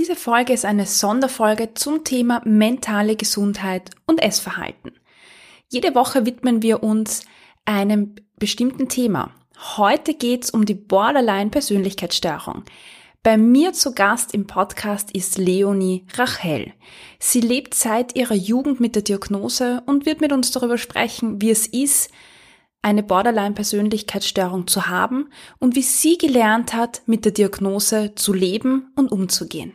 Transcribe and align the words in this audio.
Diese 0.00 0.16
Folge 0.16 0.54
ist 0.54 0.64
eine 0.64 0.86
Sonderfolge 0.86 1.74
zum 1.74 2.04
Thema 2.04 2.40
mentale 2.46 3.16
Gesundheit 3.16 3.90
und 4.06 4.22
Essverhalten. 4.22 4.92
Jede 5.68 5.94
Woche 5.94 6.24
widmen 6.24 6.62
wir 6.62 6.82
uns 6.82 7.26
einem 7.66 8.14
bestimmten 8.38 8.88
Thema. 8.88 9.30
Heute 9.76 10.14
geht's 10.14 10.48
um 10.48 10.64
die 10.64 10.72
Borderline-Persönlichkeitsstörung. 10.72 12.64
Bei 13.22 13.36
mir 13.36 13.74
zu 13.74 13.92
Gast 13.92 14.32
im 14.32 14.46
Podcast 14.46 15.10
ist 15.10 15.36
Leonie 15.36 16.06
Rachel. 16.14 16.72
Sie 17.18 17.42
lebt 17.42 17.74
seit 17.74 18.16
ihrer 18.16 18.34
Jugend 18.34 18.80
mit 18.80 18.94
der 18.94 19.02
Diagnose 19.02 19.82
und 19.84 20.06
wird 20.06 20.22
mit 20.22 20.32
uns 20.32 20.50
darüber 20.50 20.78
sprechen, 20.78 21.42
wie 21.42 21.50
es 21.50 21.66
ist, 21.66 22.10
eine 22.80 23.02
Borderline-Persönlichkeitsstörung 23.02 24.66
zu 24.66 24.86
haben 24.86 25.28
und 25.58 25.76
wie 25.76 25.82
sie 25.82 26.16
gelernt 26.16 26.72
hat, 26.72 27.02
mit 27.04 27.26
der 27.26 27.32
Diagnose 27.32 28.14
zu 28.14 28.32
leben 28.32 28.92
und 28.96 29.12
umzugehen. 29.12 29.74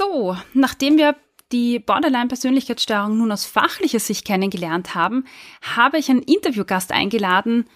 So, 0.00 0.34
nachdem 0.54 0.96
wir 0.96 1.14
die 1.52 1.78
Borderline-Persönlichkeitsstörung 1.78 3.18
nun 3.18 3.30
aus 3.30 3.44
fachlicher 3.44 3.98
Sicht 4.00 4.24
kennengelernt 4.24 4.94
haben, 4.94 5.26
habe 5.76 5.98
ich 5.98 6.08
einen 6.08 6.22
Interviewgast 6.22 6.90
eingeladen. 6.90 7.68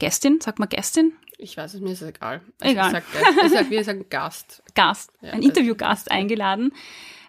Gästin, 0.00 0.40
sag 0.40 0.58
mal 0.58 0.66
Gästin. 0.66 1.12
Ich 1.38 1.56
weiß 1.56 1.74
es, 1.74 1.80
mir 1.80 1.92
ist 1.92 2.02
es 2.02 2.08
egal. 2.08 2.40
Also 2.60 2.72
egal. 2.72 2.86
Ich 2.88 2.92
sag, 2.92 3.44
ich 3.46 3.52
sag, 3.52 3.70
wir 3.70 3.84
sagen 3.84 4.06
Gast. 4.10 4.64
Gast, 4.74 5.12
Ja, 5.20 5.28
ein 5.28 5.34
also- 5.36 5.48
Interviewgast 5.50 6.10
eingeladen. 6.10 6.72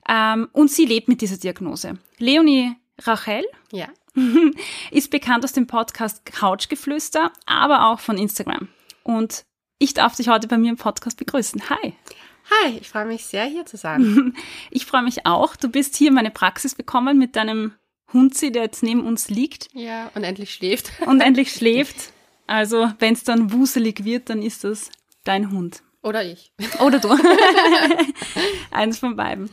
Ähm, 0.10 0.50
und 0.52 0.72
sie 0.72 0.86
lebt 0.86 1.10
mit 1.10 1.22
dieser 1.22 1.38
Diagnose. 1.38 2.00
Leonie 2.18 2.76
Rachel 3.04 3.46
Ja. 3.72 3.90
ist 4.90 5.12
bekannt 5.12 5.44
aus 5.44 5.54
dem 5.54 5.68
Podcast 5.68 6.26
Couchgeflüster, 6.26 7.32
aber 7.46 7.92
auch 7.92 8.00
von 8.00 8.18
Instagram. 8.18 8.68
Und 9.04 9.46
ich 9.78 9.94
darf 9.94 10.16
dich 10.16 10.28
heute 10.28 10.48
bei 10.48 10.58
mir 10.58 10.72
im 10.72 10.78
Podcast 10.78 11.18
begrüßen. 11.20 11.70
Hi. 11.70 11.94
Hi, 12.50 12.78
ich 12.80 12.90
freue 12.90 13.06
mich 13.06 13.26
sehr, 13.26 13.46
hier 13.46 13.66
zu 13.66 13.78
sein. 13.78 14.36
Ich 14.72 14.86
freue 14.86 15.04
mich 15.04 15.26
auch. 15.26 15.56
Du 15.56 15.70
bist 15.70 15.96
hier 15.96 16.10
in 16.10 16.14
meine 16.14 16.32
Praxis 16.32 16.76
gekommen 16.76 17.18
mit 17.18 17.36
deinem 17.36 17.74
Hunzi, 18.12 18.52
der 18.52 18.64
jetzt 18.64 18.84
neben 18.84 19.06
uns 19.06 19.30
liegt 19.30 19.70
ja, 19.74 20.12
und 20.16 20.24
endlich 20.24 20.54
schläft. 20.54 20.92
und 21.06 21.22
endlich 21.22 21.52
schläft. 21.52 22.12
Also, 22.46 22.92
wenn 23.00 23.14
es 23.14 23.24
dann 23.24 23.54
wuselig 23.54 24.04
wird, 24.04 24.30
dann 24.30 24.42
ist 24.42 24.66
das 24.66 24.92
dein 25.24 25.50
Hund. 25.50 25.82
Oder 26.04 26.26
ich. 26.26 26.52
Oder 26.82 27.00
du. 27.00 27.18
Eins 28.70 29.00
von 29.00 29.16
beiden. 29.16 29.50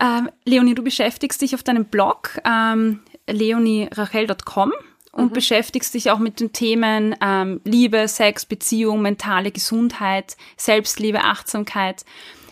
Ähm, 0.00 0.30
Leonie, 0.46 0.74
du 0.74 0.82
beschäftigst 0.82 1.42
dich 1.42 1.54
auf 1.54 1.62
deinem 1.62 1.84
Blog 1.84 2.40
ähm, 2.46 3.02
leonierachel.com 3.28 4.72
und 5.14 5.32
beschäftigst 5.32 5.94
dich 5.94 6.10
auch 6.10 6.18
mit 6.18 6.40
den 6.40 6.52
Themen 6.52 7.14
ähm, 7.20 7.60
Liebe, 7.64 8.08
Sex, 8.08 8.44
Beziehung, 8.46 9.00
mentale 9.00 9.52
Gesundheit, 9.52 10.36
Selbstliebe, 10.56 11.20
Achtsamkeit. 11.20 12.04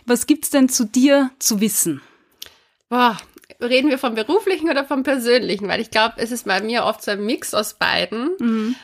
Was 0.06 0.26
gibt's 0.26 0.50
denn 0.50 0.68
zu 0.68 0.84
dir 0.84 1.30
zu 1.38 1.60
wissen? 1.60 2.00
Boah, 2.88 3.16
reden 3.60 3.90
wir 3.90 3.98
vom 3.98 4.14
beruflichen 4.14 4.70
oder 4.70 4.84
vom 4.84 5.02
persönlichen? 5.02 5.68
Weil 5.68 5.80
ich 5.80 5.90
glaube, 5.90 6.14
es 6.18 6.30
ist 6.30 6.46
bei 6.46 6.60
mir 6.62 6.84
oft 6.84 7.02
so 7.02 7.10
ein 7.10 7.24
Mix 7.24 7.52
aus 7.52 7.74
beiden. 7.74 8.30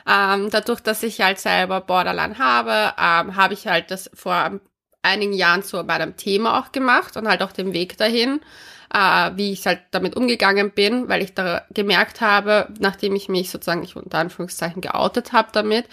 Ähm, 0.08 0.48
dadurch, 0.50 0.80
dass 0.80 1.02
ich 1.02 1.20
halt 1.20 1.38
selber 1.38 1.80
Borderline 1.80 2.38
habe, 2.38 2.94
ähm, 2.98 3.36
habe 3.36 3.54
ich 3.54 3.66
halt 3.66 3.90
das 3.90 4.10
vor 4.12 4.60
einigen 5.02 5.32
Jahren 5.32 5.62
zu 5.62 5.82
meinem 5.84 6.16
Thema 6.16 6.58
auch 6.58 6.72
gemacht 6.72 7.16
und 7.16 7.28
halt 7.28 7.42
auch 7.42 7.52
den 7.52 7.72
Weg 7.72 7.96
dahin, 7.96 8.40
äh, 8.92 9.30
wie 9.34 9.52
ich 9.52 9.66
halt 9.66 9.80
damit 9.90 10.16
umgegangen 10.16 10.70
bin, 10.70 11.08
weil 11.08 11.22
ich 11.22 11.34
da 11.34 11.62
gemerkt 11.70 12.20
habe, 12.20 12.68
nachdem 12.78 13.14
ich 13.14 13.28
mich 13.28 13.50
sozusagen, 13.50 13.82
ich 13.82 13.96
unter 13.96 14.18
Anführungszeichen 14.18 14.80
geoutet 14.80 15.32
habe 15.32 15.48
damit, 15.52 15.86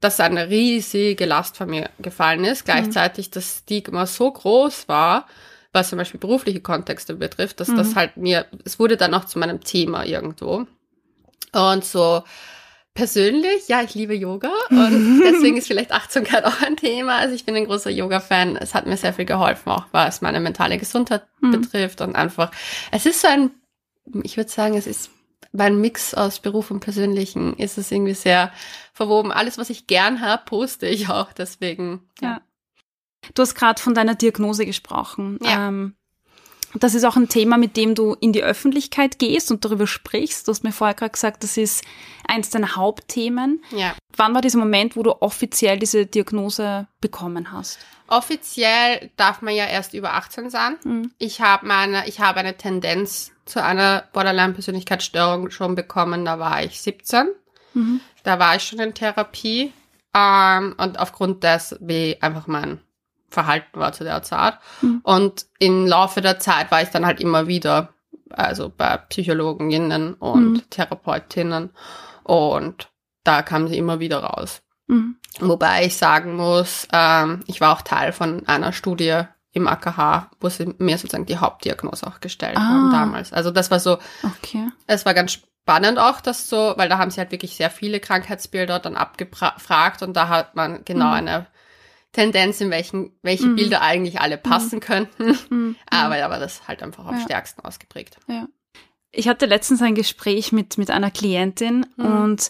dass 0.00 0.20
eine 0.20 0.48
riesige 0.48 1.26
Last 1.26 1.56
von 1.56 1.68
mir 1.68 1.90
gefallen 1.98 2.44
ist. 2.44 2.64
Gleichzeitig 2.64 3.30
das 3.30 3.58
Stigma 3.58 4.06
so 4.06 4.30
groß 4.30 4.88
war, 4.88 5.26
was 5.72 5.90
zum 5.90 5.98
Beispiel 5.98 6.20
berufliche 6.20 6.60
Kontexte 6.60 7.14
betrifft, 7.14 7.60
dass 7.60 7.68
das 7.68 7.94
halt 7.94 8.16
mir, 8.16 8.46
es 8.64 8.78
wurde 8.78 8.96
dann 8.96 9.14
auch 9.14 9.26
zu 9.26 9.38
meinem 9.38 9.60
Thema 9.60 10.04
irgendwo. 10.04 10.66
Und 11.52 11.84
so 11.84 12.24
persönlich, 13.00 13.66
ja, 13.66 13.80
ich 13.80 13.94
liebe 13.94 14.14
Yoga 14.14 14.52
und 14.68 15.22
deswegen 15.24 15.56
ist 15.56 15.68
vielleicht 15.68 15.90
Achtsamkeit 15.90 16.44
auch 16.44 16.60
ein 16.60 16.76
Thema. 16.76 17.16
Also 17.16 17.34
ich 17.34 17.46
bin 17.46 17.56
ein 17.56 17.64
großer 17.64 17.88
Yoga-Fan. 17.88 18.56
Es 18.56 18.74
hat 18.74 18.86
mir 18.86 18.98
sehr 18.98 19.14
viel 19.14 19.24
geholfen, 19.24 19.70
auch 19.70 19.86
was 19.90 20.20
meine 20.20 20.38
mentale 20.38 20.76
Gesundheit 20.76 21.22
betrifft 21.40 22.02
und 22.02 22.14
einfach, 22.14 22.50
es 22.90 23.06
ist 23.06 23.22
so 23.22 23.28
ein, 23.28 23.52
ich 24.22 24.36
würde 24.36 24.50
sagen, 24.50 24.76
es 24.76 24.86
ist 24.86 25.10
mein 25.52 25.80
Mix 25.80 26.12
aus 26.12 26.40
Beruf 26.40 26.70
und 26.70 26.80
Persönlichen 26.80 27.56
ist 27.56 27.78
es 27.78 27.90
irgendwie 27.90 28.12
sehr 28.12 28.52
verwoben. 28.92 29.32
Alles, 29.32 29.56
was 29.56 29.70
ich 29.70 29.86
gern 29.86 30.20
habe, 30.20 30.42
poste 30.44 30.86
ich 30.86 31.08
auch. 31.08 31.32
Deswegen, 31.32 32.02
Ja. 32.20 32.42
Du 33.34 33.42
hast 33.42 33.54
gerade 33.54 33.80
von 33.80 33.94
deiner 33.94 34.14
Diagnose 34.14 34.64
gesprochen. 34.66 35.38
Ja. 35.42 35.68
Ähm, 35.68 35.94
das 36.74 36.94
ist 36.94 37.04
auch 37.04 37.16
ein 37.16 37.28
Thema, 37.28 37.56
mit 37.56 37.76
dem 37.76 37.94
du 37.94 38.14
in 38.20 38.32
die 38.32 38.42
Öffentlichkeit 38.42 39.18
gehst 39.18 39.50
und 39.50 39.64
darüber 39.64 39.86
sprichst. 39.86 40.46
Du 40.46 40.52
hast 40.52 40.62
mir 40.62 40.72
vorher 40.72 40.94
gerade 40.94 41.12
gesagt, 41.12 41.42
das 41.42 41.56
ist 41.56 41.84
eins 42.26 42.50
deiner 42.50 42.76
Hauptthemen. 42.76 43.62
ja. 43.70 43.94
Wann 44.16 44.34
war 44.34 44.42
dieser 44.42 44.58
Moment, 44.58 44.96
wo 44.96 45.02
du 45.02 45.22
offiziell 45.22 45.78
diese 45.78 46.04
Diagnose 46.04 46.88
bekommen 47.00 47.52
hast? 47.52 47.78
Offiziell 48.08 49.10
darf 49.16 49.40
man 49.40 49.54
ja 49.54 49.66
erst 49.66 49.94
über 49.94 50.14
18 50.14 50.50
sein. 50.50 50.76
Mhm. 50.84 51.12
Ich 51.18 51.40
habe 51.40 51.66
meine, 51.66 52.06
ich 52.08 52.20
habe 52.20 52.40
eine 52.40 52.56
Tendenz 52.56 53.30
zu 53.46 53.62
einer 53.62 54.04
Borderline-Persönlichkeitsstörung 54.12 55.50
schon 55.50 55.74
bekommen. 55.74 56.24
Da 56.24 56.38
war 56.38 56.62
ich 56.62 56.80
17. 56.80 57.28
Mhm. 57.74 58.00
Da 58.24 58.38
war 58.38 58.56
ich 58.56 58.64
schon 58.64 58.80
in 58.80 58.94
Therapie. 58.94 59.72
Ähm, 60.12 60.74
und 60.76 60.98
aufgrund 60.98 61.44
des, 61.44 61.76
wie 61.80 62.18
einfach 62.20 62.48
mein 62.48 62.80
Verhalten 63.30 63.78
war 63.78 63.92
zu 63.92 64.04
der 64.04 64.22
Zeit. 64.22 64.54
Mhm. 64.82 65.00
Und 65.02 65.46
im 65.58 65.86
Laufe 65.86 66.20
der 66.20 66.38
Zeit 66.38 66.70
war 66.70 66.82
ich 66.82 66.88
dann 66.90 67.06
halt 67.06 67.20
immer 67.20 67.46
wieder, 67.46 67.90
also 68.30 68.70
bei 68.76 68.96
Psychologinnen 68.96 70.14
und 70.14 70.52
Mhm. 70.52 70.62
Therapeutinnen. 70.70 71.70
Und 72.24 72.88
da 73.24 73.42
kam 73.42 73.68
sie 73.68 73.78
immer 73.78 74.00
wieder 74.00 74.22
raus. 74.22 74.62
Mhm. 74.88 75.16
Wobei 75.40 75.84
ich 75.86 75.96
sagen 75.96 76.36
muss, 76.36 76.88
ähm, 76.92 77.40
ich 77.46 77.60
war 77.60 77.72
auch 77.76 77.82
Teil 77.82 78.12
von 78.12 78.46
einer 78.48 78.72
Studie 78.72 79.22
im 79.52 79.66
AKH, 79.68 80.30
wo 80.40 80.48
sie 80.48 80.74
mir 80.78 80.96
sozusagen 80.98 81.26
die 81.26 81.38
Hauptdiagnose 81.38 82.06
auch 82.06 82.20
gestellt 82.20 82.56
Ah. 82.56 82.60
haben 82.68 82.90
damals. 82.92 83.32
Also 83.32 83.50
das 83.50 83.70
war 83.70 83.80
so, 83.80 83.98
Okay. 84.22 84.68
es 84.86 85.04
war 85.06 85.14
ganz 85.14 85.32
spannend 85.32 85.98
auch, 85.98 86.20
das 86.20 86.48
so, 86.48 86.74
weil 86.76 86.88
da 86.88 86.98
haben 86.98 87.10
sie 87.10 87.20
halt 87.20 87.30
wirklich 87.32 87.56
sehr 87.56 87.70
viele 87.70 88.00
Krankheitsbilder 88.00 88.78
dann 88.78 88.96
abgefragt 88.96 90.02
und 90.02 90.14
da 90.16 90.28
hat 90.28 90.54
man 90.56 90.84
genau 90.84 91.06
Mhm. 91.08 91.12
eine 91.12 91.46
Tendenz, 92.12 92.60
in 92.60 92.70
welchen, 92.70 93.12
welche 93.22 93.46
Mhm. 93.46 93.56
Bilder 93.56 93.82
eigentlich 93.82 94.20
alle 94.20 94.36
passen 94.36 94.80
könnten. 94.80 95.38
Mhm. 95.48 95.76
Aber 95.90 96.16
da 96.18 96.28
war 96.30 96.38
das 96.40 96.66
halt 96.66 96.82
einfach 96.82 97.06
am 97.06 97.16
Ja. 97.18 97.22
stärksten 97.24 97.60
ausgeprägt. 97.64 98.16
Ja. 98.28 98.46
Ich 99.12 99.28
hatte 99.28 99.46
letztens 99.46 99.82
ein 99.82 99.94
Gespräch 99.94 100.52
mit, 100.52 100.78
mit 100.78 100.90
einer 100.90 101.10
Klientin 101.10 101.86
Mhm. 101.96 102.04
und 102.06 102.48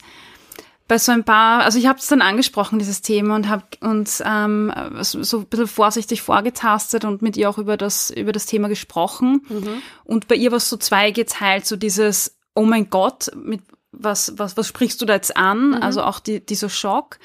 bei 0.88 0.98
so 0.98 1.12
ein 1.12 1.22
paar, 1.22 1.62
also 1.62 1.78
ich 1.78 1.86
habe 1.86 2.00
es 2.00 2.08
dann 2.08 2.20
angesprochen, 2.20 2.80
dieses 2.80 3.00
Thema, 3.00 3.36
und 3.36 3.48
habe 3.48 3.62
uns 3.80 4.20
ähm, 4.26 4.72
so, 5.02 5.38
ein 5.38 5.46
bisschen 5.46 5.68
vorsichtig 5.68 6.20
vorgetastet 6.20 7.04
und 7.04 7.22
mit 7.22 7.36
ihr 7.36 7.48
auch 7.48 7.58
über 7.58 7.76
das, 7.76 8.10
über 8.10 8.32
das 8.32 8.46
Thema 8.46 8.66
gesprochen. 8.68 9.42
Mhm. 9.48 9.82
Und 10.02 10.26
bei 10.26 10.34
ihr 10.34 10.50
war 10.50 10.56
es 10.56 10.68
so 10.68 10.76
zweigeteilt, 10.76 11.64
so 11.64 11.76
dieses, 11.76 12.36
oh 12.56 12.64
mein 12.64 12.90
Gott, 12.90 13.30
mit 13.36 13.60
was, 13.92 14.32
was, 14.36 14.56
was 14.56 14.66
sprichst 14.66 15.00
du 15.00 15.06
da 15.06 15.14
jetzt 15.14 15.36
an? 15.36 15.74
Also 15.74 16.02
auch 16.02 16.18
die, 16.18 16.44
dieser 16.44 16.68
Schock. 16.68 17.18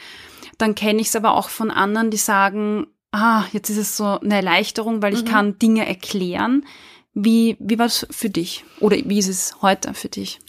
Dann 0.57 0.75
kenne 0.75 1.01
ich 1.01 1.07
es 1.07 1.15
aber 1.15 1.33
auch 1.35 1.49
von 1.49 1.71
anderen, 1.71 2.11
die 2.11 2.17
sagen, 2.17 2.87
ah, 3.11 3.43
jetzt 3.51 3.69
ist 3.69 3.77
es 3.77 3.97
so 3.97 4.19
eine 4.19 4.35
Erleichterung, 4.35 5.01
weil 5.01 5.13
ich 5.13 5.25
kann 5.25 5.57
Dinge 5.59 5.87
erklären. 5.87 6.65
Wie, 7.13 7.55
wie 7.59 7.79
war 7.79 7.85
es 7.85 8.05
für 8.11 8.29
dich? 8.29 8.65
Oder 8.79 8.97
wie 9.05 9.19
ist 9.19 9.29
es 9.29 9.61
heute 9.61 9.93
für 9.93 10.09
dich? 10.09 10.39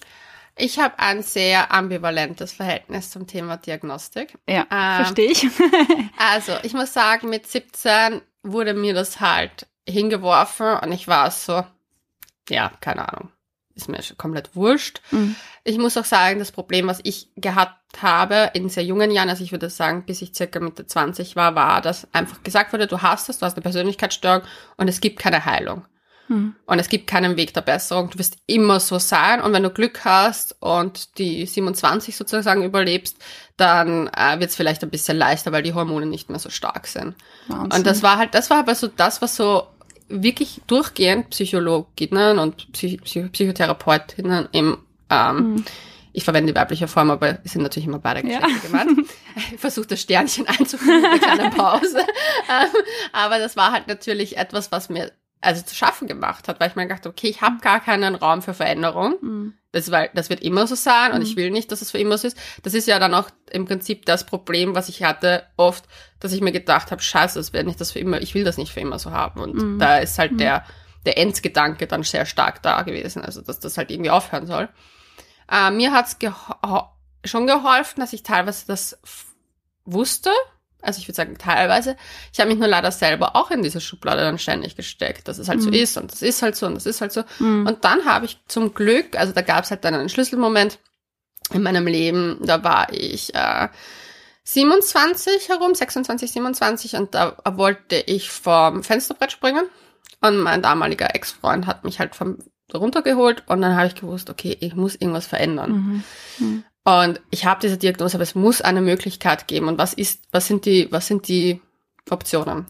Ich 0.58 0.78
habe 0.78 0.98
ein 0.98 1.22
sehr 1.22 1.70
ambivalentes 1.70 2.52
Verhältnis 2.52 3.10
zum 3.10 3.26
Thema 3.26 3.56
Diagnostik. 3.58 4.38
Ja, 4.48 4.66
Ähm, 4.70 5.04
verstehe 5.04 5.30
ich. 5.30 5.46
Also, 6.18 6.52
ich 6.62 6.72
muss 6.72 6.92
sagen, 6.92 7.28
mit 7.28 7.46
17 7.46 8.22
wurde 8.42 8.74
mir 8.74 8.94
das 8.94 9.20
halt 9.20 9.66
hingeworfen 9.88 10.78
und 10.82 10.92
ich 10.92 11.06
war 11.08 11.30
so, 11.30 11.62
ja, 12.48 12.72
keine 12.80 13.12
Ahnung. 13.12 13.30
Ist 13.76 13.88
mir 13.88 14.00
komplett 14.16 14.56
wurscht. 14.56 15.00
Mhm. 15.10 15.36
Ich 15.62 15.78
muss 15.78 15.96
auch 15.96 16.04
sagen, 16.04 16.38
das 16.38 16.50
Problem, 16.50 16.86
was 16.86 17.00
ich 17.04 17.28
gehabt 17.36 18.02
habe 18.02 18.50
in 18.54 18.68
sehr 18.68 18.84
jungen 18.84 19.10
Jahren, 19.10 19.28
also 19.28 19.44
ich 19.44 19.52
würde 19.52 19.70
sagen, 19.70 20.04
bis 20.06 20.22
ich 20.22 20.34
circa 20.34 20.60
Mitte 20.60 20.86
20 20.86 21.36
war, 21.36 21.54
war, 21.54 21.82
dass 21.82 22.12
einfach 22.12 22.42
gesagt 22.42 22.72
wurde, 22.72 22.86
du 22.86 23.02
hast 23.02 23.28
es, 23.28 23.38
du 23.38 23.46
hast 23.46 23.54
eine 23.54 23.62
Persönlichkeitsstörung 23.62 24.42
und 24.78 24.88
es 24.88 25.00
gibt 25.00 25.18
keine 25.18 25.44
Heilung. 25.44 25.84
Mhm. 26.28 26.56
Und 26.64 26.78
es 26.78 26.88
gibt 26.88 27.06
keinen 27.06 27.36
Weg 27.36 27.54
der 27.54 27.60
Besserung. 27.60 28.10
Du 28.10 28.18
wirst 28.18 28.38
immer 28.46 28.80
so 28.80 28.98
sein. 28.98 29.40
Und 29.40 29.52
wenn 29.52 29.62
du 29.62 29.70
Glück 29.70 30.04
hast 30.04 30.56
und 30.60 31.18
die 31.18 31.46
27 31.46 32.16
sozusagen 32.16 32.64
überlebst, 32.64 33.16
dann 33.56 34.08
äh, 34.08 34.40
wird 34.40 34.50
es 34.50 34.56
vielleicht 34.56 34.82
ein 34.82 34.90
bisschen 34.90 35.16
leichter, 35.16 35.52
weil 35.52 35.62
die 35.62 35.74
Hormone 35.74 36.06
nicht 36.06 36.28
mehr 36.28 36.38
so 36.38 36.50
stark 36.50 36.86
sind. 36.86 37.14
Wahnsinn. 37.46 37.72
Und 37.72 37.86
das 37.86 38.02
war 38.02 38.18
halt, 38.18 38.34
das 38.34 38.50
war 38.50 38.58
aber 38.58 38.74
so 38.74 38.88
das, 38.88 39.22
was 39.22 39.36
so 39.36 39.68
wirklich 40.08 40.60
durchgehend 40.66 41.30
Psychologinnen 41.30 42.38
und 42.38 42.72
Psych 42.72 43.00
Psych 43.02 43.32
Psychotherapeutinnen 43.32 44.48
im 44.52 44.78
ähm, 45.10 45.36
mhm. 45.36 45.64
Ich 46.16 46.24
verwende 46.24 46.50
die 46.50 46.58
weibliche 46.58 46.88
Form, 46.88 47.10
aber 47.10 47.40
es 47.44 47.52
sind 47.52 47.60
natürlich 47.60 47.86
immer 47.86 47.98
beide 47.98 48.22
Geschlechter 48.22 48.48
ja. 48.48 48.58
gemeint. 48.62 49.10
Ich 49.52 49.60
versuche 49.60 49.86
das 49.86 50.00
Sternchen 50.00 50.48
einzuführen 50.48 51.12
mit 51.12 51.22
einer 51.24 51.50
Pause. 51.50 51.98
Ähm, 52.48 52.68
aber 53.12 53.38
das 53.38 53.56
war 53.56 53.72
halt 53.72 53.88
natürlich 53.88 54.36
etwas, 54.38 54.70
was 54.70 54.88
mir 54.88 55.10
also 55.46 55.62
zu 55.62 55.74
schaffen 55.74 56.08
gemacht 56.08 56.48
hat, 56.48 56.58
weil 56.60 56.68
ich 56.68 56.76
mir 56.76 56.86
gedacht 56.86 57.06
okay, 57.06 57.28
ich 57.28 57.40
habe 57.40 57.58
gar 57.60 57.80
keinen 57.80 58.16
Raum 58.16 58.42
für 58.42 58.52
Veränderung. 58.52 59.14
Mhm. 59.20 59.54
Das, 59.72 59.90
weil, 59.90 60.10
das 60.14 60.30
wird 60.30 60.42
immer 60.42 60.66
so 60.66 60.74
sein 60.74 61.12
und 61.12 61.18
mhm. 61.18 61.26
ich 61.26 61.36
will 61.36 61.50
nicht, 61.50 61.70
dass 61.70 61.82
es 61.82 61.90
für 61.90 61.98
immer 61.98 62.16
so 62.16 62.26
ist. 62.26 62.38
Das 62.62 62.74
ist 62.74 62.88
ja 62.88 62.98
dann 62.98 63.14
auch 63.14 63.28
im 63.50 63.66
Prinzip 63.66 64.06
das 64.06 64.24
Problem, 64.24 64.74
was 64.74 64.88
ich 64.88 65.02
hatte 65.02 65.44
oft, 65.56 65.84
dass 66.18 66.32
ich 66.32 66.40
mir 66.40 66.52
gedacht 66.52 66.90
habe, 66.90 67.02
scheiße, 67.02 67.38
das 67.38 67.52
wird 67.52 67.66
nicht 67.66 67.80
das 67.80 67.92
für 67.92 67.98
immer, 67.98 68.20
ich 68.20 68.34
will 68.34 68.42
das 68.42 68.56
nicht 68.56 68.72
für 68.72 68.80
immer 68.80 68.98
so 68.98 69.10
haben. 69.10 69.40
Und 69.40 69.54
mhm. 69.54 69.78
da 69.78 69.98
ist 69.98 70.18
halt 70.18 70.32
mhm. 70.32 70.38
der, 70.38 70.64
der 71.04 71.18
Endgedanke 71.18 71.86
dann 71.86 72.02
sehr 72.02 72.26
stark 72.26 72.62
da 72.62 72.82
gewesen, 72.82 73.22
also 73.22 73.42
dass 73.42 73.60
das 73.60 73.76
halt 73.76 73.90
irgendwie 73.90 74.10
aufhören 74.10 74.46
soll. 74.46 74.68
Äh, 75.50 75.70
mir 75.70 75.92
hat's 75.92 76.18
geho 76.18 76.88
schon 77.24 77.46
geholfen, 77.46 78.00
dass 78.00 78.12
ich 78.12 78.22
teilweise 78.22 78.66
das 78.66 78.98
wusste, 79.84 80.30
also 80.86 81.00
ich 81.00 81.08
würde 81.08 81.16
sagen 81.16 81.36
teilweise. 81.38 81.96
Ich 82.32 82.40
habe 82.40 82.50
mich 82.50 82.58
nur 82.58 82.68
leider 82.68 82.90
selber 82.92 83.36
auch 83.36 83.50
in 83.50 83.62
diese 83.62 83.80
Schublade 83.80 84.22
dann 84.22 84.38
ständig 84.38 84.76
gesteckt, 84.76 85.28
dass 85.28 85.38
es 85.38 85.48
halt 85.48 85.60
mhm. 85.60 85.64
so 85.64 85.70
ist 85.70 85.96
und 85.96 86.12
das 86.12 86.22
ist 86.22 86.42
halt 86.42 86.56
so 86.56 86.66
und 86.66 86.74
das 86.74 86.86
ist 86.86 87.00
halt 87.00 87.12
so. 87.12 87.22
Mhm. 87.38 87.66
Und 87.66 87.84
dann 87.84 88.04
habe 88.04 88.26
ich 88.26 88.38
zum 88.48 88.74
Glück, 88.74 89.18
also 89.18 89.32
da 89.32 89.42
gab 89.42 89.64
es 89.64 89.70
halt 89.70 89.84
dann 89.84 89.94
einen 89.94 90.08
Schlüsselmoment 90.08 90.78
in 91.52 91.62
meinem 91.62 91.86
Leben, 91.86 92.38
da 92.42 92.64
war 92.64 92.92
ich 92.92 93.34
äh, 93.34 93.68
27 94.44 95.48
herum, 95.48 95.74
26, 95.74 96.30
27 96.32 96.96
und 96.96 97.14
da 97.14 97.36
wollte 97.44 97.96
ich 97.96 98.30
vom 98.30 98.82
Fensterbrett 98.82 99.32
springen 99.32 99.66
und 100.20 100.38
mein 100.38 100.62
damaliger 100.62 101.14
Ex-Freund 101.14 101.66
hat 101.66 101.84
mich 101.84 101.98
halt 101.98 102.14
vom 102.14 102.38
runtergeholt 102.74 103.44
und 103.46 103.60
dann 103.60 103.76
habe 103.76 103.86
ich 103.86 103.94
gewusst, 103.94 104.30
okay, 104.30 104.56
ich 104.60 104.74
muss 104.74 104.94
irgendwas 104.96 105.26
verändern. 105.26 105.72
Mhm. 105.72 106.04
Mhm. 106.38 106.64
Und 106.86 107.20
ich 107.32 107.44
habe 107.44 107.60
diese 107.60 107.78
Diagnose, 107.78 108.16
aber 108.16 108.22
es 108.22 108.36
muss 108.36 108.60
eine 108.60 108.80
Möglichkeit 108.80 109.48
geben. 109.48 109.66
Und 109.66 109.76
was 109.76 109.92
ist, 109.92 110.22
was 110.30 110.46
sind 110.46 110.66
die, 110.66 110.86
was 110.92 111.08
sind 111.08 111.26
die 111.26 111.60
Optionen? 112.08 112.66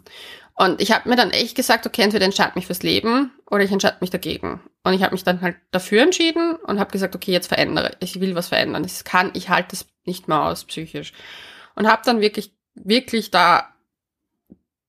Und 0.54 0.80
ich 0.80 0.90
habe 0.90 1.06
mir 1.06 1.16
dann 1.16 1.32
echt 1.32 1.54
gesagt, 1.54 1.86
okay, 1.86 2.00
entweder 2.00 2.24
entscheide 2.24 2.52
mich 2.54 2.66
fürs 2.66 2.82
Leben 2.82 3.30
oder 3.50 3.62
ich 3.62 3.70
entscheide 3.70 3.98
mich 4.00 4.08
dagegen. 4.08 4.62
Und 4.84 4.94
ich 4.94 5.02
habe 5.02 5.12
mich 5.12 5.22
dann 5.22 5.42
halt 5.42 5.56
dafür 5.70 6.02
entschieden 6.02 6.56
und 6.56 6.80
habe 6.80 6.90
gesagt, 6.90 7.14
okay, 7.14 7.30
jetzt 7.30 7.48
verändere. 7.48 7.94
Ich 8.00 8.18
will 8.18 8.34
was 8.34 8.48
verändern. 8.48 8.84
Es 8.84 9.04
kann, 9.04 9.32
ich 9.34 9.50
halte 9.50 9.76
es 9.76 9.84
nicht 10.06 10.28
mehr 10.28 10.44
aus 10.44 10.64
psychisch. 10.64 11.12
Und 11.74 11.86
habe 11.86 12.00
dann 12.06 12.22
wirklich, 12.22 12.54
wirklich 12.74 13.30
da 13.30 13.74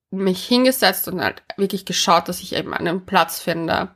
mich 0.09 0.47
hingesetzt 0.47 1.09
und 1.09 1.21
halt 1.21 1.44
wirklich 1.57 1.83
geschaut, 1.83 2.30
dass 2.30 2.39
ich 2.39 2.56
eben 2.56 2.73
einen 2.73 3.06
Platz 3.06 3.41
finde. 3.41 3.94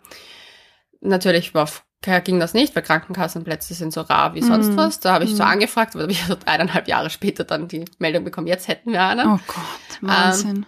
Natürlich 1.00 1.54
war 1.54 1.69
ging 2.01 2.39
das 2.39 2.53
nicht, 2.53 2.75
weil 2.75 2.83
Krankenkassenplätze 2.83 3.74
sind 3.74 3.94
so 3.94 4.01
rar 4.01 4.33
wie 4.33 4.42
sonst 4.42 4.69
mm. 4.69 4.77
was. 4.77 5.00
Da 5.00 5.13
habe 5.13 5.24
ich 5.24 5.33
mm. 5.33 5.36
so 5.36 5.44
angefragt, 5.44 5.95
aber 5.95 6.09
ich 6.09 6.25
so 6.25 6.36
eineinhalb 6.45 6.88
Jahre 6.88 7.09
später 7.09 7.44
dann 7.44 7.68
die 7.68 7.86
Meldung 8.00 8.24
bekommen, 8.24 8.48
jetzt 8.48 8.68
hätten 8.68 8.92
wir 8.92 9.03
eine. 9.03 9.25
Oh 9.25 9.39
Gott, 9.48 10.00
Wahnsinn. 10.01 10.56
Ähm, 10.56 10.65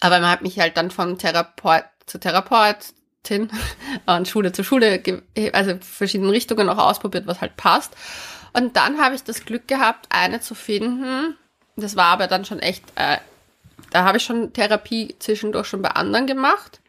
aber 0.00 0.20
man 0.20 0.30
hat 0.30 0.42
mich 0.42 0.58
halt 0.58 0.76
dann 0.76 0.90
von 0.90 1.18
Therapeut 1.18 1.84
zu 2.06 2.18
Therapeutin 2.18 3.50
und 4.06 4.28
Schule 4.28 4.52
zu 4.52 4.64
Schule, 4.64 5.02
also 5.52 5.78
verschiedene 5.80 6.32
Richtungen 6.32 6.68
auch 6.68 6.78
ausprobiert, 6.78 7.26
was 7.26 7.40
halt 7.40 7.56
passt. 7.56 7.96
Und 8.52 8.76
dann 8.76 8.98
habe 8.98 9.14
ich 9.14 9.22
das 9.22 9.44
Glück 9.44 9.68
gehabt, 9.68 10.06
eine 10.08 10.40
zu 10.40 10.54
finden. 10.54 11.36
Das 11.76 11.94
war 11.94 12.06
aber 12.06 12.26
dann 12.26 12.44
schon 12.44 12.58
echt, 12.58 12.84
äh, 12.96 13.18
da 13.90 14.04
habe 14.04 14.16
ich 14.16 14.24
schon 14.24 14.52
Therapie 14.52 15.14
zwischendurch 15.18 15.66
schon 15.68 15.82
bei 15.82 15.90
anderen 15.90 16.26
gemacht. 16.26 16.80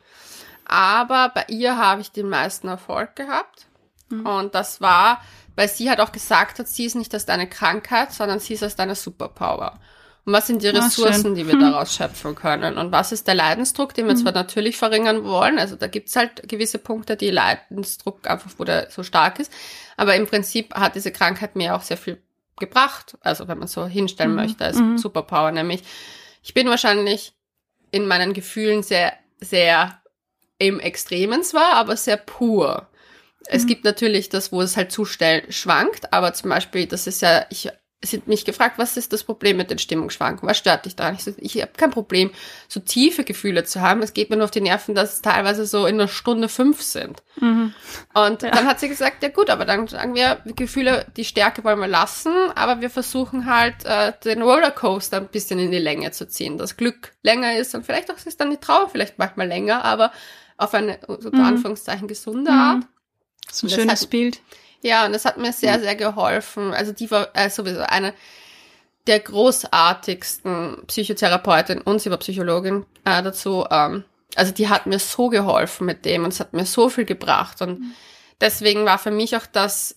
Aber 0.66 1.30
bei 1.30 1.46
ihr 1.48 1.78
habe 1.78 2.02
ich 2.02 2.12
den 2.12 2.30
meisten 2.30 2.68
Erfolg 2.68 3.16
gehabt. 3.16 3.67
Mhm. 4.10 4.26
Und 4.26 4.56
das 4.56 4.82
war, 4.82 5.22
weil 5.56 5.68
sie 5.68 5.90
halt 5.90 6.00
auch 6.00 6.12
gesagt 6.12 6.60
hat, 6.60 6.68
sie 6.68 6.86
ist 6.86 6.96
nicht 6.96 7.14
erst 7.14 7.30
eine 7.30 7.48
Krankheit, 7.48 8.14
sondern 8.14 8.40
sie 8.40 8.54
ist 8.54 8.62
erst 8.62 8.80
eine 8.80 8.96
Superpower. 8.96 9.80
Und 10.26 10.34
was 10.34 10.48
sind 10.48 10.62
die 10.62 10.68
ah, 10.68 10.72
Ressourcen, 10.72 11.36
die 11.36 11.48
wir 11.48 11.54
hm. 11.54 11.62
daraus 11.72 11.96
schöpfen 11.96 12.36
können? 12.36 12.78
Und 12.78 12.92
was 12.92 13.14
ist 13.14 13.28
der 13.28 13.36
Leidensdruck, 13.36 13.94
den 13.94 14.08
wir 14.08 14.14
hm. 14.14 14.22
zwar 14.22 14.34
natürlich 14.34 14.76
verringern 14.76 15.24
wollen, 15.24 15.58
also 15.58 15.78
da 15.78 15.88
gibt's 15.88 16.18
halt 16.18 16.50
gewisse 16.50 16.80
Punkte, 16.80 17.16
die 17.16 17.32
Leidensdruck 17.32 18.30
einfach, 18.30 18.52
wo 18.58 18.66
der 18.66 18.92
so 18.92 19.04
stark 19.04 19.40
ist, 19.40 19.54
aber 19.96 20.16
im 20.16 20.28
Prinzip 20.28 20.76
hat 20.76 20.96
diese 20.96 21.14
Krankheit 21.14 21.56
mir 21.56 21.76
auch 21.76 21.82
sehr 21.82 21.96
viel 21.96 22.22
gebracht, 22.60 23.18
also 23.22 23.48
wenn 23.48 23.58
man 23.58 23.70
so 23.70 23.86
hinstellen 23.86 24.32
hm. 24.32 24.36
möchte, 24.36 24.66
als 24.66 24.78
mhm. 24.78 24.98
Superpower, 24.98 25.52
nämlich 25.52 25.84
ich 26.44 26.54
bin 26.54 26.68
wahrscheinlich 26.68 27.34
in 27.92 28.06
meinen 28.06 28.34
Gefühlen 28.34 28.84
sehr, 28.84 29.14
sehr 29.40 30.02
im 30.60 30.80
Extremen 30.80 31.44
zwar, 31.44 31.76
aber 31.76 31.96
sehr 31.96 32.18
pur. 32.18 32.88
Es 33.46 33.64
mhm. 33.64 33.68
gibt 33.68 33.86
natürlich 33.86 34.30
das, 34.30 34.52
wo 34.52 34.62
es 34.62 34.78
halt 34.78 34.92
zu 34.92 35.06
schnell 35.06 35.52
schwankt, 35.52 36.14
aber 36.14 36.34
zum 36.34 36.50
Beispiel, 36.50 36.86
das 36.86 37.08
ist 37.08 37.22
ja, 37.22 37.46
ich 37.50 37.70
sind 38.04 38.28
mich 38.28 38.46
gefragt, 38.46 38.78
was 38.78 38.96
ist 38.96 39.12
das 39.12 39.24
Problem 39.24 39.58
mit 39.58 39.72
den 39.72 39.80
Stimmungsschwankungen? 39.80 40.50
Was 40.50 40.60
stört 40.60 40.86
dich 40.86 40.96
daran? 40.96 41.16
Ich, 41.16 41.24
so, 41.24 41.32
ich 41.38 41.60
habe 41.62 41.72
kein 41.76 41.90
Problem, 41.90 42.30
so 42.68 42.80
tiefe 42.80 43.24
Gefühle 43.24 43.64
zu 43.64 43.82
haben. 43.82 44.04
Es 44.04 44.14
geht 44.14 44.30
mir 44.30 44.36
nur 44.36 44.46
auf 44.46 44.52
die 44.52 44.62
Nerven, 44.62 44.94
dass 44.94 45.14
es 45.14 45.22
teilweise 45.24 45.66
so 45.66 45.88
in 45.88 45.96
einer 45.96 46.08
Stunde 46.08 46.48
fünf 46.48 46.82
sind. 46.84 47.24
Mhm. 47.42 47.74
Und 48.14 48.44
ja. 48.44 48.52
dann 48.52 48.68
hat 48.68 48.80
sie 48.80 48.88
gesagt, 48.88 49.24
ja 49.24 49.30
gut, 49.30 49.50
aber 49.50 49.66
dann 49.66 49.88
sagen 49.88 50.14
wir, 50.14 50.42
Gefühle, 50.46 51.08
die 51.18 51.26
Stärke 51.26 51.64
wollen 51.64 51.80
wir 51.80 51.88
lassen, 51.88 52.34
aber 52.54 52.82
wir 52.82 52.92
versuchen 52.92 53.48
halt 53.48 53.84
äh, 53.86 54.14
den 54.24 54.44
Rollercoaster 54.44 55.18
ein 55.18 55.28
bisschen 55.28 55.58
in 55.58 55.72
die 55.72 55.80
Länge 55.80 56.12
zu 56.12 56.28
ziehen. 56.28 56.60
Das 56.60 56.78
Glück 56.78 57.14
länger 57.24 57.58
ist 57.58 57.74
und 57.74 57.84
vielleicht 57.84 58.12
auch 58.12 58.18
ist 58.24 58.40
dann 58.40 58.52
die 58.52 58.58
Trauer 58.58 58.90
vielleicht 58.90 59.18
manchmal 59.18 59.48
länger, 59.48 59.84
aber 59.84 60.12
auf 60.58 60.74
eine 60.76 61.00
unter 61.08 61.36
mhm. 61.36 61.46
Anführungszeichen 61.46 62.08
gesunde 62.08 62.52
mhm. 62.52 62.58
Art. 62.58 62.84
So 63.58 63.68
ein 63.68 63.70
schönes 63.70 64.02
hat, 64.02 64.10
Bild. 64.10 64.42
Ja, 64.82 65.06
und 65.06 65.14
das 65.14 65.26
hat 65.26 65.38
mir 65.38 65.52
sehr, 65.52 65.80
sehr 65.80 65.96
geholfen. 65.96 66.74
Also 66.74 66.92
die 66.92 67.10
war 67.10 67.30
äh, 67.34 67.50
sowieso 67.50 67.82
eine 67.82 68.14
der 69.08 69.20
großartigsten 69.20 70.84
Psychotherapeutin 70.88 71.82
und 71.82 72.02
sie 72.02 72.12
war 72.12 72.18
Psychologin 72.18 72.86
äh, 73.06 73.24
dazu. 73.24 73.66
Ähm, 73.72 74.04
also 74.36 74.52
die 74.52 74.70
hat 74.70 74.86
mir 74.86 75.00
so 75.00 75.30
geholfen 75.30 75.86
mit 75.86 76.06
dem 76.06 76.24
und 76.24 76.34
es 76.34 76.40
hat 76.40 76.54
mir 76.54 76.66
so 76.66 76.90
viel 76.90 77.06
gebracht. 77.06 77.62
Und 77.62 77.80
mhm. 77.80 77.92
deswegen 78.40 78.86
war 78.86 79.00
für 79.00 79.12
mich 79.12 79.36
auch 79.36 79.46
das 79.46 79.96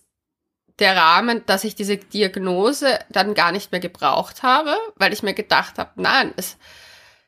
der 0.79 0.97
Rahmen, 0.97 1.45
dass 1.45 1.65
ich 1.65 1.75
diese 1.75 1.99
Diagnose 1.99 2.99
dann 3.11 3.35
gar 3.35 3.53
nicht 3.53 3.71
mehr 3.71 3.81
gebraucht 3.81 4.43
habe, 4.43 4.75
weil 4.97 5.13
ich 5.13 5.23
mir 5.23 5.35
gedacht 5.35 5.79
habe, 5.79 5.91
nein, 5.97 6.33
es, 6.37 6.57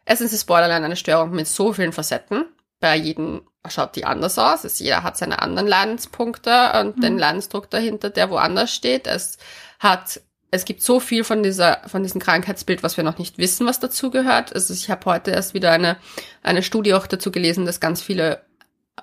erstens 0.06 0.32
ist 0.32 0.46
Borderline 0.46 0.86
eine 0.86 0.96
Störung 0.96 1.32
mit 1.32 1.46
so 1.46 1.74
vielen 1.74 1.92
Facetten 1.92 2.46
bei 2.80 2.96
jedem 2.96 3.42
schaut 3.68 3.96
die 3.96 4.04
anders 4.04 4.38
aus. 4.38 4.64
Es, 4.64 4.78
jeder 4.78 5.02
hat 5.02 5.16
seine 5.16 5.40
anderen 5.40 5.68
Leidenspunkte 5.68 6.72
und 6.80 6.96
mhm. 6.96 7.00
den 7.00 7.18
Leidensdruck 7.18 7.70
dahinter, 7.70 8.10
der 8.10 8.30
woanders 8.30 8.74
steht. 8.74 9.06
Es 9.06 9.38
hat, 9.78 10.20
es 10.50 10.64
gibt 10.64 10.82
so 10.82 11.00
viel 11.00 11.24
von 11.24 11.42
dieser, 11.42 11.80
von 11.86 12.02
diesem 12.02 12.20
Krankheitsbild, 12.20 12.82
was 12.82 12.96
wir 12.96 13.04
noch 13.04 13.18
nicht 13.18 13.38
wissen, 13.38 13.66
was 13.66 13.80
dazu 13.80 14.10
gehört. 14.10 14.54
Also 14.54 14.74
ich 14.74 14.90
habe 14.90 15.04
heute 15.06 15.30
erst 15.30 15.54
wieder 15.54 15.70
eine, 15.70 15.96
eine 16.42 16.62
Studie 16.62 16.94
auch 16.94 17.06
dazu 17.06 17.30
gelesen, 17.30 17.66
dass 17.66 17.80
ganz 17.80 18.02
viele 18.02 18.42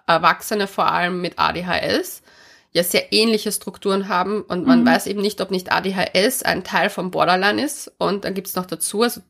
Erwachsene 0.08 0.68
vor 0.68 0.92
allem 0.92 1.22
mit 1.22 1.40
ADHS 1.40 2.22
ja 2.72 2.84
sehr 2.84 3.12
ähnliche 3.12 3.52
Strukturen 3.52 4.10
haben 4.10 4.44
und 4.44 4.68
man 4.68 4.82
mhm. 4.82 4.86
weiß 4.86 5.08
eben 5.08 5.22
nicht, 5.22 5.42
ob 5.42 5.50
nicht 5.50 5.72
ADHS 5.72 6.44
ein 6.44 6.64
Teil 6.64 6.90
vom 6.90 7.10
Borderline 7.10 7.64
ist 7.64 7.92
und 7.98 8.26
dann 8.26 8.36
gibt's 8.36 8.56
noch 8.56 8.68
dazu, 8.68 9.02
also 9.02 9.22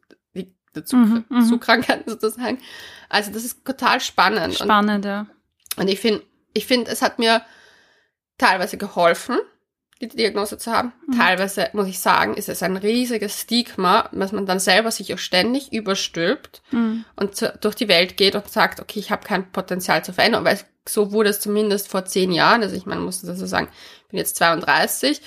dazu, 0.73 0.95
mhm, 0.95 1.25
mhm. 1.29 1.59
Krankheiten 1.59 2.09
sozusagen, 2.09 2.59
also 3.09 3.31
das 3.31 3.43
ist 3.43 3.65
total 3.65 3.99
spannend. 3.99 4.55
Spannend, 4.55 5.05
und, 5.05 5.09
ja. 5.09 5.27
Und 5.77 5.87
ich 5.87 5.99
finde, 5.99 6.23
ich 6.53 6.65
finde, 6.65 6.91
es 6.91 7.01
hat 7.01 7.19
mir 7.19 7.41
teilweise 8.37 8.77
geholfen, 8.77 9.37
die 10.01 10.07
Diagnose 10.07 10.57
zu 10.57 10.71
haben. 10.71 10.93
Mhm. 11.07 11.17
Teilweise, 11.17 11.69
muss 11.73 11.87
ich 11.87 11.99
sagen, 11.99 12.35
ist 12.35 12.49
es 12.49 12.63
ein 12.63 12.77
riesiges 12.77 13.41
Stigma, 13.41 14.09
dass 14.13 14.31
man 14.31 14.45
dann 14.45 14.59
selber 14.59 14.91
sich 14.91 15.13
auch 15.13 15.19
ständig 15.19 15.73
überstülpt 15.73 16.61
mhm. 16.71 17.03
und 17.15 17.35
zu, 17.35 17.53
durch 17.59 17.75
die 17.75 17.89
Welt 17.89 18.17
geht 18.17 18.35
und 18.35 18.49
sagt, 18.49 18.79
okay, 18.79 18.99
ich 18.99 19.11
habe 19.11 19.25
kein 19.25 19.51
Potenzial 19.51 20.03
zur 20.03 20.13
Veränderung, 20.13 20.45
weil 20.45 20.59
so 20.87 21.11
wurde 21.11 21.29
es 21.29 21.39
zumindest 21.39 21.89
vor 21.89 22.05
zehn 22.05 22.31
Jahren, 22.31 22.63
also 22.63 22.75
ich 22.75 22.85
meine, 22.85 23.01
muss 23.01 23.21
das 23.21 23.37
so 23.37 23.45
sagen, 23.45 23.67
ich 24.03 24.07
bin 24.07 24.17
jetzt 24.17 24.37
32, 24.37 25.21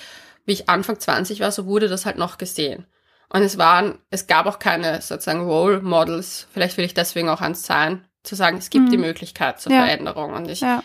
wie 0.46 0.52
ich 0.52 0.68
Anfang 0.68 0.98
20 0.98 1.40
war, 1.40 1.52
so 1.52 1.66
wurde 1.66 1.88
das 1.88 2.06
halt 2.06 2.18
noch 2.18 2.38
gesehen. 2.38 2.86
Und 3.32 3.42
es 3.42 3.56
waren, 3.56 3.98
es 4.10 4.26
gab 4.26 4.44
auch 4.44 4.58
keine 4.58 5.00
sozusagen 5.00 5.46
Role 5.46 5.80
Models, 5.80 6.46
vielleicht 6.52 6.76
will 6.76 6.84
ich 6.84 6.92
deswegen 6.92 7.30
auch 7.30 7.40
ans 7.40 7.62
Zahlen, 7.62 8.06
zu 8.22 8.34
sagen, 8.34 8.58
es 8.58 8.68
gibt 8.68 8.86
mhm. 8.86 8.90
die 8.90 8.98
Möglichkeit 8.98 9.58
zur 9.58 9.72
ja. 9.72 9.84
Veränderung. 9.84 10.34
Und 10.34 10.50
ich, 10.50 10.60
ja. 10.60 10.84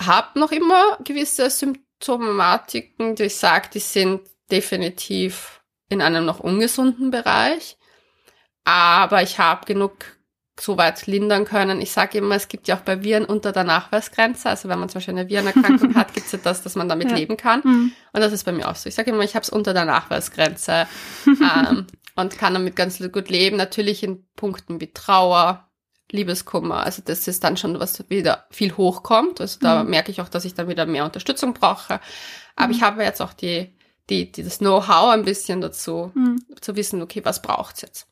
habe 0.00 0.38
noch 0.38 0.50
immer 0.50 0.98
gewisse 1.04 1.48
Symptomatiken, 1.48 3.14
die 3.14 3.24
ich 3.24 3.36
sage, 3.36 3.68
die 3.72 3.78
sind 3.78 4.22
definitiv 4.50 5.62
in 5.88 6.02
einem 6.02 6.24
noch 6.24 6.40
ungesunden 6.40 7.12
Bereich. 7.12 7.78
Aber 8.64 9.22
ich 9.22 9.38
habe 9.38 9.64
genug 9.64 9.94
so 10.58 10.76
weit 10.76 11.06
lindern 11.06 11.44
können. 11.44 11.80
Ich 11.80 11.92
sage 11.92 12.18
immer, 12.18 12.34
es 12.34 12.48
gibt 12.48 12.68
ja 12.68 12.76
auch 12.76 12.80
bei 12.80 13.02
Viren 13.02 13.24
unter 13.24 13.52
der 13.52 13.64
Nachweisgrenze. 13.64 14.48
Also 14.48 14.68
wenn 14.68 14.78
man 14.78 14.88
zum 14.88 14.98
Beispiel 14.98 15.16
eine 15.16 15.28
Virenerkrankung 15.28 15.94
hat, 15.94 16.12
gibt 16.14 16.26
es 16.26 16.32
ja 16.32 16.38
das, 16.42 16.62
dass 16.62 16.74
man 16.74 16.88
damit 16.88 17.10
ja. 17.10 17.16
leben 17.16 17.36
kann. 17.36 17.60
Mhm. 17.64 17.92
Und 18.12 18.20
das 18.20 18.32
ist 18.32 18.44
bei 18.44 18.52
mir 18.52 18.68
auch 18.68 18.76
so. 18.76 18.88
Ich 18.88 18.94
sage 18.94 19.10
immer, 19.10 19.22
ich 19.22 19.34
habe 19.34 19.42
es 19.42 19.50
unter 19.50 19.72
der 19.72 19.84
Nachweisgrenze 19.84 20.86
ähm, 21.26 21.86
und 22.16 22.38
kann 22.38 22.54
damit 22.54 22.76
ganz 22.76 22.98
gut 23.12 23.28
leben. 23.28 23.56
Natürlich 23.56 24.02
in 24.02 24.26
Punkten 24.36 24.80
wie 24.80 24.92
Trauer, 24.92 25.70
Liebeskummer. 26.10 26.84
Also 26.84 27.02
das 27.04 27.28
ist 27.28 27.44
dann 27.44 27.56
schon 27.56 27.78
was 27.80 28.08
wieder 28.10 28.46
viel 28.50 28.76
hochkommt. 28.76 29.40
Also 29.40 29.58
da 29.60 29.82
mhm. 29.82 29.90
merke 29.90 30.10
ich 30.10 30.20
auch, 30.20 30.28
dass 30.28 30.44
ich 30.44 30.54
dann 30.54 30.68
wieder 30.68 30.86
mehr 30.86 31.04
Unterstützung 31.04 31.54
brauche. 31.54 32.00
Aber 32.56 32.68
mhm. 32.68 32.74
ich 32.74 32.82
habe 32.82 33.02
jetzt 33.02 33.22
auch 33.22 33.32
die, 33.32 33.74
die, 34.10 34.30
die 34.30 34.42
das 34.42 34.58
Know-how 34.58 35.10
ein 35.10 35.24
bisschen 35.24 35.60
dazu, 35.60 36.12
mhm. 36.14 36.44
zu 36.60 36.76
wissen, 36.76 37.00
okay, 37.02 37.24
was 37.24 37.40
braucht's 37.40 37.80
jetzt? 37.82 38.08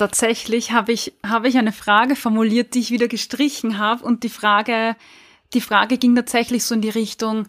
Tatsächlich 0.00 0.72
habe 0.72 0.92
ich, 0.92 1.12
habe 1.22 1.46
ich 1.46 1.58
eine 1.58 1.72
Frage 1.72 2.16
formuliert, 2.16 2.72
die 2.72 2.78
ich 2.78 2.90
wieder 2.90 3.06
gestrichen 3.06 3.76
habe. 3.76 4.02
Und 4.02 4.22
die 4.22 4.30
Frage, 4.30 4.96
die 5.52 5.60
Frage 5.60 5.98
ging 5.98 6.16
tatsächlich 6.16 6.64
so 6.64 6.74
in 6.74 6.80
die 6.80 6.88
Richtung, 6.88 7.46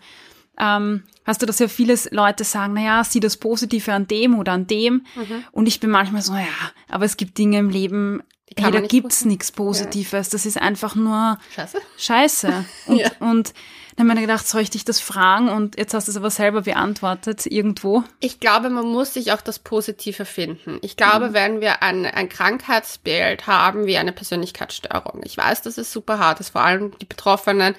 ähm, 0.59 1.03
hast 1.23 1.41
du, 1.41 1.45
dass 1.45 1.59
ja 1.59 1.69
viele 1.69 1.95
Leute 2.09 2.43
sagen, 2.43 2.73
naja, 2.73 3.05
sieh 3.05 3.21
das 3.21 3.37
Positive 3.37 3.93
an 3.93 4.05
dem 4.05 4.37
oder 4.37 4.51
an 4.51 4.67
dem. 4.67 5.05
Mhm. 5.15 5.45
Und 5.53 5.67
ich 5.69 5.79
bin 5.79 5.91
manchmal 5.91 6.21
so, 6.21 6.33
ja, 6.33 6.43
aber 6.89 7.05
es 7.05 7.15
gibt 7.15 7.37
Dinge 7.37 7.57
im 7.57 7.69
Leben, 7.69 8.21
hey, 8.57 8.71
da 8.71 8.81
gibt's 8.81 9.25
nichts 9.25 9.51
Positives. 9.51 10.27
Ja. 10.27 10.31
Das 10.31 10.45
ist 10.45 10.59
einfach 10.59 10.95
nur 10.95 11.37
Scheiße. 11.55 11.77
Scheiße. 11.97 12.65
Und, 12.87 12.97
ja. 12.97 13.11
und 13.19 13.53
dann 13.95 14.09
habe 14.09 14.19
ich 14.19 14.21
mir 14.21 14.27
gedacht, 14.27 14.47
soll 14.47 14.61
ich 14.61 14.69
dich 14.69 14.85
das 14.85 14.99
fragen? 14.99 15.49
Und 15.49 15.77
jetzt 15.77 15.93
hast 15.93 16.07
du 16.07 16.11
es 16.11 16.17
aber 16.17 16.29
selber 16.29 16.61
beantwortet 16.61 17.45
irgendwo. 17.45 18.03
Ich 18.19 18.39
glaube, 18.39 18.69
man 18.69 18.85
muss 18.85 19.13
sich 19.13 19.31
auch 19.31 19.41
das 19.41 19.59
Positive 19.59 20.25
finden. 20.25 20.79
Ich 20.81 20.97
glaube, 20.97 21.29
mhm. 21.29 21.33
wenn 21.33 21.61
wir 21.61 21.83
ein, 21.83 22.05
ein 22.05 22.29
Krankheitsbild 22.29 23.47
haben 23.47 23.85
wie 23.85 23.97
eine 23.97 24.13
Persönlichkeitsstörung, 24.13 25.21
ich 25.23 25.37
weiß, 25.37 25.61
dass 25.61 25.77
es 25.77 25.91
super 25.91 26.19
hart 26.19 26.39
ist, 26.39 26.49
vor 26.49 26.61
allem 26.61 26.97
die 26.99 27.05
Betroffenen 27.05 27.75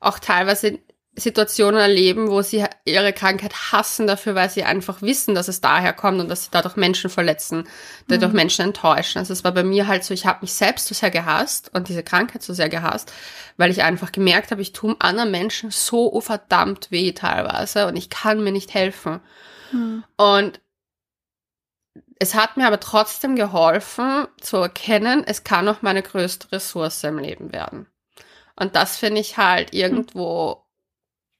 auch 0.00 0.18
teilweise 0.18 0.78
Situationen 1.18 1.80
erleben, 1.80 2.28
wo 2.28 2.42
sie 2.42 2.64
ihre 2.84 3.12
Krankheit 3.14 3.72
hassen 3.72 4.06
dafür, 4.06 4.34
weil 4.34 4.50
sie 4.50 4.64
einfach 4.64 5.00
wissen, 5.00 5.34
dass 5.34 5.48
es 5.48 5.62
daher 5.62 5.94
kommt 5.94 6.20
und 6.20 6.28
dass 6.28 6.44
sie 6.44 6.50
dadurch 6.50 6.76
Menschen 6.76 7.08
verletzen, 7.08 7.66
dadurch 8.06 8.32
mhm. 8.32 8.36
Menschen 8.36 8.66
enttäuschen. 8.66 9.18
Also 9.18 9.32
es 9.32 9.42
war 9.42 9.52
bei 9.52 9.64
mir 9.64 9.86
halt 9.86 10.04
so, 10.04 10.12
ich 10.12 10.26
habe 10.26 10.40
mich 10.42 10.52
selbst 10.52 10.86
so 10.86 10.94
sehr 10.94 11.10
gehasst 11.10 11.70
und 11.74 11.88
diese 11.88 12.02
Krankheit 12.02 12.42
so 12.42 12.52
sehr 12.52 12.68
gehasst, 12.68 13.12
weil 13.56 13.70
ich 13.70 13.82
einfach 13.82 14.12
gemerkt 14.12 14.50
habe, 14.50 14.60
ich 14.60 14.74
tue 14.74 14.94
anderen 14.98 15.30
Menschen 15.30 15.70
so 15.70 16.20
verdammt 16.20 16.90
weh 16.90 17.12
teilweise 17.12 17.86
und 17.86 17.96
ich 17.96 18.10
kann 18.10 18.44
mir 18.44 18.52
nicht 18.52 18.74
helfen. 18.74 19.20
Mhm. 19.72 20.04
Und 20.18 20.60
es 22.18 22.34
hat 22.34 22.58
mir 22.58 22.66
aber 22.66 22.80
trotzdem 22.80 23.36
geholfen 23.36 24.26
zu 24.40 24.58
erkennen, 24.58 25.24
es 25.26 25.44
kann 25.44 25.66
auch 25.68 25.80
meine 25.80 26.02
größte 26.02 26.52
Ressource 26.52 27.04
im 27.04 27.18
Leben 27.18 27.52
werden. 27.54 27.86
Und 28.54 28.76
das 28.76 28.96
finde 28.96 29.20
ich 29.20 29.38
halt 29.38 29.74
irgendwo 29.74 30.65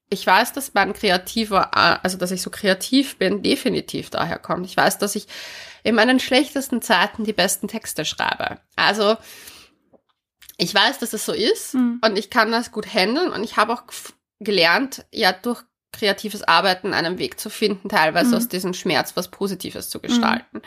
ich 0.08 0.26
weiß, 0.26 0.52
dass 0.52 0.74
mein 0.74 0.92
kreativer, 0.92 1.76
also 1.76 2.16
dass 2.16 2.30
ich 2.30 2.42
so 2.42 2.50
kreativ 2.50 3.18
bin, 3.18 3.42
definitiv 3.42 4.10
daher 4.10 4.38
kommt. 4.38 4.66
Ich 4.66 4.76
weiß, 4.76 4.98
dass 4.98 5.16
ich 5.16 5.26
in 5.82 5.94
meinen 5.94 6.20
schlechtesten 6.20 6.80
Zeiten 6.80 7.24
die 7.24 7.32
besten 7.32 7.68
Texte 7.68 8.04
schreibe. 8.04 8.60
Also 8.76 9.16
ich 10.58 10.74
weiß, 10.74 10.98
dass 10.98 11.12
es 11.12 11.26
so 11.26 11.32
ist 11.32 11.74
mhm. 11.74 12.00
und 12.04 12.18
ich 12.18 12.30
kann 12.30 12.52
das 12.52 12.72
gut 12.72 12.92
handeln 12.92 13.32
und 13.32 13.42
ich 13.42 13.56
habe 13.56 13.72
auch 13.72 13.82
gelernt, 14.38 15.04
ja 15.12 15.32
durch 15.32 15.62
kreatives 15.92 16.42
Arbeiten 16.42 16.92
einen 16.92 17.18
Weg 17.18 17.40
zu 17.40 17.50
finden, 17.50 17.88
teilweise 17.88 18.30
mhm. 18.30 18.36
aus 18.36 18.48
diesem 18.48 18.74
Schmerz 18.74 19.16
was 19.16 19.30
Positives 19.30 19.88
zu 19.88 20.00
gestalten. 20.00 20.58
Mhm. 20.58 20.62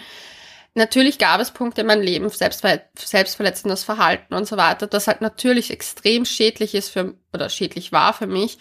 Natürlich 0.75 1.17
gab 1.17 1.41
es 1.41 1.51
Punkte 1.51 1.81
in 1.81 1.87
meinem 1.87 2.01
Leben, 2.01 2.29
selbstver 2.29 2.81
selbstverletzendes 2.95 3.83
Verhalten 3.83 4.33
und 4.33 4.47
so 4.47 4.57
weiter, 4.57 4.87
das 4.87 5.07
halt 5.07 5.21
natürlich 5.21 5.71
extrem 5.71 6.25
schädlich 6.25 6.75
ist 6.75 6.89
für, 6.89 7.15
oder 7.33 7.49
schädlich 7.49 7.91
war 7.91 8.13
für 8.13 8.27
mich, 8.27 8.59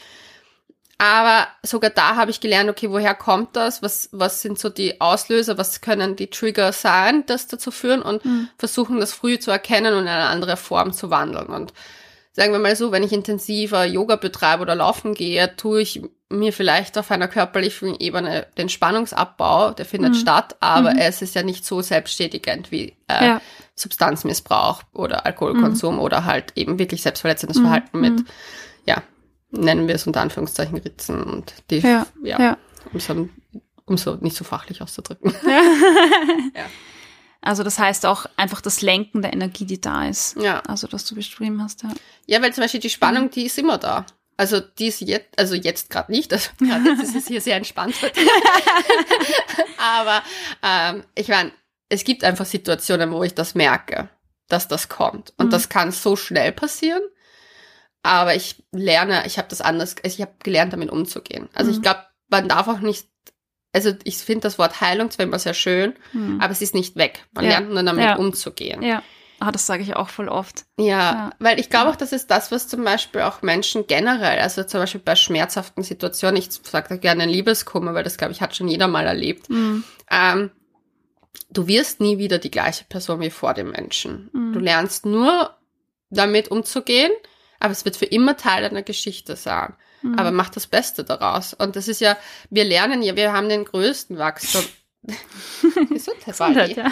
aber 0.98 1.46
sogar 1.62 1.90
da 1.90 2.16
habe 2.16 2.32
ich 2.32 2.40
gelernt, 2.40 2.68
okay, 2.68 2.90
woher 2.90 3.14
kommt 3.14 3.54
das? 3.54 3.82
Was, 3.82 4.08
was 4.10 4.42
sind 4.42 4.58
so 4.58 4.68
die 4.68 5.00
Auslöser? 5.00 5.56
Was 5.56 5.80
können 5.80 6.16
die 6.16 6.28
Trigger 6.28 6.72
sein, 6.72 7.24
das 7.26 7.46
dazu 7.46 7.70
führen? 7.70 8.02
Und 8.02 8.24
mhm. 8.24 8.48
versuchen, 8.58 8.98
das 8.98 9.12
früh 9.12 9.38
zu 9.38 9.52
erkennen 9.52 9.94
und 9.94 10.02
in 10.02 10.08
eine 10.08 10.26
andere 10.26 10.56
Form 10.56 10.92
zu 10.92 11.10
wandeln. 11.10 11.46
Und 11.46 11.72
sagen 12.32 12.52
wir 12.52 12.58
mal 12.58 12.74
so, 12.74 12.90
wenn 12.90 13.04
ich 13.04 13.12
intensiver 13.12 13.84
Yoga 13.84 14.16
betreibe 14.16 14.62
oder 14.62 14.74
laufen 14.74 15.14
gehe, 15.14 15.54
tue 15.56 15.82
ich 15.82 16.02
mir 16.30 16.52
vielleicht 16.52 16.98
auf 16.98 17.10
einer 17.10 17.28
körperlichen 17.28 17.98
Ebene 17.98 18.46
den 18.58 18.68
Spannungsabbau, 18.68 19.70
der 19.70 19.86
findet 19.86 20.14
mhm. 20.14 20.18
statt, 20.18 20.56
aber 20.60 20.92
mhm. 20.92 20.98
es 20.98 21.22
ist 21.22 21.34
ja 21.34 21.42
nicht 21.42 21.64
so 21.64 21.80
selbstständigend 21.80 22.70
wie 22.70 22.96
äh, 23.08 23.24
ja. 23.24 23.40
Substanzmissbrauch 23.76 24.82
oder 24.92 25.24
Alkoholkonsum 25.24 25.94
mhm. 25.94 26.00
oder 26.00 26.24
halt 26.24 26.52
eben 26.56 26.78
wirklich 26.78 27.02
selbstverletzendes 27.02 27.58
mhm. 27.58 27.62
Verhalten 27.62 28.00
mit, 28.00 28.12
mhm. 28.14 28.26
ja, 28.84 29.02
nennen 29.50 29.88
wir 29.88 29.94
es 29.94 30.06
unter 30.06 30.20
Anführungszeichen 30.20 30.76
Ritzen 30.78 31.22
und 31.22 31.54
die, 31.70 31.78
ja, 31.78 32.06
ja, 32.22 32.40
ja. 32.40 32.58
Um, 32.92 33.00
so, 33.00 33.28
um 33.86 33.96
so 33.96 34.14
nicht 34.16 34.36
so 34.36 34.44
fachlich 34.44 34.82
auszudrücken. 34.82 35.34
Ja. 35.44 36.62
ja. 36.62 36.66
Also 37.40 37.62
das 37.62 37.78
heißt 37.78 38.04
auch 38.04 38.26
einfach 38.36 38.60
das 38.60 38.82
Lenken 38.82 39.22
der 39.22 39.32
Energie, 39.32 39.64
die 39.64 39.80
da 39.80 40.06
ist. 40.06 40.36
Ja. 40.36 40.60
Also 40.60 40.88
was 40.90 41.04
du 41.04 41.14
beschrieben 41.14 41.62
hast, 41.62 41.82
ja. 41.82 41.90
Ja, 42.26 42.42
weil 42.42 42.52
zum 42.52 42.62
Beispiel 42.62 42.80
die 42.80 42.90
Spannung, 42.90 43.24
mhm. 43.24 43.30
die 43.30 43.46
ist 43.46 43.58
immer 43.58 43.78
da. 43.78 44.04
Also 44.36 44.60
die 44.60 44.86
ist 44.86 45.00
jetzt, 45.00 45.38
also 45.38 45.54
jetzt 45.54 45.90
gerade 45.90 46.12
nicht, 46.12 46.32
also 46.32 46.50
gerade 46.58 46.90
jetzt 46.90 47.02
ist 47.02 47.16
es 47.16 47.26
hier 47.26 47.40
sehr 47.40 47.56
entspannt. 47.56 47.94
Aber 49.78 50.22
ähm, 50.62 51.04
ich 51.14 51.28
meine, 51.28 51.52
es 51.88 52.04
gibt 52.04 52.24
einfach 52.24 52.44
Situationen, 52.44 53.12
wo 53.12 53.22
ich 53.22 53.34
das 53.34 53.54
merke, 53.54 54.08
dass 54.48 54.68
das 54.68 54.88
kommt. 54.88 55.32
Und 55.38 55.46
mhm. 55.46 55.50
das 55.50 55.68
kann 55.68 55.90
so 55.92 56.16
schnell 56.16 56.52
passieren. 56.52 57.02
Aber 58.02 58.34
ich 58.34 58.62
lerne, 58.72 59.24
ich 59.26 59.38
habe 59.38 59.48
das 59.48 59.60
anders, 59.60 59.96
ich 60.02 60.20
habe 60.20 60.32
gelernt, 60.42 60.72
damit 60.72 60.90
umzugehen. 60.90 61.48
Also 61.52 61.70
mhm. 61.70 61.76
ich 61.76 61.82
glaube, 61.82 62.00
man 62.28 62.48
darf 62.48 62.68
auch 62.68 62.80
nicht, 62.80 63.08
also 63.72 63.92
ich 64.04 64.18
finde 64.18 64.42
das 64.42 64.58
Wort 64.58 64.80
Heilung 64.80 65.10
zwar 65.10 65.26
immer 65.26 65.38
sehr 65.38 65.54
schön, 65.54 65.94
mhm. 66.12 66.40
aber 66.40 66.52
es 66.52 66.62
ist 66.62 66.74
nicht 66.74 66.96
weg. 66.96 67.26
Man 67.32 67.44
ja. 67.44 67.50
lernt 67.50 67.70
nur 67.70 67.82
damit 67.82 68.04
ja. 68.04 68.16
umzugehen. 68.16 68.82
Ja. 68.82 69.02
Ah, 69.40 69.52
das 69.52 69.66
sage 69.66 69.84
ich 69.84 69.94
auch 69.94 70.08
voll 70.08 70.28
oft. 70.28 70.64
Ja, 70.78 70.84
ja. 70.86 71.30
weil 71.38 71.60
ich 71.60 71.70
glaube 71.70 71.90
auch, 71.90 71.96
das 71.96 72.12
ist 72.12 72.28
das, 72.28 72.50
was 72.50 72.66
zum 72.66 72.82
Beispiel 72.82 73.20
auch 73.20 73.42
Menschen 73.42 73.86
generell, 73.86 74.40
also 74.40 74.64
zum 74.64 74.80
Beispiel 74.80 75.00
bei 75.00 75.14
schmerzhaften 75.14 75.84
Situationen, 75.84 76.36
ich 76.36 76.50
sage 76.50 76.88
da 76.88 76.96
gerne 76.96 77.24
Liebeskummer, 77.24 77.94
weil 77.94 78.02
das, 78.02 78.16
glaube 78.16 78.32
ich, 78.32 78.40
hat 78.40 78.56
schon 78.56 78.66
jeder 78.66 78.88
mal 78.88 79.06
erlebt. 79.06 79.48
Mhm. 79.48 79.84
Ähm, 80.10 80.50
du 81.50 81.68
wirst 81.68 82.00
nie 82.00 82.18
wieder 82.18 82.38
die 82.38 82.50
gleiche 82.50 82.84
Person 82.84 83.20
wie 83.20 83.30
vor 83.30 83.54
dem 83.54 83.70
Menschen. 83.70 84.28
Mhm. 84.32 84.52
Du 84.54 84.58
lernst 84.58 85.06
nur 85.06 85.56
damit 86.10 86.50
umzugehen 86.50 87.12
aber 87.60 87.72
es 87.72 87.84
wird 87.84 87.96
für 87.96 88.06
immer 88.06 88.36
Teil 88.36 88.62
deiner 88.62 88.82
Geschichte 88.82 89.36
sein. 89.36 89.74
Mhm. 90.02 90.18
Aber 90.18 90.30
mach 90.30 90.50
das 90.50 90.66
Beste 90.66 91.04
daraus. 91.04 91.54
Und 91.54 91.76
das 91.76 91.88
ist 91.88 92.00
ja, 92.00 92.16
wir 92.50 92.64
lernen 92.64 93.02
ja, 93.02 93.16
wir 93.16 93.32
haben 93.32 93.48
den 93.48 93.64
größten 93.64 94.18
Wachstum. 94.18 94.64
Gesundheit, 95.90 96.26
Gesundheit 96.26 96.76
ja. 96.76 96.84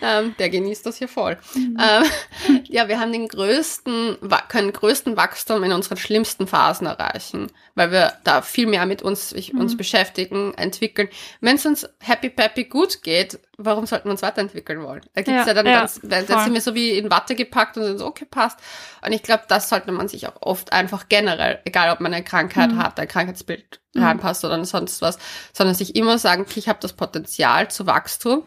ja. 0.00 0.20
Ähm, 0.20 0.34
der 0.38 0.50
genießt 0.50 0.84
das 0.84 0.96
hier 0.96 1.08
voll. 1.08 1.38
Mhm. 1.54 1.76
Ähm, 1.78 2.62
ja, 2.64 2.88
wir 2.88 2.98
haben 2.98 3.12
den 3.12 3.28
größten, 3.28 4.18
können 4.48 4.72
größten 4.72 5.16
Wachstum 5.16 5.62
in 5.64 5.72
unseren 5.72 5.98
schlimmsten 5.98 6.46
Phasen 6.46 6.86
erreichen, 6.86 7.52
weil 7.74 7.92
wir 7.92 8.14
da 8.24 8.42
viel 8.42 8.66
mehr 8.66 8.86
mit 8.86 9.02
uns, 9.02 9.32
ich, 9.32 9.52
mhm. 9.52 9.60
uns 9.60 9.76
beschäftigen, 9.76 10.54
entwickeln. 10.54 11.08
Wenn 11.40 11.56
es 11.56 11.66
uns 11.66 11.88
happy 12.00 12.30
peppy 12.30 12.64
gut 12.64 13.02
geht, 13.02 13.38
warum 13.58 13.86
sollten 13.86 14.06
wir 14.06 14.12
uns 14.12 14.22
weiterentwickeln 14.22 14.82
wollen? 14.82 15.02
Da 15.14 15.22
gibt's 15.22 15.46
ja, 15.46 15.46
ja 15.46 15.54
dann 15.54 15.66
ja, 15.66 15.80
ganz, 15.80 16.00
da 16.02 16.22
sind 16.42 16.54
wir 16.54 16.60
so 16.60 16.74
wie 16.74 16.98
in 16.98 17.10
Watte 17.10 17.34
gepackt 17.34 17.76
und 17.76 17.84
sind 17.84 17.98
so, 17.98 18.06
okay, 18.06 18.24
passt. 18.24 18.58
Und 19.04 19.12
ich 19.12 19.22
glaube, 19.22 19.44
das 19.48 19.68
sollte 19.68 19.92
man 19.92 20.08
sich 20.08 20.26
auch 20.26 20.40
oft 20.40 20.72
einfach 20.72 21.08
generell, 21.08 21.60
egal 21.64 21.90
ob 21.90 22.00
man 22.00 22.12
eine 22.12 22.24
Krankheit 22.24 22.72
mhm. 22.72 22.78
hat, 22.78 22.98
ein 22.98 23.08
Krankheitsbild 23.08 23.80
mhm. 23.94 24.02
reinpasst 24.02 24.44
oder 24.44 24.62
sonst 24.64 25.02
was, 25.02 25.18
sondern 25.52 25.74
sich 25.74 25.96
immer 25.96 26.18
sagen, 26.18 26.42
okay, 26.42 26.58
ich 26.58 26.68
habe 26.68 26.78
das 26.80 26.92
Potenzial 26.92 27.70
zu 27.70 27.86
Wachstum 27.86 28.44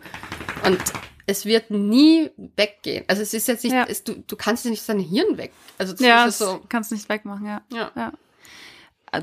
und 0.65 0.81
es 1.25 1.45
wird 1.45 1.71
nie 1.71 2.31
weggehen. 2.55 3.03
Also 3.07 3.21
es 3.21 3.33
ist 3.33 3.47
jetzt 3.47 3.63
nicht, 3.63 3.73
ja. 3.73 3.85
es, 3.87 4.03
du, 4.03 4.15
du 4.15 4.35
kannst 4.35 4.63
ja 4.63 4.71
nicht 4.71 4.87
dein 4.87 4.99
Hirn 4.99 5.37
weg. 5.37 5.51
Also 5.77 5.93
das 5.93 6.01
ja, 6.01 6.25
ist 6.25 6.39
so. 6.39 6.61
kannst 6.69 6.91
nicht 6.91 7.07
wegmachen, 7.09 7.45
ja. 7.45 7.61
ja. 7.71 7.91
ja. 7.95 8.13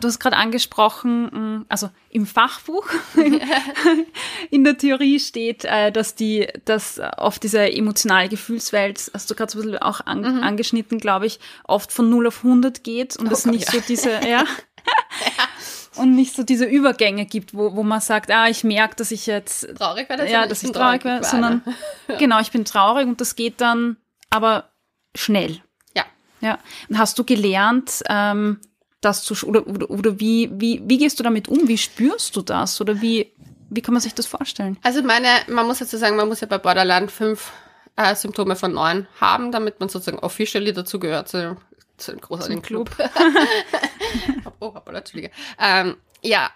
Du 0.01 0.09
hast 0.09 0.19
gerade 0.19 0.37
angesprochen, 0.37 1.25
mm, 1.25 1.67
also 1.69 1.91
im 2.09 2.27
Fachbuch, 2.27 2.87
in 4.51 4.65
der 4.65 4.79
Theorie 4.79 5.21
steht, 5.21 5.67
äh, 5.67 5.93
dass 5.93 6.15
die, 6.15 6.49
dass 6.65 7.01
oft 7.19 7.43
diese 7.43 7.71
emotionale 7.71 8.31
Gefühlswelt, 8.31 9.11
hast 9.13 9.31
du 9.31 9.35
gerade 9.35 9.53
so 9.53 9.59
ein 9.59 9.63
bisschen 9.63 9.79
auch 9.79 10.01
an, 10.07 10.21
mhm. 10.21 10.43
angeschnitten, 10.43 10.99
glaube 10.99 11.27
ich, 11.27 11.39
oft 11.65 11.93
von 11.93 12.09
0 12.09 12.29
auf 12.29 12.45
100 12.45 12.83
geht 12.83 13.17
und 13.17 13.29
oh, 13.29 13.33
es 13.33 13.45
nicht 13.45 13.73
ja. 13.73 13.81
so 13.81 13.87
diese, 13.87 14.11
ja. 14.27 14.29
ja. 14.29 14.45
Und 15.97 16.15
nicht 16.15 16.35
so 16.35 16.43
diese 16.43 16.65
Übergänge 16.65 17.27
gibt, 17.27 17.55
wo, 17.55 17.77
wo 17.77 17.83
man 17.83 18.01
sagt, 18.01 18.31
ah, 18.31 18.49
ich 18.49 18.65
merke, 18.65 18.97
dass 18.97 19.11
ich 19.11 19.27
jetzt 19.27 19.69
traurig 19.77 20.09
werde, 20.09 20.29
ja, 20.29 20.47
dass 20.47 20.63
ich 20.63 20.73
traurig 20.73 21.05
werde, 21.05 21.25
sondern 21.25 21.63
genau, 22.19 22.41
ich 22.41 22.51
bin 22.51 22.65
traurig 22.65 23.07
und 23.07 23.21
das 23.21 23.37
geht 23.37 23.61
dann 23.61 23.99
aber 24.31 24.71
schnell. 25.15 25.61
Ja. 25.95 26.05
Ja. 26.41 26.59
Und 26.89 26.99
hast 26.99 27.19
du 27.19 27.25
gelernt, 27.25 28.03
ähm, 28.09 28.61
das 29.05 29.23
zu, 29.23 29.35
oder, 29.47 29.67
oder, 29.67 29.91
oder 29.91 30.21
wie, 30.21 30.51
wie, 30.53 30.83
wie 30.85 30.99
gehst 30.99 31.19
du 31.19 31.23
damit 31.23 31.49
um? 31.49 31.69
Wie 31.69 31.79
spürst 31.79 32.37
du 32.37 32.43
das? 32.43 32.81
Oder 32.81 33.01
wie, 33.01 33.33
wie 33.71 33.83
kann 33.83 33.95
man 33.95 34.01
sich 34.01 34.15
das 34.15 34.27
vorstellen? 34.27 34.79
Also 34.83 35.03
meine, 35.03 35.29
man 35.49 35.67
muss 35.67 35.79
dazu 35.79 35.97
sagen, 35.97 36.17
man 36.17 36.29
muss 36.29 36.41
ja 36.41 36.47
bei 36.47 36.59
Borderline 36.59 37.09
fünf 37.09 37.53
äh, 37.97 38.15
Symptome 38.15 38.57
von 38.57 38.73
neun 38.73 39.07
haben, 39.21 39.53
damit 39.53 39.81
man 39.81 39.89
sozusagen 39.89 40.19
officially 40.19 40.73
dazugehört 40.73 41.29
zu, 41.29 41.57
zu 41.97 42.13
einem 42.13 42.21
großartigen 42.21 42.63
Club. 42.63 42.91
Club. 42.91 43.11
oh, 44.61 44.75
hoppala, 44.75 44.99
Entschuldige. 44.99 45.33
Ähm, 45.59 45.97
ja, 46.23 46.51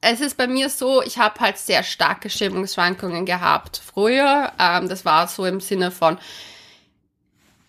es 0.00 0.20
ist 0.20 0.36
bei 0.36 0.46
mir 0.46 0.68
so, 0.68 1.02
ich 1.02 1.18
habe 1.18 1.40
halt 1.40 1.58
sehr 1.58 1.82
starke 1.82 2.30
Stimmungsschwankungen 2.30 3.26
gehabt 3.26 3.80
früher. 3.84 4.52
Ähm, 4.58 4.88
das 4.88 5.04
war 5.04 5.28
so 5.28 5.44
im 5.46 5.60
Sinne 5.60 5.90
von, 5.90 6.18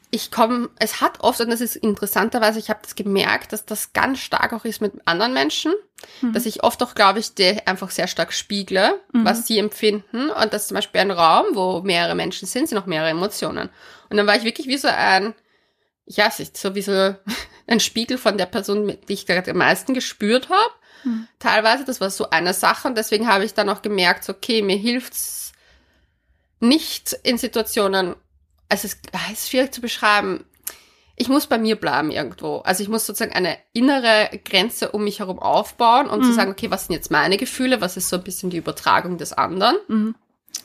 ich 0.10 0.32
komme, 0.32 0.70
es 0.80 1.02
hat 1.02 1.20
oft, 1.20 1.42
und 1.42 1.50
das 1.50 1.60
ist 1.60 1.76
interessanterweise, 1.76 2.60
ich 2.60 2.70
habe 2.70 2.80
das 2.82 2.96
gemerkt, 2.96 3.52
dass 3.52 3.66
das 3.66 3.92
ganz 3.92 4.20
stark 4.20 4.54
auch 4.54 4.64
ist 4.64 4.80
mit 4.80 4.94
anderen 5.06 5.34
Menschen, 5.34 5.74
mhm. 6.22 6.32
dass 6.32 6.46
ich 6.46 6.64
oft 6.64 6.82
auch, 6.82 6.96
glaube 6.96 7.20
ich, 7.20 7.34
die 7.34 7.66
einfach 7.68 7.92
sehr 7.92 8.08
stark 8.08 8.32
spiegle, 8.32 9.02
mhm. 9.12 9.26
was 9.26 9.48
sie 9.48 9.58
empfinden 9.60 10.30
und 10.30 10.54
dass 10.54 10.70
zum 10.70 10.76
Beispiel 10.76 11.02
ein 11.02 11.12
Raum, 11.12 11.48
wo 11.54 11.82
mehrere 11.82 12.16
Menschen 12.16 12.48
sind, 12.48 12.70
sind 12.70 12.78
auch 12.78 12.86
mehrere 12.86 13.10
Emotionen. 13.10 13.70
Und 14.10 14.18
dann 14.18 14.28
war 14.28 14.38
ich 14.38 14.46
wirklich 14.46 14.68
wie 14.68 14.78
so 14.78 14.88
ein, 14.88 15.34
ich 16.06 16.18
weiß 16.18 16.40
nicht, 16.40 16.56
so 16.56 16.74
wie 16.74 16.82
so 16.82 17.16
ein 17.68 17.82
Spiegel 17.82 18.18
von 18.18 18.38
der 18.38 18.46
Person, 18.46 18.88
die 18.88 19.14
ich 19.14 19.26
gerade 19.26 19.52
am 19.52 19.58
meisten 19.58 19.94
gespürt 19.94 20.48
habe. 20.50 20.72
Mhm. 21.04 21.28
Teilweise, 21.40 21.84
das 21.84 22.00
war 22.00 22.10
so 22.12 22.30
eine 22.30 22.54
Sache 22.54 22.88
und 22.88 22.98
deswegen 22.98 23.28
habe 23.28 23.44
ich 23.44 23.54
dann 23.54 23.70
auch 23.70 23.82
gemerkt, 23.82 24.30
okay, 24.30 24.62
mir 24.62 24.78
hilft's 24.78 25.52
nicht 26.62 27.12
in 27.24 27.38
Situationen, 27.38 28.16
also 28.70 28.88
es 28.88 28.98
ist 29.34 29.50
schwierig 29.50 29.74
zu 29.74 29.82
beschreiben. 29.82 30.46
Ich 31.16 31.30
muss 31.30 31.48
bei 31.48 31.58
mir 31.58 31.78
bleiben 31.78 32.12
irgendwo. 32.12 32.58
Also 32.58 32.84
ich 32.84 32.90
muss 32.90 33.06
sozusagen 33.06 33.34
eine 33.34 33.58
innere 33.74 34.30
Grenze 34.46 34.92
um 34.92 35.04
mich 35.04 35.20
herum 35.20 35.40
aufbauen 35.40 36.08
und 36.08 36.20
mhm. 36.20 36.24
zu 36.26 36.34
sagen, 36.34 36.52
okay, 36.52 36.70
was 36.70 36.86
sind 36.86 36.96
jetzt 36.96 37.10
meine 37.10 37.38
Gefühle? 37.38 37.82
Was 37.82 37.98
ist 37.98 38.10
so 38.10 38.18
ein 38.18 38.24
bisschen 38.24 38.50
die 38.50 38.58
Übertragung 38.58 39.18
des 39.18 39.34
anderen? 39.34 39.78
Mhm. 39.88 40.16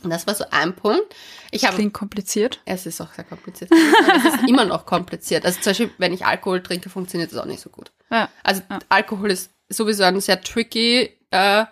Und 0.02 0.11
das 0.11 0.26
war 0.26 0.35
so 0.35 0.44
ein 0.50 0.75
Punkt. 0.75 1.14
Ich 1.52 1.64
habe 1.64 1.76
klingt 1.76 1.94
kompliziert. 1.94 2.61
Es 2.64 2.87
ist 2.87 3.00
auch 3.00 3.12
sehr 3.14 3.25
kompliziert. 3.25 3.71
es 4.26 4.35
ist 4.35 4.49
immer 4.49 4.64
noch 4.64 4.85
kompliziert. 4.85 5.47
Also 5.47 5.61
zum 5.61 5.71
Beispiel, 5.71 5.90
wenn 5.99 6.12
ich 6.12 6.26
Alkohol 6.26 6.62
trinke, 6.62 6.90
funktioniert 6.90 7.32
das 7.32 7.38
auch 7.38 7.47
nicht 7.47 7.61
so 7.61 7.71
gut. 7.71 7.92
Ja. 8.11 8.28
Also 8.42 8.62
ja. 8.68 8.80
Alkohol 8.88 9.30
ist 9.30 9.50
sowieso 9.68 10.02
ein 10.02 10.21
sehr 10.21 10.40
tricky, 10.42 11.16
äh, 11.30 11.64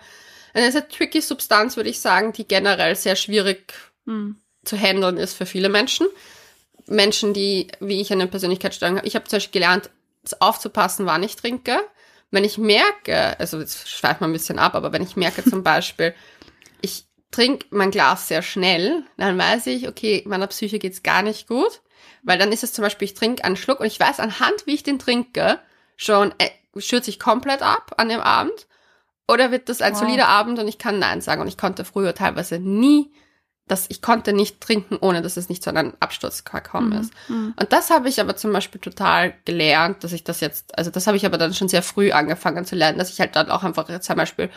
eine 0.54 0.72
sehr 0.72 0.88
tricky 0.88 1.20
Substanz, 1.20 1.76
würde 1.76 1.90
ich 1.90 2.00
sagen, 2.00 2.32
die 2.32 2.46
generell 2.46 2.96
sehr 2.96 3.16
schwierig 3.16 3.75
mhm 4.04 4.37
zu 4.64 4.76
handeln 4.76 5.17
ist 5.17 5.35
für 5.35 5.47
viele 5.47 5.69
Menschen. 5.69 6.07
Menschen, 6.87 7.33
die, 7.33 7.69
wie 7.81 8.00
ich, 8.00 8.12
eine 8.12 8.26
Persönlichkeitsstörung 8.26 8.99
habe. 8.99 9.07
Ich 9.07 9.14
habe 9.14 9.26
zum 9.26 9.37
Beispiel 9.37 9.61
gelernt, 9.61 9.90
aufzupassen, 10.38 11.07
wann 11.07 11.23
ich 11.23 11.37
trinke. 11.37 11.79
Wenn 12.31 12.45
ich 12.45 12.59
merke, 12.59 13.38
also 13.40 13.59
jetzt 13.59 13.88
schweift 13.88 14.21
man 14.21 14.31
ein 14.31 14.35
bisschen 14.35 14.59
ab, 14.59 14.75
aber 14.75 14.93
wenn 14.93 15.02
ich 15.02 15.17
merke 15.17 15.43
zum 15.43 15.62
Beispiel, 15.64 16.14
ich 16.81 17.05
trinke 17.31 17.67
mein 17.71 17.90
Glas 17.90 18.29
sehr 18.29 18.43
schnell, 18.43 19.05
dann 19.17 19.38
weiß 19.38 19.67
ich, 19.69 19.88
okay, 19.88 20.23
meiner 20.26 20.47
Psyche 20.47 20.79
geht's 20.79 21.02
gar 21.02 21.23
nicht 21.23 21.49
gut. 21.49 21.81
Weil 22.23 22.38
dann 22.38 22.52
ist 22.52 22.64
es 22.64 22.73
zum 22.73 22.83
Beispiel, 22.83 23.07
ich 23.07 23.14
trinke 23.14 23.45
einen 23.45 23.57
Schluck 23.57 23.81
und 23.81 23.87
ich 23.87 23.99
weiß 23.99 24.21
anhand, 24.21 24.67
wie 24.67 24.75
ich 24.75 24.83
den 24.83 24.99
trinke, 24.99 25.59
schon 25.97 26.35
äh, 26.38 26.50
schürze 26.76 27.11
ich 27.11 27.19
komplett 27.19 27.62
ab 27.62 27.95
an 27.97 28.09
dem 28.09 28.21
Abend. 28.21 28.67
Oder 29.26 29.52
wird 29.52 29.69
das 29.69 29.81
ein 29.81 29.95
wow. 29.95 30.00
solider 30.00 30.29
Abend 30.29 30.59
und 30.59 30.69
ich 30.69 30.79
kann 30.79 30.99
Nein 30.99 31.21
sagen. 31.21 31.40
Und 31.40 31.49
ich 31.49 31.57
konnte 31.57 31.85
früher 31.85 32.14
teilweise 32.14 32.59
nie 32.59 33.12
dass 33.71 33.87
ich 33.89 34.03
konnte 34.03 34.33
nicht 34.33 34.61
trinken, 34.61 34.99
ohne 35.00 35.23
dass 35.23 35.37
es 35.37 35.49
nicht 35.49 35.62
zu 35.62 35.71
einem 35.71 35.95
Absturz 36.00 36.45
gekommen 36.45 36.89
mhm. 36.89 37.00
ist. 37.00 37.12
Mhm. 37.29 37.55
Und 37.59 37.73
das 37.73 37.91
habe 37.91 38.09
ich 38.09 38.21
aber 38.21 38.37
zum 38.37 38.53
Beispiel 38.53 38.81
total 38.81 39.35
gelernt, 39.45 40.03
dass 40.03 40.12
ich 40.12 40.25
das 40.25 40.41
jetzt, 40.41 40.77
also 40.77 40.91
das 40.91 41.07
habe 41.07 41.17
ich 41.17 41.25
aber 41.25 41.39
dann 41.39 41.55
schon 41.55 41.69
sehr 41.69 41.83
früh 41.83 42.11
angefangen 42.11 42.65
zu 42.65 42.75
lernen, 42.75 42.99
dass 42.99 43.11
ich 43.11 43.21
halt 43.21 43.37
dann 43.37 43.50
auch 43.50 43.62
einfach 43.62 43.87
zum 44.00 44.17
Beispiel, 44.17 44.50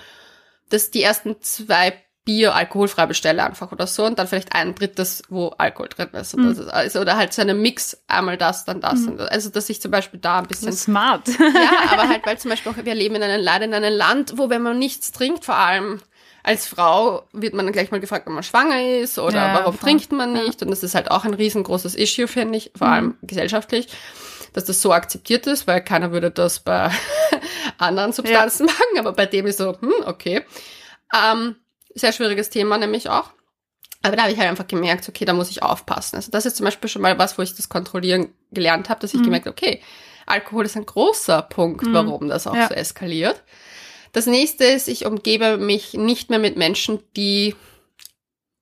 dass 0.69 0.89
die 0.89 1.03
ersten 1.03 1.39
zwei 1.41 1.93
Bier 2.25 2.55
alkoholfrei 2.55 3.05
bestelle 3.05 3.43
einfach 3.43 3.71
oder 3.71 3.85
so 3.85 4.05
und 4.05 4.17
dann 4.17 4.27
vielleicht 4.27 4.55
ein 4.55 4.73
drittes, 4.73 5.23
wo 5.29 5.49
Alkohol 5.49 5.89
drin 5.89 6.09
ist. 6.13 6.33
Oder, 6.33 6.43
mhm. 6.43 6.69
also, 6.71 7.01
oder 7.01 7.17
halt 7.17 7.33
so 7.33 7.41
eine 7.41 7.53
Mix, 7.53 8.01
einmal 8.07 8.37
das, 8.37 8.65
dann 8.65 8.81
das. 8.81 9.01
Mhm. 9.01 9.19
Also 9.29 9.49
dass 9.49 9.69
ich 9.69 9.81
zum 9.81 9.91
Beispiel 9.91 10.19
da 10.19 10.39
ein 10.39 10.47
bisschen... 10.47 10.71
Smart. 10.73 11.27
ja, 11.27 11.91
aber 11.91 12.07
halt, 12.07 12.25
weil 12.25 12.39
zum 12.39 12.49
Beispiel 12.49 12.71
auch, 12.71 12.77
wir 12.77 12.95
leben 12.95 13.15
in 13.15 13.23
einem, 13.23 13.43
leider 13.43 13.65
in 13.65 13.73
einem 13.73 13.95
Land, 13.95 14.37
wo 14.37 14.49
wenn 14.49 14.61
man 14.63 14.79
nichts 14.79 15.11
trinkt, 15.11 15.45
vor 15.45 15.55
allem 15.55 16.01
als 16.43 16.67
Frau 16.67 17.23
wird 17.31 17.53
man 17.53 17.65
dann 17.65 17.73
gleich 17.73 17.89
mal 17.89 18.01
gefragt, 18.01 18.27
ob 18.27 18.33
man 18.33 18.43
schwanger 18.43 18.99
ist 18.99 19.17
oder 19.17 19.47
ja, 19.47 19.53
warum 19.55 19.73
voll. 19.73 19.89
trinkt 19.89 20.11
man 20.11 20.33
nicht. 20.33 20.61
Und 20.61 20.69
das 20.69 20.83
ist 20.83 20.93
halt 20.93 21.09
auch 21.09 21.23
ein 21.23 21.33
riesengroßes 21.33 21.95
Issue, 21.95 22.27
finde 22.27 22.57
ich, 22.57 22.71
vor 22.75 22.87
allem 22.87 23.05
mhm. 23.05 23.27
gesellschaftlich, 23.27 23.87
dass 24.51 24.65
das 24.65 24.81
so 24.81 24.91
akzeptiert 24.91 25.47
ist, 25.47 25.67
weil 25.67 25.81
keiner 25.81 26.11
würde 26.11 26.31
das 26.31 26.59
bei 26.59 26.91
anderen 27.77 28.11
Substanzen 28.11 28.67
ja. 28.67 28.73
machen, 28.73 28.99
aber 28.99 29.13
bei 29.13 29.25
dem 29.25 29.47
ist 29.47 29.57
so, 29.57 29.79
hm, 29.79 29.93
okay. 30.05 30.43
Ähm, 31.15 31.55
sehr 31.95 32.11
schwieriges 32.11 32.49
Thema 32.49 32.77
nämlich 32.77 33.09
auch. 33.09 33.29
Aber 34.01 34.17
da 34.17 34.23
habe 34.23 34.33
ich 34.33 34.37
halt 34.37 34.49
einfach 34.49 34.67
gemerkt, 34.67 35.07
okay, 35.07 35.23
da 35.23 35.31
muss 35.31 35.49
ich 35.49 35.63
aufpassen. 35.63 36.17
Also 36.17 36.29
das 36.29 36.45
ist 36.45 36.57
zum 36.57 36.65
Beispiel 36.65 36.89
schon 36.89 37.01
mal 37.01 37.17
was, 37.17 37.37
wo 37.37 37.41
ich 37.41 37.55
das 37.55 37.69
Kontrollieren 37.69 38.33
gelernt 38.51 38.89
habe, 38.89 38.99
dass 38.99 39.13
ich 39.13 39.21
mhm. 39.21 39.25
gemerkt 39.25 39.47
okay, 39.47 39.81
Alkohol 40.25 40.65
ist 40.65 40.75
ein 40.75 40.85
großer 40.85 41.41
Punkt, 41.41 41.85
mhm. 41.85 41.93
warum 41.93 42.27
das 42.27 42.47
auch 42.47 42.55
ja. 42.55 42.67
so 42.67 42.73
eskaliert. 42.73 43.41
Das 44.13 44.27
nächste 44.27 44.63
ist, 44.63 44.87
ich 44.87 45.05
umgebe 45.05 45.57
mich 45.57 45.93
nicht 45.93 46.29
mehr 46.29 46.39
mit 46.39 46.55
Menschen, 46.55 46.99
die 47.17 47.55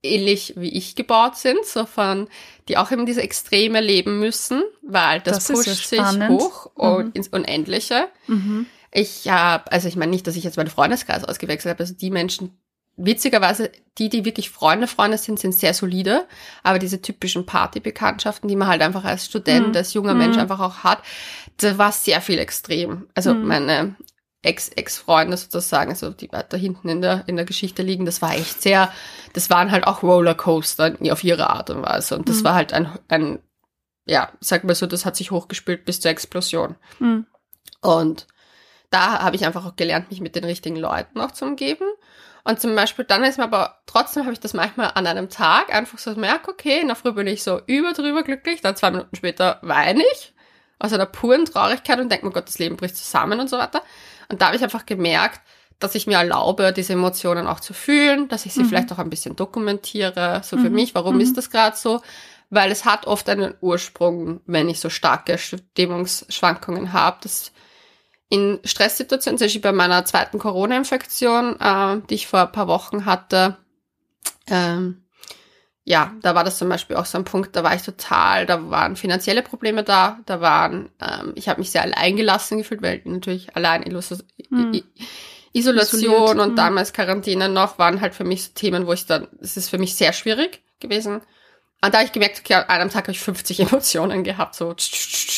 ähnlich 0.04 0.54
wie 0.58 0.70
ich 0.70 0.96
gebaut 0.96 1.38
sind, 1.38 1.64
so 1.66 1.86
von, 1.86 2.28
die 2.68 2.78
auch 2.78 2.92
eben 2.92 3.06
diese 3.06 3.22
Extreme 3.22 3.82
leben 3.82 4.20
müssen, 4.20 4.64
weil 4.82 5.20
das, 5.20 5.46
das 5.46 5.66
pusht 5.66 5.86
sich 5.86 6.02
hoch 6.02 6.72
mhm. 6.76 6.84
und 6.84 7.16
ins 7.16 7.28
Unendliche. 7.28 8.08
Mhm. 8.28 8.66
Ich 8.92 9.30
habe, 9.30 9.72
also 9.72 9.88
ich 9.88 9.96
meine 9.96 10.12
nicht, 10.12 10.26
dass 10.26 10.36
ich 10.36 10.44
jetzt 10.44 10.58
meinen 10.58 10.70
Freundeskreis 10.70 11.24
ausgewechselt 11.24 11.72
habe, 11.72 11.84
also 11.84 11.94
die 11.94 12.10
Menschen, 12.10 12.58
witzigerweise, 12.98 13.72
die, 13.98 14.10
die 14.10 14.26
wirklich 14.26 14.50
Freunde, 14.50 14.88
Freunde 14.88 15.18
sind, 15.18 15.40
sind 15.40 15.54
sehr 15.54 15.74
solide, 15.74 16.28
aber 16.64 16.80
diese 16.80 17.02
typischen 17.02 17.46
Partybekanntschaften, 17.46 18.48
die 18.48 18.56
man 18.56 18.68
halt 18.68 18.82
einfach 18.82 19.04
als 19.04 19.26
Student, 19.26 19.70
mhm. 19.70 19.76
als 19.76 19.94
junger 19.94 20.14
Mensch 20.14 20.36
mhm. 20.36 20.42
einfach 20.42 20.60
auch 20.60 20.78
hat, 20.78 21.04
da 21.58 21.78
war 21.78 21.92
sehr 21.92 22.22
viel 22.22 22.40
extrem. 22.40 23.08
Also 23.14 23.34
mhm. 23.34 23.48
meine 23.48 23.96
Ex-Ex-Freunde 24.43 25.38
sozusagen, 25.38 25.91
also 25.91 26.10
die 26.10 26.27
da 26.27 26.58
hinten 26.58 26.89
in 26.89 27.01
der, 27.01 27.23
in 27.27 27.36
der 27.36 27.45
Geschichte 27.45 27.84
liegen, 27.84 28.06
das 28.06 28.21
war 28.21 28.34
echt 28.34 28.62
sehr, 28.62 28.91
das 29.34 29.49
waren 29.49 29.71
halt 29.71 29.86
auch 29.86 30.01
Rollercoaster 30.01 30.95
auf 31.12 31.23
ihre 31.23 31.49
Art 31.49 31.69
und 31.69 31.84
Weise. 31.84 32.17
Und 32.17 32.27
das 32.27 32.39
mhm. 32.39 32.43
war 32.45 32.56
halt 32.56 32.73
ein, 32.73 32.89
ein, 33.08 33.39
ja, 34.06 34.32
sag 34.39 34.63
mal 34.63 34.73
so, 34.73 34.88
das 34.88 35.06
hat 35.06 35.15
sich 35.15 35.32
hochgespült 35.32 35.86
bis 35.86 36.01
zur 36.01 36.12
Explosion. 36.12 36.75
Mhm. 36.99 37.27
Und 37.82 38.27
da 38.89 39.19
habe 39.21 39.36
ich 39.36 39.45
einfach 39.45 39.65
auch 39.65 39.75
gelernt, 39.75 40.10
mich 40.10 40.21
mit 40.21 40.36
den 40.36 40.43
richtigen 40.43 40.75
Leuten 40.75 41.19
auch 41.21 41.32
zu 41.32 41.45
umgeben. 41.45 41.86
Und 42.43 42.60
zum 42.60 42.75
Beispiel, 42.75 43.06
dann 43.06 43.23
ist 43.23 43.38
mir 43.38 43.43
aber, 43.43 43.82
trotzdem 43.86 44.23
habe 44.23 44.34
ich 44.34 44.39
das 44.39 44.56
manchmal 44.56 44.91
an 44.95 45.06
einem 45.06 45.30
Tag 45.30 45.73
einfach 45.73 45.99
so 45.99 46.15
merke, 46.15 46.49
okay, 46.49 46.82
in 46.82 46.88
der 46.88 46.95
Früh 46.95 47.12
bin 47.12 47.27
ich 47.27 47.43
so 47.43 47.62
über 47.67 47.93
drüber 47.93 48.23
glücklich, 48.23 48.62
dann 48.62 48.75
zwei 48.75 48.89
Minuten 48.89 49.15
später 49.15 49.60
weine 49.62 50.04
ich 50.13 50.34
aus 50.80 50.93
einer 50.93 51.06
puren 51.06 51.45
Traurigkeit 51.45 51.99
und 51.99 52.12
denke 52.12 52.25
mir, 52.25 52.32
Gott, 52.32 52.47
das 52.47 52.58
Leben 52.58 52.75
bricht 52.75 52.97
zusammen 52.97 53.39
und 53.39 53.49
so 53.49 53.60
weiter. 53.60 53.84
Und 54.32 54.41
da 54.41 54.48
habe 54.48 54.56
ich 54.56 54.63
einfach 54.63 54.86
gemerkt, 54.86 55.41
dass 55.80 55.96
ich 55.96 56.08
mir 56.08 56.17
erlaube, 56.17 56.74
diese 56.74 56.94
Emotionen 56.94 57.48
auch 57.48 57.60
zu 57.60 57.74
fühlen, 57.74 58.28
dass 58.30 58.46
ich 58.46 58.54
sie 58.54 58.63
mhm. 58.63 58.70
vielleicht 58.70 58.91
auch 58.91 59.00
ein 59.00 59.10
bisschen 59.10 59.36
dokumentiere, 59.36 60.41
so 60.44 60.58
für 60.58 60.70
mhm. 60.70 60.76
mich, 60.76 60.96
warum 60.96 61.15
mhm. 61.15 61.22
ist 61.22 61.38
das 61.38 61.50
gerade 61.50 61.76
so? 61.76 62.02
Weil 62.50 62.72
es 62.72 62.86
hat 62.86 63.08
oft 63.08 63.28
einen 63.30 63.56
Ursprung, 63.62 64.41
wenn 64.46 64.70
ich 64.70 64.80
so 64.80 64.89
starke 64.89 65.38
Stimmungsschwankungen 65.38 66.94
habe. 66.94 67.17
Das 67.24 67.52
in 68.30 68.60
Stresssituationen, 68.63 69.38
zum 69.38 69.46
Beispiel 69.46 69.62
bei 69.62 69.74
meiner 69.74 70.06
zweiten 70.06 70.39
Corona-Infektion, 70.39 71.60
äh, 71.60 71.98
die 72.10 72.15
ich 72.15 72.28
vor 72.28 72.41
ein 72.41 72.52
paar 72.52 72.67
Wochen 72.67 73.06
hatte, 73.06 73.58
ähm, 74.48 75.04
ja, 75.84 76.13
da 76.22 76.36
war 76.36 76.44
das 76.44 76.58
zum 76.58 76.70
Beispiel 76.70 76.96
auch 76.96 77.06
so 77.06 77.17
ein 77.17 77.26
Punkt, 77.26 77.56
da 77.56 77.63
war 77.63 77.74
ich 77.76 77.82
total, 77.82 78.46
da 78.46 78.70
waren 78.70 78.96
finanzielle 78.96 79.41
Probleme 79.41 79.84
da, 79.84 80.20
da 80.26 80.39
waren, 80.39 80.89
ähm, 81.02 81.34
ich 81.36 81.50
habe 81.50 81.60
mich 81.60 81.72
sehr 81.72 81.82
allein 81.82 82.15
gelassen 82.15 82.60
gefühlt, 82.60 82.82
weil 82.84 83.02
natürlich 83.06 83.56
allein 83.56 83.84
Illus 83.84 84.12
hm. 84.50 84.84
Isolation 85.54 86.02
Isoliert. 86.02 86.39
und 86.39 86.50
hm. 86.50 86.56
damals 86.56 86.94
Quarantäne 86.94 87.50
noch 87.50 87.80
waren 87.80 88.00
halt 88.00 88.13
für 88.13 88.24
mich 88.24 88.44
so 88.44 88.52
Themen, 88.54 88.86
wo 88.86 88.94
ich 88.94 89.08
dann, 89.08 89.28
es 89.41 89.58
ist 89.58 89.70
für 89.70 89.80
mich 89.80 89.96
sehr 89.96 90.13
schwierig 90.13 90.62
gewesen. 90.80 91.22
Und 91.84 91.94
da 91.94 91.98
habe 91.98 92.06
ich 92.06 92.12
gemerkt, 92.12 92.39
okay, 92.39 92.54
an 92.54 92.65
einem 92.67 92.89
Tag 92.91 93.06
habe 93.06 93.13
ich 93.13 93.20
50 93.20 93.60
Emotionen 93.62 94.24
gehabt, 94.24 94.54
so 94.54 94.76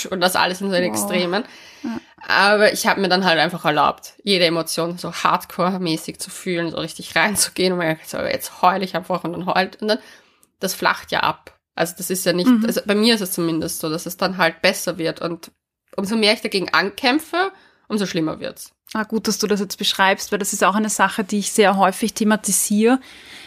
und 0.09 0.19
das 0.19 0.35
alles 0.35 0.59
in 0.59 0.69
so 0.69 0.75
wow. 0.75 0.83
Extremen. 0.83 1.45
Ja. 1.83 1.99
Aber 2.27 2.73
ich 2.73 2.85
habe 2.85 2.99
mir 2.99 3.09
dann 3.09 3.25
halt 3.25 3.39
einfach 3.39 3.63
erlaubt, 3.63 4.13
jede 4.23 4.45
Emotion 4.45 4.97
so 4.97 5.11
hardcore-mäßig 5.11 6.19
zu 6.19 6.29
fühlen, 6.29 6.69
so 6.71 6.77
richtig 6.77 7.15
reinzugehen 7.15 7.73
und 7.73 7.79
mir 7.79 7.97
so, 8.05 8.17
jetzt 8.17 8.61
heul 8.61 8.83
ich 8.83 8.95
einfach 8.95 9.23
und 9.23 9.33
dann 9.33 9.45
heult 9.45 9.81
und 9.81 9.87
dann 9.87 9.99
das 10.63 10.73
flacht 10.73 11.11
ja 11.11 11.21
ab. 11.21 11.57
Also 11.75 11.95
das 11.97 12.09
ist 12.09 12.25
ja 12.25 12.33
nicht, 12.33 12.47
mhm. 12.49 12.65
also 12.65 12.81
bei 12.85 12.95
mir 12.95 13.15
ist 13.15 13.21
es 13.21 13.31
zumindest 13.31 13.79
so, 13.79 13.89
dass 13.89 14.05
es 14.05 14.17
dann 14.17 14.37
halt 14.37 14.61
besser 14.61 14.97
wird 14.97 15.21
und 15.21 15.51
umso 15.95 16.15
mehr 16.15 16.33
ich 16.33 16.41
dagegen 16.41 16.69
ankämpfe, 16.73 17.51
umso 17.87 18.05
schlimmer 18.05 18.39
wird's. 18.39 18.71
Ah, 18.93 19.03
gut, 19.03 19.27
dass 19.27 19.39
du 19.39 19.47
das 19.47 19.59
jetzt 19.59 19.77
beschreibst, 19.77 20.31
weil 20.31 20.37
das 20.39 20.53
ist 20.53 20.63
auch 20.63 20.75
eine 20.75 20.89
Sache, 20.89 21.23
die 21.23 21.39
ich 21.39 21.51
sehr 21.51 21.77
häufig 21.77 22.13
thematisiere, 22.13 22.99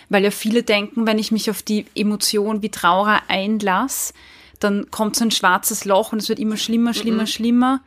weil 0.09 0.25
ja 0.25 0.33
viele 0.33 0.65
denken, 0.65 1.07
wenn 1.07 1.19
ich 1.21 1.31
mich 1.31 1.51
auf 1.51 1.63
die 1.63 1.87
Emotion 1.95 2.63
wie 2.63 2.71
Trauer 2.71 3.23
einlasse, 3.29 4.13
dann 4.59 4.91
kommt 4.91 5.15
so 5.17 5.25
ein 5.25 5.31
schwarzes 5.31 5.85
Loch 5.85 6.13
und 6.13 6.19
es 6.19 6.29
wird 6.29 6.41
immer 6.41 6.57
schlimmer, 6.57 6.95
schlimmer, 6.95 7.23
Mhm. 7.23 7.27
schlimmer. 7.29 7.81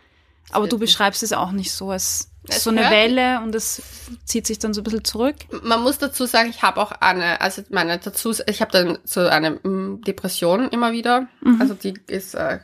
Aber 0.52 0.68
du 0.68 0.78
nicht. 0.78 0.86
beschreibst 0.88 1.22
es 1.22 1.34
auch 1.34 1.52
nicht 1.52 1.72
so 1.72 1.92
als 1.92 2.29
Es 2.47 2.63
so 2.63 2.69
eine 2.69 2.82
hört- 2.82 2.91
Welle 2.91 3.41
und 3.41 3.54
es 3.54 3.82
zieht 4.25 4.47
sich 4.47 4.60
dann 4.60 4.73
so 4.73 4.82
ein 4.82 4.84
bisschen 4.84 5.04
zurück. 5.04 5.36
Man 5.63 5.82
muss 5.82 5.97
dazu 5.97 6.25
sagen, 6.25 6.49
ich 6.49 6.62
habe 6.63 6.80
auch 6.82 6.91
eine, 6.91 7.41
also 7.41 7.62
meine 7.69 7.97
dazu, 7.99 8.34
ich 8.47 8.62
habe 8.62 8.71
dann 8.71 8.97
so 9.04 9.21
eine 9.21 9.60
Depression 10.08 10.69
immer 10.69 10.91
wieder. 10.91 11.28
Mhm. 11.41 11.62
Also 11.62 11.73
die 11.73 11.93
ist 12.08 12.34
äh, 12.36 12.60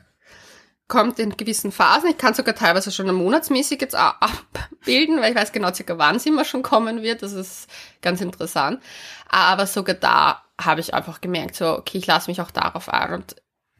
kommt 0.87 1.19
in 1.19 1.35
gewissen 1.35 1.71
Phasen. 1.71 2.09
Ich 2.09 2.17
kann 2.17 2.33
sogar 2.33 2.55
teilweise 2.55 2.91
schon 2.91 3.13
monatsmäßig 3.13 3.81
jetzt 3.81 3.95
abbilden, 3.95 5.19
weil 5.19 5.31
ich 5.31 5.37
weiß 5.37 5.51
genau 5.51 5.73
circa 5.73 5.97
wann 5.97 6.19
sie 6.19 6.29
immer 6.29 6.45
schon 6.45 6.63
kommen 6.63 7.01
wird. 7.01 7.21
Das 7.21 7.33
ist 7.33 7.67
ganz 8.01 8.21
interessant. 8.21 8.81
Aber 9.29 9.67
sogar 9.67 9.95
da 9.95 10.43
habe 10.61 10.79
ich 10.81 10.93
einfach 10.93 11.21
gemerkt, 11.21 11.55
so 11.55 11.77
okay, 11.77 11.97
ich 11.97 12.07
lasse 12.07 12.29
mich 12.29 12.39
auch 12.39 12.51
darauf 12.51 12.87
ein. 12.89 13.13
Und 13.13 13.35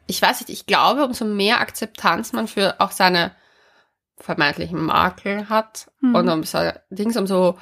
ich 0.06 0.20
weiß 0.20 0.40
nicht, 0.40 0.50
ich 0.50 0.66
glaube, 0.66 1.04
umso 1.04 1.24
mehr 1.24 1.60
Akzeptanz 1.60 2.32
man 2.32 2.48
für 2.48 2.80
auch 2.80 2.90
seine 2.90 3.32
vermeintlichen 4.18 4.80
Makel 4.82 5.48
hat 5.48 5.90
Mhm. 6.00 6.14
und 6.14 6.28
um 6.28 6.44
so 6.44 6.58
Dings, 6.90 7.16
umso 7.16 7.58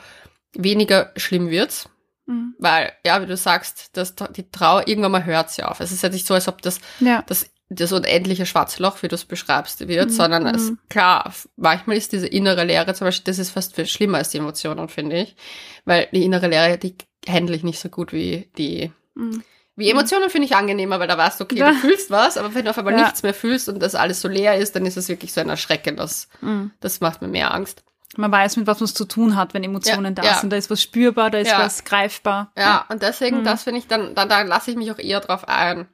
weniger 0.55 1.13
schlimm 1.17 1.51
wird's. 1.51 1.89
Mhm. 2.27 2.55
Weil, 2.59 2.93
ja, 3.05 3.21
wie 3.21 3.27
du 3.27 3.37
sagst, 3.37 3.97
das, 3.97 4.15
die 4.37 4.51
Trauer, 4.51 4.87
irgendwann 4.89 5.13
mal 5.13 5.25
hört 5.25 5.51
sie 5.51 5.63
auf. 5.63 5.81
Es 5.81 5.93
ist 5.93 6.03
ja 6.03 6.09
nicht 6.09 6.27
so, 6.27 6.35
als 6.35 6.49
ob 6.49 6.63
das, 6.63 6.81
Ja. 7.01 7.23
das, 7.27 7.51
das 7.69 7.93
unendliche 7.93 8.47
schwarze 8.47 8.83
Loch, 8.83 9.03
wie 9.03 9.09
du 9.09 9.15
es 9.15 9.25
beschreibst, 9.25 9.87
wird, 9.89 10.11
Mhm. 10.11 10.15
sondern 10.15 10.47
es, 10.47 10.71
Mhm. 10.71 10.79
klar, 10.89 11.33
manchmal 11.57 11.97
ist 11.97 12.13
diese 12.13 12.27
innere 12.27 12.65
Leere 12.65 12.95
zum 12.95 13.07
Beispiel, 13.07 13.25
das 13.31 13.39
ist 13.39 13.51
fast 13.51 13.75
viel 13.75 13.87
schlimmer 13.87 14.19
als 14.19 14.31
die 14.31 14.39
Emotionen, 14.39 14.89
finde 14.89 15.17
ich. 15.23 15.37
Weil 15.85 16.09
die 16.13 16.25
innere 16.25 16.47
Leere, 16.49 16.79
die 16.79 16.95
handle 17.29 17.57
ich 17.57 17.63
nicht 17.65 17.81
so 17.81 17.89
gut 17.89 18.13
wie 18.13 18.51
die, 18.57 18.93
Mhm. 19.17 19.43
Wie 19.77 19.91
Emotionen 19.91 20.31
finde 20.31 20.47
ich 20.47 20.55
angenehmer, 20.57 21.01
weil 21.01 21.09
da 21.09 21.19
weißt 21.19 21.41
du, 21.41 21.45
okay, 21.45 21.57
Ja. 21.57 21.71
du 21.71 21.75
fühlst 21.77 22.11
was, 22.11 22.37
aber 22.37 22.55
wenn 22.55 22.65
du 22.65 22.71
auf 22.71 22.79
einmal 22.79 22.95
Ja. 22.95 23.03
nichts 23.05 23.23
mehr 23.23 23.35
fühlst 23.35 23.69
und 23.69 23.81
das 23.81 23.95
alles 23.95 24.21
so 24.21 24.29
leer 24.29 24.57
ist, 24.59 24.77
dann 24.77 24.87
ist 24.87 24.97
es 24.97 25.09
wirklich 25.09 25.33
so 25.33 25.41
ein 25.41 25.49
Erschrecken, 25.49 25.97
das, 25.97 26.29
Mhm. 26.41 26.71
das 26.81 27.01
macht 27.01 27.23
mir 27.23 27.29
mehr 27.29 27.53
Angst. 27.53 27.83
Man 28.17 28.31
weiß, 28.31 28.57
mit 28.59 28.69
was 28.69 28.79
man 28.79 28.85
es 28.85 28.95
zu 28.95 29.07
tun 29.07 29.35
hat, 29.35 29.55
wenn 29.55 29.65
Emotionen 29.65 30.15
Ja, 30.17 30.23
da 30.23 30.35
sind. 30.35 30.51
Da 30.51 30.57
ist 30.57 30.71
was 30.71 30.81
spürbar, 30.81 31.31
da 31.31 31.39
ist 31.39 31.51
was 31.51 31.83
greifbar. 31.85 32.53
Ja, 32.57 32.85
und 32.89 33.03
deswegen, 33.03 33.41
Mhm. 33.41 33.45
das 33.45 33.65
finde 33.65 33.81
ich 33.81 33.89
dann, 33.89 34.15
dann, 34.15 34.29
dann 34.29 34.47
lasse 34.47 34.71
ich 34.71 34.77
mich 34.77 34.93
auch 34.93 34.99
eher 35.01 35.19
drauf 35.19 35.49
ein. 35.49 35.89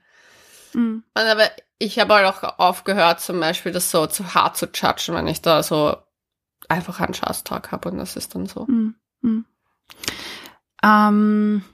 Mhm. 0.75 1.03
Aber 1.15 1.45
ich 1.79 1.99
habe 1.99 2.13
halt 2.15 2.27
auch 2.27 2.59
aufgehört, 2.59 3.21
zum 3.23 3.41
Beispiel 3.41 3.73
das 3.73 3.91
so 3.91 4.07
zu 4.07 4.35
hart 4.35 4.59
zu 4.59 4.67
judgen, 4.67 5.15
wenn 5.15 5.27
ich 5.29 5.41
da 5.41 5.63
so 5.63 5.97
einfach 6.69 7.01
einen 7.01 7.15
Scheißtag 7.15 7.73
habe 7.73 7.89
und 7.91 7.97
das 7.97 8.17
ist 8.17 8.35
dann 8.35 8.45
so. 8.45 8.67
Mhm. 8.69 8.97
Mhm. 9.23 9.45
Ähm, 10.83 11.65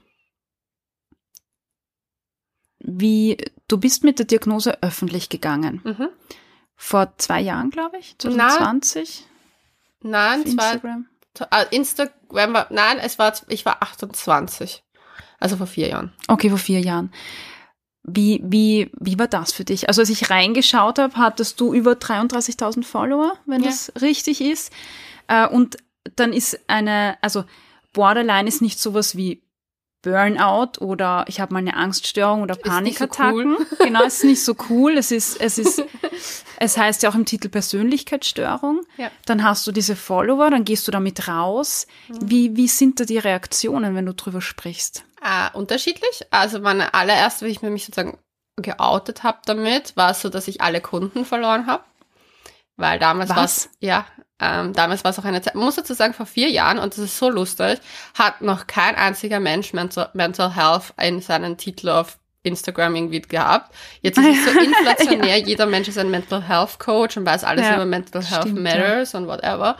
wie, 2.87 3.37
du 3.67 3.77
bist 3.77 4.03
mit 4.03 4.17
der 4.17 4.25
Diagnose 4.25 4.81
öffentlich 4.81 5.29
gegangen. 5.29 5.81
Mhm. 5.83 6.07
Vor 6.75 7.13
zwei 7.17 7.41
Jahren, 7.41 7.69
glaube 7.69 7.97
ich, 7.99 8.17
2020. 8.17 9.25
Nein, 10.01 10.41
auf 10.41 10.45
es 10.47 10.57
war, 10.57 10.73
Instagram. 10.73 11.05
äh, 11.51 11.65
Instagram 11.75 12.53
war, 12.53 12.67
nein, 12.69 12.97
es 12.99 13.19
war, 13.19 13.33
ich 13.49 13.65
war 13.65 13.81
28. 13.83 14.83
Also 15.39 15.57
vor 15.57 15.67
vier 15.67 15.89
Jahren. 15.89 16.13
Okay, 16.27 16.49
vor 16.49 16.57
vier 16.57 16.79
Jahren. 16.79 17.11
Wie, 18.03 18.41
wie, 18.43 18.89
wie 18.99 19.19
war 19.19 19.27
das 19.27 19.51
für 19.51 19.65
dich? 19.65 19.89
Also 19.89 20.01
als 20.01 20.09
ich 20.09 20.29
reingeschaut 20.29 20.97
habe, 20.97 21.15
hattest 21.17 21.59
du 21.59 21.73
über 21.73 21.91
33.000 21.93 22.83
Follower, 22.83 23.33
wenn 23.45 23.61
Ja. 23.63 23.69
das 23.69 23.91
richtig 24.01 24.39
ist. 24.39 24.71
Äh, 25.27 25.47
und 25.47 25.77
dann 26.15 26.31
ist 26.31 26.57
eine, 26.67 27.17
also 27.21 27.43
Borderline 27.91 28.47
ist 28.47 28.61
nicht 28.61 28.79
sowas 28.79 29.17
wie 29.17 29.43
Burnout 30.07 30.79
oder 30.79 31.25
ich 31.27 31.41
habe 31.41 31.53
mal 31.53 31.59
eine 31.59 31.75
Angststörung 31.75 32.41
oder 32.41 32.55
nicht 32.55 32.65
so 32.65 32.71
Panikattacken. 32.71 33.57
Genau, 33.79 34.03
ist 34.03 34.23
nicht 34.23 34.43
so 34.43 34.55
cool. 34.69 34.97
Es 34.97 35.11
ist, 35.11 35.39
es 35.41 35.57
ist, 35.57 35.83
es 36.59 36.77
heißt 36.77 37.03
ja 37.03 37.09
auch 37.09 37.15
im 37.15 37.25
Titel 37.25 37.49
Persönlichkeitsstörung. 37.49 38.81
Ja. 38.95 39.11
Dann 39.25 39.43
hast 39.43 39.67
du 39.67 39.73
diese 39.73 39.97
Follower, 39.97 40.49
dann 40.49 40.63
gehst 40.63 40.87
du 40.87 40.91
damit 40.91 41.27
raus. 41.27 41.87
Mhm. 42.07 42.17
Wie, 42.21 42.55
wie 42.55 42.67
sind 42.69 43.01
da 43.01 43.03
die 43.03 43.17
Reaktionen, 43.17 43.95
wenn 43.95 44.05
du 44.05 44.13
drüber 44.13 44.39
sprichst? 44.39 45.03
Äh, 45.21 45.55
unterschiedlich. 45.57 46.21
Also 46.31 46.59
meine 46.59 46.93
allererste, 46.93 47.45
wie 47.45 47.51
ich 47.51 47.61
mich 47.61 47.85
sozusagen 47.85 48.17
geoutet 48.55 49.23
habe 49.23 49.39
damit, 49.45 49.97
war 49.97 50.11
es 50.11 50.21
so, 50.21 50.29
dass 50.29 50.47
ich 50.47 50.61
alle 50.61 50.79
Kunden 50.79 51.25
verloren 51.25 51.67
habe. 51.67 51.83
Weil 52.77 52.97
damals 52.97 53.31
Was? 53.31 53.37
war 53.37 53.43
es, 53.43 53.69
ja, 53.81 54.05
ähm, 54.39 54.73
damals 54.73 55.03
war 55.03 55.11
es 55.11 55.19
auch 55.19 55.25
eine 55.25 55.41
Zeit, 55.41 55.55
man 55.55 55.65
muss 55.65 55.75
dazu 55.75 55.93
sagen, 55.93 56.13
vor 56.13 56.25
vier 56.25 56.49
Jahren, 56.49 56.77
und 56.77 56.93
das 56.93 56.99
ist 56.99 57.17
so 57.17 57.29
lustig, 57.29 57.79
hat 58.13 58.41
noch 58.41 58.67
kein 58.67 58.95
einziger 58.95 59.39
Mensch 59.39 59.73
Mental, 59.73 60.09
Mental 60.13 60.55
Health 60.55 60.93
in 61.01 61.21
seinen 61.21 61.57
Titel 61.57 61.89
auf 61.89 62.19
Instagram 62.43 62.95
irgendwie 62.95 63.21
gehabt. 63.21 63.73
Jetzt 64.01 64.17
ist 64.19 64.25
es 64.25 64.53
so 64.53 64.59
inflationär, 64.63 65.37
jeder 65.39 65.65
Mensch 65.65 65.87
ist 65.87 65.97
ein 65.97 66.11
Mental 66.11 66.47
Health 66.47 66.79
Coach 66.79 67.17
und 67.17 67.25
weiß 67.25 67.43
alles 67.43 67.65
Ja, 67.65 67.75
über 67.75 67.85
Mental 67.85 68.23
Health 68.23 68.43
stimmt, 68.43 68.57
ja. 68.57 68.63
Matters 68.63 69.15
und 69.15 69.27
whatever. 69.27 69.77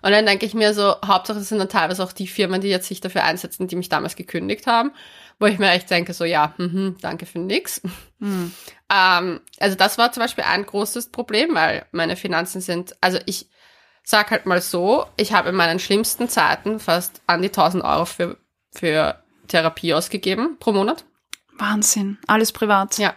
Und 0.00 0.12
dann 0.12 0.26
denke 0.26 0.46
ich 0.46 0.54
mir 0.54 0.74
so, 0.74 0.94
Hauptsache 1.04 1.38
das 1.38 1.48
sind 1.48 1.58
dann 1.58 1.68
teilweise 1.68 2.02
auch 2.02 2.12
die 2.12 2.28
Firmen, 2.28 2.60
die 2.60 2.68
jetzt 2.68 2.88
sich 2.88 3.00
dafür 3.00 3.24
einsetzen, 3.24 3.68
die 3.68 3.76
mich 3.76 3.88
damals 3.88 4.16
gekündigt 4.16 4.66
haben, 4.66 4.92
wo 5.38 5.46
ich 5.46 5.58
mir 5.58 5.70
echt 5.70 5.90
denke, 5.90 6.14
so 6.14 6.24
ja, 6.24 6.54
mhm, 6.56 6.96
danke 7.00 7.26
für 7.26 7.40
nix. 7.40 7.82
Hm. 8.20 8.52
Ähm, 8.92 9.40
also 9.60 9.76
das 9.76 9.98
war 9.98 10.12
zum 10.12 10.22
Beispiel 10.22 10.44
ein 10.44 10.64
großes 10.64 11.10
Problem, 11.10 11.54
weil 11.54 11.84
meine 11.92 12.16
Finanzen 12.16 12.60
sind, 12.60 12.96
also 13.00 13.18
ich 13.26 13.48
sag 14.08 14.30
halt 14.30 14.46
mal 14.46 14.62
so, 14.62 15.04
ich 15.16 15.34
habe 15.34 15.50
in 15.50 15.54
meinen 15.54 15.78
schlimmsten 15.78 16.30
Zeiten 16.30 16.80
fast 16.80 17.20
an 17.26 17.42
die 17.42 17.48
1000 17.48 17.84
Euro 17.84 18.06
für, 18.06 18.38
für 18.74 19.22
Therapie 19.48 19.92
ausgegeben 19.92 20.56
pro 20.58 20.72
Monat. 20.72 21.04
Wahnsinn. 21.58 22.16
Alles 22.26 22.52
privat. 22.52 22.96
Ja. 22.98 23.14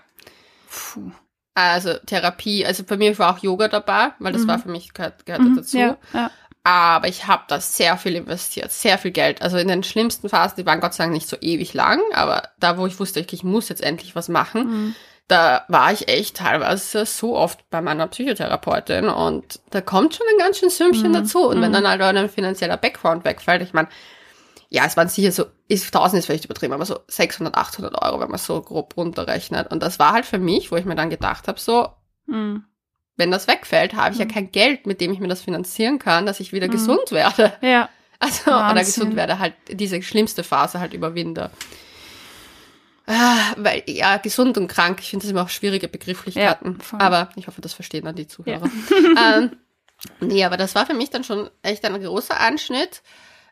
Puh. 0.70 1.12
Also 1.54 1.94
Therapie, 2.06 2.66
also 2.66 2.84
bei 2.84 2.98
mir 2.98 3.18
war 3.20 3.34
auch 3.36 3.40
Yoga 3.44 3.68
dabei, 3.70 4.12
weil 4.20 4.34
das 4.34 4.44
Mhm. 4.44 4.48
war 4.48 4.60
für 4.60 4.70
mich 4.70 4.94
gehört, 4.94 5.26
gehört 5.26 5.42
Mhm, 5.44 5.56
dazu. 5.56 5.78
Ja, 5.78 5.98
ja. 6.14 6.32
Aber 6.64 7.08
ich 7.08 7.26
habe 7.26 7.44
da 7.48 7.60
sehr 7.62 7.98
viel 7.98 8.16
investiert, 8.16 8.72
sehr 8.72 8.98
viel 8.98 9.12
Geld. 9.12 9.42
Also 9.42 9.58
in 9.58 9.68
den 9.70 9.84
schlimmsten 9.84 10.28
Phasen, 10.30 10.58
die 10.58 10.66
waren 10.66 10.80
Gott 10.82 10.94
sei 10.94 11.06
Dank 11.06 11.14
nicht 11.14 11.28
so 11.28 11.38
ewig 11.40 11.74
lang, 11.74 12.02
aber 12.14 12.50
da, 12.60 12.78
wo 12.78 12.86
ich 12.86 13.00
wusste, 13.00 13.20
ich 13.22 13.44
muss 13.44 13.70
jetzt 13.70 13.82
endlich 13.82 14.16
was 14.16 14.28
machen, 14.30 14.64
Mhm. 14.68 14.96
Da 15.28 15.64
war 15.70 15.94
ich 15.94 16.08
echt 16.10 16.38
teilweise 16.38 17.06
so 17.06 17.38
oft 17.38 17.70
bei 17.70 17.82
meiner 17.82 18.08
Psychotherapeutin 18.08 19.08
und 19.08 19.60
da 19.70 19.80
kommt 19.82 20.16
schon 20.16 20.28
ein 20.30 20.38
ganz 20.38 20.58
schön 20.60 20.70
Sümmchen 20.70 21.10
Mhm. 21.12 21.14
dazu. 21.14 21.48
Und 21.48 21.62
wenn 21.62 21.70
Mhm. 21.72 21.76
dann 21.84 21.88
halt 21.88 22.02
ein 22.02 22.30
finanzieller 22.30 22.78
Background 22.78 23.24
wegfällt, 23.24 23.62
ich 23.62 23.74
meine, 23.74 23.88
ja, 24.70 24.86
es 24.86 24.96
waren 24.98 25.08
sicher 25.10 25.32
so, 25.32 25.46
ist, 25.68 25.86
1000 25.94 26.20
ist 26.20 26.26
vielleicht 26.26 26.46
übertrieben, 26.46 26.74
aber 26.74 26.86
so 26.86 27.00
600, 27.08 27.56
800 27.56 28.02
Euro, 28.02 28.20
wenn 28.20 28.30
man 28.30 28.40
so 28.40 28.62
grob 28.62 28.96
runterrechnet. 28.98 29.72
Und 29.72 29.82
das 29.84 30.00
war 30.00 30.14
halt 30.14 30.26
für 30.26 30.40
mich, 30.40 30.72
wo 30.72 30.76
ich 30.78 30.86
mir 30.86 30.96
dann 30.96 31.10
gedacht 31.10 31.48
habe, 31.48 31.60
so, 31.60 31.90
Mhm. 32.26 32.64
wenn 33.18 33.32
das 33.32 33.48
wegfällt, 33.48 33.94
habe 33.96 34.14
ich 34.14 34.20
ja 34.20 34.26
Mhm. 34.26 34.30
kein 34.32 34.52
Geld, 34.52 34.86
mit 34.88 35.00
dem 35.02 35.12
ich 35.14 35.20
mir 35.20 35.28
das 35.28 35.42
finanzieren 35.42 36.00
kann, 36.00 36.26
dass 36.26 36.40
ich 36.40 36.54
wieder 36.54 36.68
Mhm. 36.68 36.72
gesund 36.72 37.12
werde. 37.12 37.54
Ja. 37.62 37.90
Also, 38.24 38.52
oder 38.52 38.60
Wahnsinn. 38.60 38.86
gesund 38.86 39.16
werde, 39.16 39.40
halt 39.40 39.56
diese 39.68 40.00
schlimmste 40.04 40.44
Phase 40.44 40.80
halt 40.80 40.94
überwinde. 40.94 41.50
Ah, 43.14 43.54
Weil, 43.58 43.84
ja, 43.88 44.18
gesund 44.18 44.58
und 44.58 44.68
krank, 44.68 45.00
ich 45.02 45.10
finde 45.10 45.26
das 45.26 45.32
immer 45.32 45.44
auch 45.44 45.50
schwierige 45.50 45.90
Begrifflichkeiten. 45.90 46.80
Ja, 46.92 47.00
aber 47.00 47.30
ich 47.36 47.48
hoffe, 47.48 47.60
das 47.60 47.74
verstehen 47.74 48.06
dann 48.06 48.16
die 48.16 48.28
Zuhörer. 48.28 48.70
ähm, 49.18 49.52
nee, 50.22 50.46
aber 50.46 50.56
das 50.56 50.76
war 50.76 50.86
für 50.86 50.94
mich 50.94 51.10
dann 51.10 51.26
schon 51.26 51.50
echt 51.62 51.84
ein 51.84 52.02
großer 52.02 52.40
Einschnitt. 52.40 53.02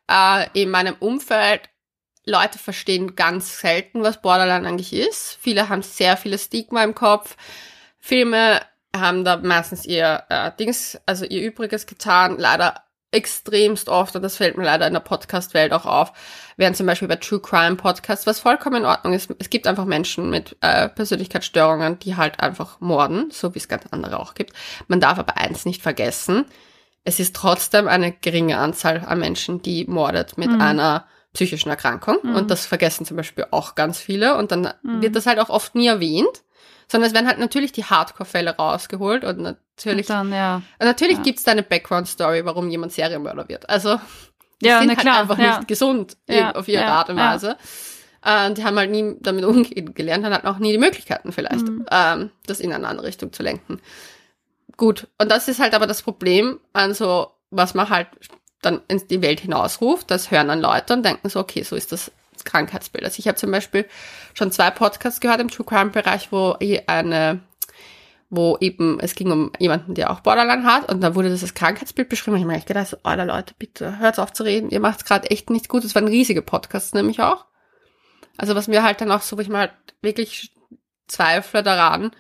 Äh, 0.10 0.48
in 0.54 0.70
meinem 0.70 0.96
Umfeld, 1.00 1.70
Leute 2.26 2.58
verstehen 2.58 3.16
ganz 3.16 3.60
selten, 3.60 4.02
was 4.02 4.22
Borderline 4.22 4.68
eigentlich 4.68 4.94
ist. 4.94 5.38
Viele 5.42 5.68
haben 5.68 5.82
sehr 5.82 6.16
viele 6.16 6.38
Stigma 6.38 6.84
im 6.84 6.96
Kopf. 6.96 7.36
Filme 8.00 8.62
haben 8.96 9.26
da 9.26 9.38
meistens 9.38 9.86
ihr 9.86 10.24
äh, 10.30 10.52
Dings, 10.58 11.00
also 11.06 11.26
ihr 11.26 11.42
Übriges 11.42 11.86
getan. 11.86 12.38
Leider 12.38 12.84
extremst 13.12 13.90
oft, 13.90 14.16
und 14.16 14.22
das 14.22 14.38
fällt 14.38 14.58
mir 14.58 14.66
leider 14.66 14.86
in 14.88 14.94
der 14.94 15.00
Podcast-Welt 15.00 15.74
auch 15.74 15.86
auf, 15.86 16.14
während 16.58 16.78
zum 16.78 16.86
Beispiel 16.86 17.08
bei 17.08 17.16
True 17.16 17.40
Crime 17.40 17.76
Podcasts, 17.76 18.28
was 18.28 18.40
vollkommen 18.40 18.78
in 18.78 18.86
Ordnung 18.86 19.14
ist. 19.14 19.34
Es 19.40 19.50
gibt 19.50 19.66
einfach 19.68 19.86
Menschen 19.86 20.30
mit 20.30 20.56
äh, 20.62 20.90
Persönlichkeitsstörungen, 20.90 22.00
die 22.00 22.16
halt 22.16 22.40
einfach 22.40 22.80
morden, 22.80 23.30
so 23.32 23.56
wie 23.56 23.60
es 23.60 23.68
ganz 23.68 23.86
andere 23.92 24.20
auch 24.20 24.34
gibt. 24.36 24.54
Man 24.88 25.00
darf 25.00 25.18
aber 25.20 25.38
eins 25.38 25.66
nicht 25.66 25.82
vergessen, 25.82 26.46
es 27.04 27.20
ist 27.20 27.36
trotzdem 27.36 27.88
eine 27.88 28.12
geringe 28.12 28.58
Anzahl 28.58 29.04
an 29.08 29.20
Menschen, 29.20 29.62
die 29.62 29.86
mordet 29.86 30.38
mit 30.38 30.52
Mhm. 30.52 30.62
einer 30.62 31.06
psychischen 31.34 31.70
Erkrankung. 31.70 32.18
Mhm. 32.24 32.36
Und 32.36 32.52
das 32.52 32.66
vergessen 32.66 33.06
zum 33.06 33.18
Beispiel 33.18 33.46
auch 33.52 33.74
ganz 33.76 34.00
viele. 34.00 34.36
Und 34.36 34.52
dann 34.52 34.74
Mhm. 34.84 35.02
wird 35.02 35.16
das 35.16 35.26
halt 35.26 35.40
auch 35.40 35.50
oft 35.50 35.76
nie 35.76 35.88
erwähnt. 35.88 36.44
Sondern 36.92 37.08
es 37.10 37.14
werden 37.14 37.28
halt 37.28 37.38
natürlich 37.40 37.72
die 37.72 37.84
Hardcore-Fälle 37.86 38.56
rausgeholt 38.58 39.24
und 39.24 39.40
natürlich 39.42 40.10
Und 40.10 40.16
dann, 40.16 40.34
ja. 40.34 40.56
und 40.80 40.86
natürlich 40.86 41.18
Ja. 41.18 41.24
gibt's 41.24 41.44
da 41.44 41.52
eine 41.52 41.64
Background-Story, 41.64 42.46
warum 42.46 42.70
jemand 42.70 42.92
Serienmörder 42.94 43.48
wird. 43.48 43.70
Also, 43.70 44.00
die 44.62 44.66
Ja, 44.68 44.80
sind 44.80 44.90
halt 44.90 45.00
klar, 45.00 45.20
einfach 45.20 45.38
ja. 45.38 45.58
nicht 45.58 45.68
gesund 45.68 46.18
Ja, 46.28 46.52
auf 46.56 46.68
ihre 46.68 46.86
Art 46.86 47.10
und. 47.10 47.18
Weise. 47.18 47.58
Äh, 48.26 48.48
Und 48.48 48.58
die 48.58 48.64
haben 48.66 48.78
halt 48.78 48.92
nie 48.92 49.16
damit 49.22 49.46
umgehen 49.46 49.94
gelernt 49.94 50.26
und 50.26 50.34
hatten 50.34 50.48
auch 50.48 50.58
nie 50.58 50.72
die 50.74 50.78
Möglichkeiten 50.78 51.32
vielleicht, 51.32 51.68
Mhm. 51.68 51.86
ähm, 51.92 52.32
das 52.48 52.60
in 52.60 52.74
eine 52.74 52.88
andere 52.88 53.08
Richtung 53.08 53.32
zu 53.32 53.44
lenken. 53.44 53.80
Gut, 54.76 55.08
und 55.18 55.30
das 55.32 55.48
ist 55.48 55.60
halt 55.60 55.74
aber 55.74 55.88
das 55.88 56.02
Problem 56.02 56.60
an 56.74 56.94
so, 56.94 57.32
was 57.52 57.74
man 57.76 57.90
halt 57.90 58.08
dann 58.62 58.82
in 58.88 59.02
die 59.10 59.22
Welt 59.22 59.40
hinausruft, 59.42 60.10
das 60.12 60.32
hören 60.32 60.48
dann 60.50 60.60
Leute 60.60 60.94
und 60.94 61.04
denken 61.06 61.30
so, 61.30 61.40
okay, 61.40 61.64
so 61.64 61.76
ist 61.76 61.92
das 61.92 62.12
Krankheitsbild. 62.46 63.04
Also 63.04 63.20
ich 63.20 63.28
habe 63.28 63.38
zum 63.38 63.52
Beispiel 63.52 63.86
schon 64.34 64.52
zwei 64.52 64.72
Podcasts 64.72 65.20
gehört 65.20 65.42
im 65.42 65.50
True 65.50 65.66
Crime 65.66 65.92
Bereich, 65.92 66.32
wo 66.32 66.58
eine 66.88 67.42
wo 68.30 68.58
eben, 68.60 69.00
es 69.00 69.16
ging 69.16 69.32
um 69.32 69.52
jemanden, 69.58 69.96
der 69.96 70.12
auch 70.12 70.20
Borderline 70.20 70.64
hat 70.64 70.92
und 70.92 71.02
da 71.02 71.16
wurde 71.16 71.30
das 71.30 71.42
als 71.42 71.56
Krankheitsbild 71.56 72.10
beschrieben 72.10 72.38
ich 72.38 72.44
habe 72.44 72.52
mir 72.52 72.58
echt 72.58 72.68
gedacht, 72.68 72.88
so, 72.88 72.98
oh, 73.04 73.14
Leute, 73.16 73.56
bitte, 73.58 73.98
hört 73.98 74.20
auf 74.20 74.34
zu 74.34 74.44
reden, 74.44 74.70
ihr 74.70 74.80
macht 74.80 75.06
gerade 75.06 75.32
echt 75.32 75.50
nichts 75.50 75.68
Gutes. 75.68 75.90
Es 75.90 75.96
waren 75.96 76.08
riesige 76.08 76.44
Podcasts 76.44 76.94
nämlich 76.94 77.22
auch. 77.22 77.46
Also 78.38 78.56
was 78.56 78.68
mir 78.68 78.84
halt 78.84 79.02
dann 79.02 79.12
auch 79.12 79.22
so, 79.22 79.38
wo 79.38 79.42
ich 79.42 79.50
mal 79.50 79.62
halt 79.62 79.74
wirklich 80.02 80.54
zweifle 81.08 81.64
daran, 81.64 82.12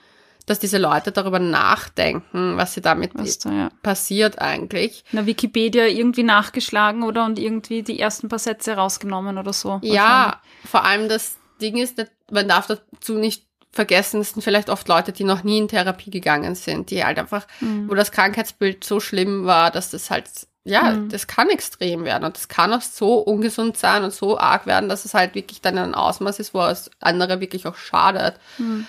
dass 0.50 0.58
diese 0.58 0.80
Leute 0.80 1.12
darüber 1.12 1.38
nachdenken, 1.38 2.58
was 2.58 2.74
sie 2.74 2.82
damit 2.82 3.12
da, 3.14 3.52
ja. 3.52 3.70
passiert 3.84 4.40
eigentlich. 4.40 5.04
Na, 5.12 5.28
Wikipedia 5.28 5.86
irgendwie 5.86 6.24
nachgeschlagen 6.24 7.04
oder 7.04 7.26
und 7.26 7.38
irgendwie 7.38 7.84
die 7.84 8.00
ersten 8.00 8.30
paar 8.30 8.40
Sätze 8.40 8.74
rausgenommen 8.74 9.38
oder 9.38 9.54
so. 9.54 9.80
Ja, 9.84 10.42
vor 10.66 10.86
allem 10.86 11.08
das 11.08 11.38
Ding 11.62 11.78
ist, 11.78 12.04
man 12.32 12.48
darf 12.48 12.66
dazu 12.66 13.14
nicht 13.14 13.44
vergessen, 13.72 14.22
es 14.22 14.32
sind 14.32 14.42
vielleicht 14.42 14.72
oft 14.72 14.88
Leute, 14.88 15.12
die 15.12 15.24
noch 15.24 15.44
nie 15.44 15.60
in 15.60 15.68
Therapie 15.68 16.10
gegangen 16.10 16.56
sind, 16.56 16.90
die 16.90 17.06
halt 17.06 17.20
einfach, 17.20 17.46
mhm. 17.60 17.88
wo 17.88 17.94
das 17.94 18.12
Krankheitsbild 18.12 18.84
so 18.84 19.00
schlimm 19.00 19.46
war, 19.46 19.70
dass 19.70 19.92
das 19.92 20.10
halt, 20.10 20.26
ja, 20.64 20.94
mhm. 20.94 21.10
das 21.10 21.28
kann 21.28 21.52
extrem 21.52 22.06
werden 22.06 22.24
und 22.24 22.36
das 22.36 22.48
kann 22.48 22.74
auch 22.74 22.82
so 22.82 23.20
ungesund 23.20 23.78
sein 23.78 24.04
und 24.04 24.14
so 24.14 24.40
arg 24.40 24.66
werden, 24.66 24.90
dass 24.90 25.06
es 25.06 25.14
halt 25.14 25.36
wirklich 25.36 25.62
dann 25.62 25.78
ein 25.78 25.94
Ausmaß 25.94 26.40
ist, 26.40 26.56
wo 26.56 26.64
es 26.64 26.90
andere 27.00 27.40
wirklich 27.40 27.68
auch 27.68 27.76
schadet. 27.76 28.40
Mhm. 28.58 28.88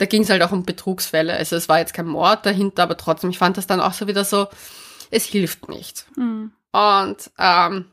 Da 0.00 0.06
ging 0.06 0.22
es 0.22 0.30
halt 0.30 0.42
auch 0.42 0.50
um 0.50 0.62
Betrugsfälle. 0.62 1.34
Also 1.34 1.56
es 1.56 1.68
war 1.68 1.78
jetzt 1.78 1.92
kein 1.92 2.06
Mord 2.06 2.46
dahinter, 2.46 2.84
aber 2.84 2.96
trotzdem, 2.96 3.28
ich 3.28 3.36
fand 3.36 3.58
das 3.58 3.66
dann 3.66 3.82
auch 3.82 3.92
so 3.92 4.06
wieder 4.06 4.24
so, 4.24 4.48
es 5.10 5.26
hilft 5.26 5.68
nicht. 5.68 6.06
Mhm. 6.16 6.52
Und 6.72 7.30
ähm, 7.38 7.84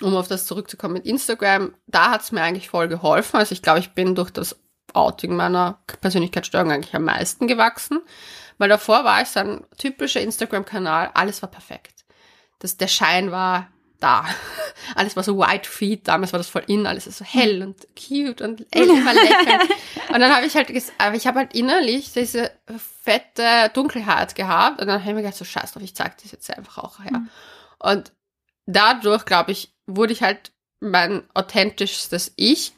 um 0.00 0.16
auf 0.16 0.28
das 0.28 0.46
zurückzukommen 0.46 0.94
mit 0.94 1.04
Instagram, 1.04 1.74
da 1.86 2.12
hat 2.12 2.22
es 2.22 2.32
mir 2.32 2.40
eigentlich 2.40 2.70
voll 2.70 2.88
geholfen. 2.88 3.36
Also 3.36 3.52
ich 3.52 3.60
glaube, 3.60 3.80
ich 3.80 3.90
bin 3.90 4.14
durch 4.14 4.30
das 4.30 4.56
Outing 4.94 5.36
meiner 5.36 5.80
Persönlichkeitsstörung 6.00 6.72
eigentlich 6.72 6.94
am 6.94 7.04
meisten 7.04 7.46
gewachsen. 7.46 8.00
Weil 8.56 8.70
davor 8.70 9.04
war 9.04 9.20
ich 9.20 9.28
so 9.28 9.40
ein 9.40 9.66
typischer 9.76 10.22
Instagram-Kanal, 10.22 11.10
alles 11.12 11.42
war 11.42 11.50
perfekt. 11.50 12.06
Das, 12.58 12.78
der 12.78 12.88
Schein 12.88 13.30
war 13.30 13.68
da. 14.02 14.24
Alles 14.94 15.16
war 15.16 15.22
so 15.22 15.38
white 15.38 15.68
feet, 15.68 16.08
damals 16.08 16.32
war 16.32 16.38
das 16.38 16.48
voll 16.48 16.64
in, 16.66 16.86
alles 16.86 17.06
ist 17.06 17.18
so 17.18 17.24
hell 17.24 17.62
und 17.62 17.86
cute 17.96 18.42
und 18.42 18.60
immer 18.74 19.14
lecker. 19.14 19.60
und 20.08 20.20
dann 20.20 20.34
habe 20.34 20.44
ich 20.44 20.56
halt, 20.56 20.70
aber 20.98 21.14
ich 21.14 21.26
habe 21.26 21.38
halt 21.38 21.54
innerlich 21.54 22.12
diese 22.12 22.50
fette 23.02 23.70
Dunkelheit 23.72 24.34
gehabt 24.34 24.80
und 24.80 24.88
dann 24.88 25.00
habe 25.00 25.10
ich 25.10 25.14
mir 25.14 25.22
gedacht, 25.22 25.36
so 25.36 25.44
scheiß 25.44 25.72
drauf, 25.72 25.82
ich 25.82 25.94
zeig 25.94 26.18
das 26.20 26.32
jetzt 26.32 26.50
einfach 26.56 26.78
auch 26.78 26.98
her. 26.98 27.18
Mhm. 27.18 27.28
Und 27.78 28.12
dadurch, 28.66 29.24
glaube 29.24 29.52
ich, 29.52 29.72
wurde 29.86 30.12
ich 30.12 30.22
halt 30.22 30.52
mein 30.80 31.22
authentischstes 31.34 32.32
Ich 32.36 32.74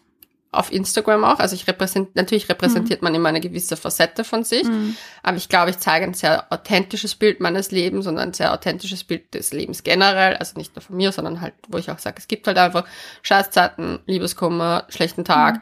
auf 0.59 0.73
Instagram 0.73 1.25
auch. 1.25 1.39
Also 1.39 1.55
ich 1.55 1.67
repräsent, 1.67 2.15
natürlich 2.17 2.49
repräsentiert 2.49 3.03
mhm. 3.03 3.07
man 3.07 3.15
immer 3.15 3.29
eine 3.29 3.41
gewisse 3.41 3.77
Facette 3.77 4.25
von 4.25 4.45
sich, 4.45 4.65
mhm. 4.65 4.97
aber 5.23 5.37
ich 5.37 5.49
glaube, 5.49 5.71
ich 5.71 5.79
zeige 5.79 6.05
ein 6.05 6.15
sehr 6.15 6.53
authentisches 6.53 7.15
Bild 7.15 7.41
meines 7.41 7.71
Lebens 7.71 8.07
und 8.07 8.19
ein 8.19 8.33
sehr 8.33 8.53
authentisches 8.53 9.05
Bild 9.05 9.35
des 9.35 9.53
Lebens 9.53 9.83
generell. 9.83 10.37
Also 10.37 10.59
nicht 10.59 10.75
nur 10.75 10.83
von 10.83 10.97
mir, 10.97 11.13
sondern 11.13 11.41
halt, 11.41 11.55
wo 11.69 11.79
ich 11.79 11.91
auch 11.91 11.99
sage, 11.99 12.17
es 12.19 12.29
gibt 12.29 12.47
halt 12.47 12.59
einfach 12.59 12.85
Scheißzeiten, 13.23 14.01
Liebeskummer, 14.07 14.87
schlechten 14.89 15.25
Tag, 15.25 15.57
mhm. 15.57 15.61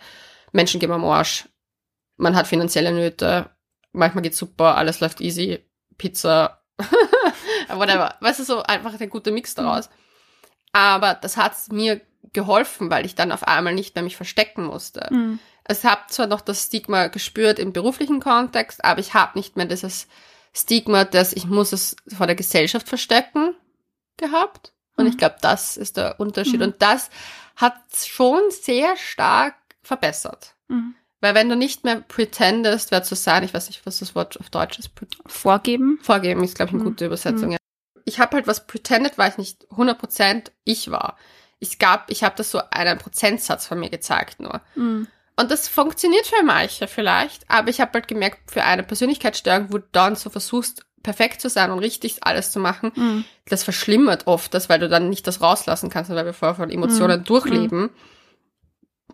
Menschen 0.53 0.81
gehen 0.81 0.93
am 0.93 1.05
Arsch, 1.05 1.49
man 2.17 2.37
hat 2.37 2.47
finanzielle 2.47 2.93
Nöte, 2.93 3.51
manchmal 3.93 4.23
geht's 4.23 4.39
super, 4.39 4.77
alles 4.77 5.01
läuft 5.01 5.21
easy, 5.21 5.61
Pizza, 5.99 6.63
whatever. 7.69 8.17
Weißt 8.21 8.41
du, 8.41 8.45
so 8.45 8.63
einfach 8.63 8.99
ein 8.99 9.11
guter 9.11 9.31
Mix 9.31 9.55
daraus. 9.55 9.89
Aber 10.73 11.15
das 11.15 11.37
hat's 11.37 11.69
mir 11.71 12.01
geholfen, 12.33 12.91
weil 12.91 13.05
ich 13.05 13.15
dann 13.15 13.33
auf 13.33 13.47
einmal 13.47 13.75
nicht 13.75 13.95
mehr 13.95 14.05
mich 14.05 14.17
verstecken 14.17 14.65
musste. 14.65 15.09
Mhm. 15.11 15.39
Es 15.65 15.85
habe 15.85 16.03
zwar 16.09 16.27
noch 16.27 16.41
das 16.41 16.65
Stigma 16.67 17.09
gespürt 17.09 17.59
im 17.59 17.73
beruflichen 17.73 18.21
Kontext, 18.21 18.85
aber 18.85 19.01
ich 19.01 19.15
habe 19.15 19.39
nicht 19.39 19.57
mehr 19.57 19.67
dieses 19.67 20.09
Stigma, 20.55 21.05
dass 21.05 21.33
ich 21.33 21.47
muss 21.47 21.73
es 21.73 21.97
vor 22.09 22.27
der 22.27 22.37
Gesellschaft 22.37 22.89
verstecken 22.89 23.55
gehabt. 24.17 24.73
Und 24.97 25.05
mhm. 25.05 25.11
ich 25.11 25.19
glaube, 25.19 25.37
das 25.41 25.77
ist 25.77 25.97
der 25.97 26.21
Unterschied. 26.21 26.61
Mhm. 26.61 26.67
Und 26.67 26.83
das 26.83 27.11
hat 27.57 27.75
schon 28.05 28.41
sehr 28.51 28.97
stark 28.97 29.55
verbessert. 29.83 30.55
Mhm. 30.69 30.95
Weil 31.21 31.35
wenn 31.35 31.49
du 31.49 31.57
nicht 31.57 31.85
mehr 31.85 32.01
pretendest, 32.01 32.91
wer 32.91 33.05
zu 33.05 33.15
sein, 33.15 33.45
ich 33.45 33.55
weiß 33.55 33.69
nicht, 33.69 33.87
was 33.87 34.01
das 34.01 34.15
Wort 34.15 34.39
auf 34.41 34.51
Deutsch 34.51 34.79
ist. 34.81 34.91
Vorgeben? 35.27 35.99
Vorgeben 36.03 36.43
ist, 36.43 36.57
glaube 36.57 36.71
ich, 36.71 36.75
eine 36.75 36.83
mhm. 36.83 36.89
gute 36.89 37.07
Übersetzung. 37.07 37.47
Mhm. 37.47 37.53
Ja. 37.53 37.59
Ich 38.05 38.19
habe 38.19 38.37
halt 38.37 38.49
was 38.49 38.67
pretended, 38.67 39.17
weil 39.17 39.31
ich 39.31 39.39
nicht 39.39 39.67
100% 39.71 40.51
ich 40.65 40.91
war 40.91 41.17
ich 41.63 41.79
gab, 41.79 42.11
ich 42.11 42.25
habe 42.25 42.35
das 42.37 42.51
so 42.51 42.61
einen 42.71 42.99
Prozentsatz 42.99 43.67
von 43.67 43.79
mir 43.79 43.89
gezeigt 43.89 44.41
nur. 44.41 44.61
Mhm. 44.75 45.07
Und 45.37 45.51
das 45.51 45.69
funktioniert 45.69 46.27
für 46.27 46.43
manche 46.43 46.89
vielleicht, 46.89 47.49
aber 47.49 47.69
ich 47.69 47.81
habe 47.81 47.93
halt 47.95 48.09
gemerkt, 48.09 48.51
für 48.51 48.65
eine 48.65 48.83
Persönlichkeitsstörung, 48.83 49.73
wo 49.73 49.79
du 49.79 49.85
dann 49.93 50.17
so 50.17 50.29
versuchst, 50.29 50.85
perfekt 51.03 51.41
zu 51.41 51.49
sein 51.49 51.71
und 51.71 51.79
richtig 51.79 52.19
alles 52.21 52.51
zu 52.51 52.59
machen, 52.59 52.93
mhm. 52.95 53.25
das 53.47 53.63
verschlimmert 53.63 54.27
oft 54.27 54.53
das, 54.55 54.69
weil 54.69 54.81
du 54.81 54.89
dann 54.89 55.09
nicht 55.09 55.27
das 55.27 55.41
rauslassen 55.41 55.89
kannst, 55.89 56.11
weil 56.11 56.25
wir 56.25 56.35
vorher 56.35 56.57
von 56.57 56.71
Emotionen 56.71 57.21
mhm. 57.21 57.25
durchleben, 57.25 57.91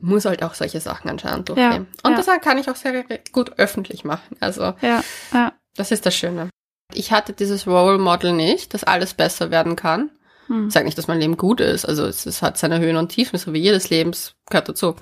muss 0.00 0.24
halt 0.24 0.42
auch 0.42 0.54
solche 0.54 0.80
Sachen 0.80 1.10
anscheinend 1.10 1.50
durchleben. 1.50 1.86
Ja, 2.02 2.10
und 2.10 2.12
ja. 2.12 2.22
das 2.22 2.40
kann 2.42 2.58
ich 2.58 2.70
auch 2.70 2.76
sehr 2.76 3.04
gut 3.32 3.58
öffentlich 3.58 4.04
machen. 4.04 4.36
Also 4.40 4.74
ja, 4.80 5.02
ja. 5.32 5.52
das 5.76 5.90
ist 5.90 6.06
das 6.06 6.14
Schöne. 6.14 6.48
Ich 6.94 7.12
hatte 7.12 7.34
dieses 7.34 7.66
Role 7.66 7.98
Model 7.98 8.32
nicht, 8.32 8.72
dass 8.72 8.84
alles 8.84 9.12
besser 9.12 9.50
werden 9.50 9.76
kann. 9.76 10.10
Hm. 10.48 10.68
Ich 10.68 10.74
sage 10.74 10.86
nicht, 10.86 10.98
dass 10.98 11.08
mein 11.08 11.20
Leben 11.20 11.36
gut 11.36 11.60
ist. 11.60 11.84
Also 11.84 12.04
es, 12.04 12.26
es 12.26 12.42
hat 12.42 12.58
seine 12.58 12.80
Höhen 12.80 12.96
und 12.96 13.10
Tiefen, 13.10 13.38
so 13.38 13.52
wie 13.52 13.60
jedes 13.60 13.90
Lebens 13.90 14.34
gehört 14.48 14.68
dazu. 14.68 14.96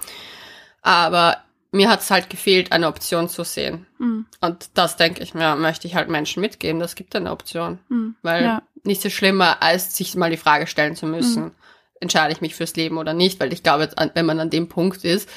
Aber 0.83 1.39
mir 1.73 1.89
hat 1.89 2.01
es 2.01 2.11
halt 2.11 2.31
gefehlt, 2.31 2.73
eine 2.73 2.89
Option 2.89 3.29
zu 3.29 3.45
sehen. 3.45 3.87
Mhm. 3.99 4.27
Und 4.41 4.71
das 4.75 4.97
denke 4.97 5.23
ich 5.23 5.35
mir, 5.35 5.57
möchte 5.57 5.87
ich 5.87 5.95
halt 5.95 6.09
Menschen 6.09 6.41
mitgeben. 6.41 6.81
Das 6.81 6.95
gibt 6.95 7.15
eine 7.17 7.31
Option. 7.31 7.79
Mhm. 7.89 8.17
Weil 8.23 8.45
ja. 8.45 8.63
nichts 8.85 9.05
ist 9.05 9.15
schlimmer, 9.15 9.63
als 9.63 9.97
sich 9.97 10.15
mal 10.17 10.31
die 10.31 10.37
Frage 10.37 10.67
stellen 10.67 10.97
zu 10.97 11.07
müssen, 11.07 11.45
mhm. 11.45 11.53
entscheide 12.01 12.33
ich 12.33 12.41
mich 12.41 12.55
fürs 12.55 12.77
Leben 12.77 12.99
oder 12.99 13.15
nicht. 13.15 13.41
Weil 13.41 13.53
ich 13.53 13.63
glaube, 13.63 13.91
wenn 14.15 14.27
man 14.27 14.41
an 14.41 14.51
dem 14.51 14.69
Punkt 14.69 15.05
ist, 15.05 15.29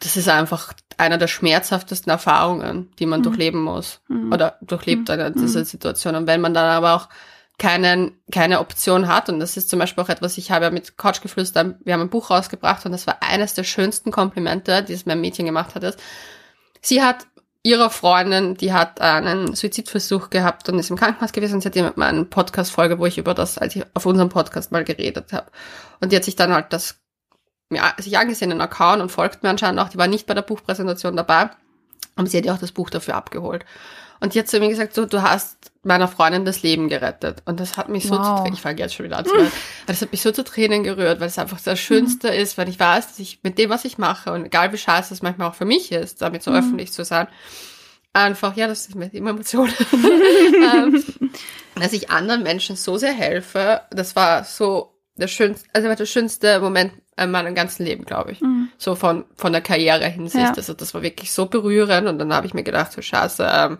das 0.00 0.16
ist 0.16 0.28
einfach 0.28 0.72
einer 0.96 1.18
der 1.18 1.28
schmerzhaftesten 1.28 2.10
Erfahrungen, 2.10 2.90
die 2.98 3.06
man 3.06 3.22
durchleben 3.22 3.60
muss. 3.62 4.00
Oder 4.30 4.58
durchlebt 4.60 5.08
eine 5.08 5.30
diese 5.30 5.64
Situation. 5.64 6.14
Und 6.14 6.26
wenn 6.26 6.40
man 6.40 6.52
dann 6.52 6.66
aber 6.66 6.94
auch 6.94 7.08
keinen, 7.58 8.20
keine 8.32 8.60
Option 8.60 9.08
hat. 9.08 9.28
Und 9.28 9.40
das 9.40 9.56
ist 9.56 9.70
zum 9.70 9.78
Beispiel 9.78 10.02
auch 10.02 10.08
etwas, 10.08 10.38
ich 10.38 10.50
habe 10.50 10.64
ja 10.64 10.70
mit 10.70 10.96
Couchgeflüster, 10.96 11.76
wir 11.84 11.92
haben 11.92 12.00
ein 12.00 12.10
Buch 12.10 12.30
rausgebracht 12.30 12.84
und 12.86 12.92
das 12.92 13.06
war 13.06 13.22
eines 13.22 13.54
der 13.54 13.64
schönsten 13.64 14.10
Komplimente, 14.10 14.82
die 14.82 14.92
es 14.92 15.06
mir 15.06 15.12
ein 15.12 15.20
Mädchen 15.20 15.46
gemacht 15.46 15.74
hat. 15.74 15.84
Ist, 15.84 16.00
sie 16.80 17.02
hat 17.02 17.26
ihrer 17.62 17.90
Freundin, 17.90 18.56
die 18.56 18.72
hat 18.72 19.00
einen 19.00 19.54
Suizidversuch 19.54 20.30
gehabt 20.30 20.68
und 20.68 20.78
ist 20.78 20.90
im 20.90 20.96
Krankenhaus 20.96 21.32
gewesen 21.32 21.54
und 21.54 21.60
sie 21.62 21.68
hat 21.68 21.76
mit 21.76 21.96
meiner 21.96 22.24
Podcast-Folge, 22.24 22.98
wo 22.98 23.06
ich 23.06 23.16
über 23.16 23.32
das, 23.32 23.56
als 23.56 23.74
ich 23.74 23.84
auf 23.94 24.04
unserem 24.04 24.28
Podcast 24.28 24.70
mal 24.70 24.84
geredet 24.84 25.32
habe. 25.32 25.50
Und 26.00 26.12
die 26.12 26.16
hat 26.16 26.24
sich 26.24 26.36
dann 26.36 26.52
halt 26.52 26.72
das 26.72 27.00
mir 27.70 27.82
sich 27.98 28.18
angesehen, 28.18 28.50
den 28.50 28.60
Account 28.60 29.00
und 29.00 29.10
folgt 29.10 29.42
mir 29.42 29.48
anscheinend 29.48 29.80
auch, 29.80 29.88
die 29.88 29.98
war 29.98 30.06
nicht 30.06 30.26
bei 30.26 30.34
der 30.34 30.42
Buchpräsentation 30.42 31.16
dabei, 31.16 31.50
aber 32.16 32.26
sie 32.26 32.36
hat 32.36 32.44
ja 32.44 32.54
auch 32.54 32.58
das 32.58 32.72
Buch 32.72 32.90
dafür 32.90 33.14
abgeholt. 33.14 33.64
Und 34.20 34.34
jetzt 34.34 34.48
hat 34.48 34.58
zu 34.58 34.60
mir 34.60 34.68
gesagt, 34.68 34.94
so, 34.94 35.06
du 35.06 35.22
hast 35.22 35.72
meiner 35.82 36.08
Freundin 36.08 36.44
das 36.44 36.62
Leben 36.62 36.88
gerettet. 36.88 37.42
Und 37.44 37.60
das 37.60 37.76
hat 37.76 37.88
mich 37.88 38.04
so 38.04 38.16
wow. 38.16 38.26
zu 38.26 38.34
Tränen, 38.42 38.54
ich 38.54 38.62
fange 38.62 38.78
jetzt 38.78 38.94
schon 38.94 39.04
wieder 39.04 39.18
an 39.18 39.26
zu 39.26 39.34
das 39.86 40.00
hat 40.00 40.12
mich 40.12 40.22
so 40.22 40.32
zu 40.32 40.44
Tränen 40.44 40.82
gerührt, 40.82 41.20
weil 41.20 41.28
es 41.28 41.38
einfach 41.38 41.60
das 41.60 41.78
Schönste 41.78 42.28
mhm. 42.28 42.38
ist, 42.38 42.56
wenn 42.56 42.68
ich 42.68 42.80
weiß, 42.80 43.08
dass 43.08 43.18
ich 43.18 43.40
mit 43.42 43.58
dem, 43.58 43.70
was 43.70 43.84
ich 43.84 43.98
mache, 43.98 44.32
und 44.32 44.46
egal 44.46 44.72
wie 44.72 44.78
scheiße 44.78 45.12
es 45.12 45.22
manchmal 45.22 45.48
auch 45.48 45.54
für 45.54 45.66
mich 45.66 45.92
ist, 45.92 46.22
damit 46.22 46.42
so 46.42 46.50
mhm. 46.50 46.58
öffentlich 46.58 46.92
zu 46.92 47.04
sein, 47.04 47.28
einfach, 48.12 48.56
ja, 48.56 48.66
das 48.66 48.86
ist 48.86 48.94
mit 48.94 49.12
Emotionen, 49.12 49.74
ähm, 49.92 51.04
dass 51.74 51.92
ich 51.92 52.10
anderen 52.10 52.42
Menschen 52.42 52.76
so 52.76 52.96
sehr 52.96 53.12
helfe, 53.12 53.82
das 53.90 54.16
war 54.16 54.44
so 54.44 54.94
der 55.16 55.28
schönste, 55.28 55.68
also 55.72 55.92
der 55.94 56.06
schönste 56.06 56.60
Moment 56.60 56.92
in 57.16 57.30
meinem 57.30 57.54
ganzen 57.54 57.84
Leben, 57.84 58.04
glaube 58.04 58.32
ich. 58.32 58.40
Mhm. 58.40 58.68
So 58.78 58.94
von, 58.94 59.24
von 59.36 59.52
der 59.52 59.60
Karriere 59.60 60.06
Hinsicht. 60.06 60.44
Ja. 60.44 60.52
Also 60.52 60.74
das 60.74 60.94
war 60.94 61.02
wirklich 61.02 61.32
so 61.32 61.46
berührend 61.46 62.08
und 62.08 62.18
dann 62.18 62.32
habe 62.32 62.46
ich 62.46 62.54
mir 62.54 62.64
gedacht, 62.64 62.92
so 62.92 63.02
scheiße, 63.02 63.48
ähm, 63.48 63.78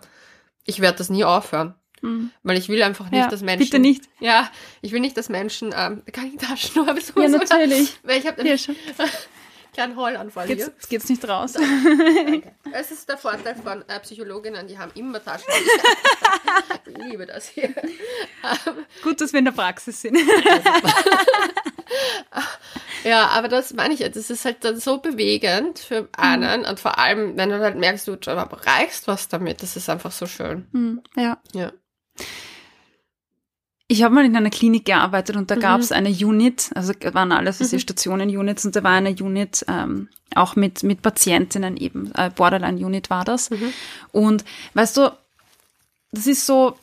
ich 0.65 0.81
werde 0.81 0.97
das 0.97 1.09
nie 1.09 1.23
aufhören. 1.23 1.75
Mhm. 2.01 2.31
Weil 2.43 2.57
ich 2.57 2.69
will 2.69 2.83
einfach 2.83 3.09
nicht, 3.09 3.21
ja, 3.21 3.29
dass 3.29 3.41
Menschen. 3.41 3.65
Bitte 3.65 3.79
nicht. 3.79 4.03
Ja, 4.19 4.49
ich 4.81 4.91
will 4.91 4.99
nicht, 4.99 5.17
dass 5.17 5.29
Menschen. 5.29 5.73
Ähm, 5.75 6.03
kann 6.11 6.27
ich 6.27 6.37
Taschennuhr 6.37 6.87
haben? 6.87 6.99
Ja, 7.15 7.27
natürlich. 7.29 7.97
Weil 8.03 8.19
ich 8.19 8.27
habe 8.27 8.47
ja, 8.47 8.57
schon. 8.57 8.75
kleinen 9.75 9.95
Heulanfall 9.95 10.47
geht's, 10.47 10.63
hier. 10.63 10.73
Jetzt 10.73 10.89
geht's 10.89 11.09
nicht 11.09 11.27
raus. 11.27 11.53
Danke. 11.53 12.51
Es 12.71 12.91
ist 12.91 13.07
der 13.07 13.17
Vorteil 13.17 13.55
von 13.55 13.87
äh, 13.87 13.99
Psychologinnen, 13.99 14.67
die 14.67 14.79
haben 14.79 14.91
immer 14.95 15.23
Taschen. 15.23 15.47
ich 16.87 16.97
liebe 16.97 17.25
das 17.25 17.49
hier. 17.49 17.73
Gut, 19.03 19.21
dass 19.21 19.33
wir 19.33 19.39
in 19.39 19.45
der 19.45 19.51
Praxis 19.51 20.01
sind. 20.01 20.17
ja, 23.03 23.27
aber 23.27 23.49
das 23.49 23.73
meine 23.73 23.93
ich 23.93 23.99
ja, 23.99 24.09
das 24.09 24.29
ist 24.29 24.45
halt 24.45 24.63
dann 24.63 24.79
so 24.79 24.99
bewegend 24.99 25.79
für 25.79 26.07
einen 26.17 26.61
mhm. 26.61 26.67
und 26.67 26.79
vor 26.79 26.97
allem, 26.97 27.37
wenn 27.37 27.49
du 27.49 27.59
halt 27.59 27.77
merkst, 27.77 28.07
du 28.07 28.13
erreichst 28.13 29.07
was 29.07 29.27
damit, 29.27 29.61
das 29.61 29.75
ist 29.75 29.89
einfach 29.89 30.11
so 30.11 30.25
schön. 30.25 30.67
Mhm. 30.71 31.03
Ja. 31.15 31.37
Ja. 31.53 31.71
Ich 33.87 34.01
habe 34.01 34.15
mal 34.15 34.25
in 34.25 34.35
einer 34.35 34.49
Klinik 34.49 34.85
gearbeitet 34.85 35.35
und 35.35 35.51
da 35.51 35.55
mhm. 35.55 35.59
gab 35.59 35.79
es 35.79 35.91
eine 35.91 36.09
Unit, 36.09 36.71
also 36.73 36.93
waren 37.13 37.31
alles 37.31 37.59
diese 37.59 37.75
mhm. 37.75 37.81
Stationen-Units 37.81 38.65
und 38.65 38.75
da 38.75 38.83
war 38.83 38.93
eine 38.93 39.11
Unit 39.11 39.63
ähm, 39.67 40.09
auch 40.33 40.55
mit, 40.55 40.81
mit 40.81 41.03
Patientinnen 41.03 41.77
eben, 41.77 42.11
äh, 42.15 42.31
Borderline-Unit 42.35 43.11
war 43.11 43.23
das. 43.25 43.51
Mhm. 43.51 43.73
Und 44.11 44.45
weißt 44.73 44.97
du, 44.97 45.11
das 46.11 46.25
ist 46.25 46.47
so, 46.47 46.75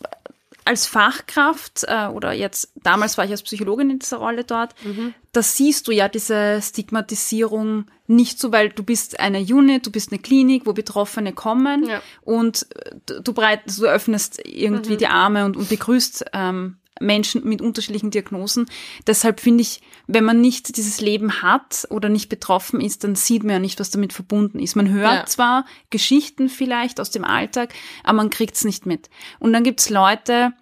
als 0.64 0.86
Fachkraft 0.86 1.84
äh, 1.88 2.06
oder 2.06 2.32
jetzt, 2.32 2.72
damals 2.76 3.18
war 3.18 3.24
ich 3.24 3.30
als 3.32 3.42
Psychologin 3.42 3.90
in 3.90 3.98
dieser 3.98 4.18
Rolle 4.18 4.44
dort, 4.44 4.74
mhm. 4.84 5.14
da 5.32 5.42
siehst 5.42 5.88
du 5.88 5.92
ja 5.92 6.08
diese 6.08 6.60
Stigmatisierung 6.62 7.86
nicht 8.06 8.38
so, 8.38 8.52
weil 8.52 8.68
du 8.68 8.82
bist 8.82 9.18
eine 9.18 9.40
Unit, 9.40 9.86
du 9.86 9.90
bist 9.90 10.12
eine 10.12 10.20
Klinik, 10.20 10.66
wo 10.66 10.72
Betroffene 10.72 11.32
kommen 11.32 11.86
ja. 11.86 12.00
und 12.22 12.66
du, 13.06 13.32
breit, 13.32 13.62
du 13.66 13.86
öffnest 13.86 14.40
irgendwie 14.44 14.94
mhm. 14.94 14.98
die 14.98 15.06
Arme 15.08 15.44
und, 15.44 15.56
und 15.56 15.68
begrüßt 15.68 16.26
ähm, 16.32 16.76
Menschen 17.02 17.46
mit 17.46 17.60
unterschiedlichen 17.60 18.10
Diagnosen. 18.10 18.66
Deshalb 19.06 19.40
finde 19.40 19.62
ich, 19.62 19.80
wenn 20.06 20.24
man 20.24 20.40
nicht 20.40 20.76
dieses 20.76 21.00
Leben 21.00 21.42
hat 21.42 21.86
oder 21.90 22.08
nicht 22.08 22.28
betroffen 22.28 22.80
ist, 22.80 23.04
dann 23.04 23.14
sieht 23.14 23.42
man 23.42 23.52
ja 23.52 23.58
nicht, 23.58 23.80
was 23.80 23.90
damit 23.90 24.12
verbunden 24.12 24.58
ist. 24.58 24.76
Man 24.76 24.90
hört 24.90 25.14
ja. 25.14 25.26
zwar 25.26 25.66
Geschichten 25.90 26.48
vielleicht 26.48 27.00
aus 27.00 27.10
dem 27.10 27.24
Alltag, 27.24 27.74
aber 28.04 28.16
man 28.16 28.30
kriegt 28.30 28.56
es 28.56 28.64
nicht 28.64 28.86
mit. 28.86 29.10
Und 29.38 29.52
dann 29.52 29.64
gibt's 29.64 29.90
Leute, 29.90 30.52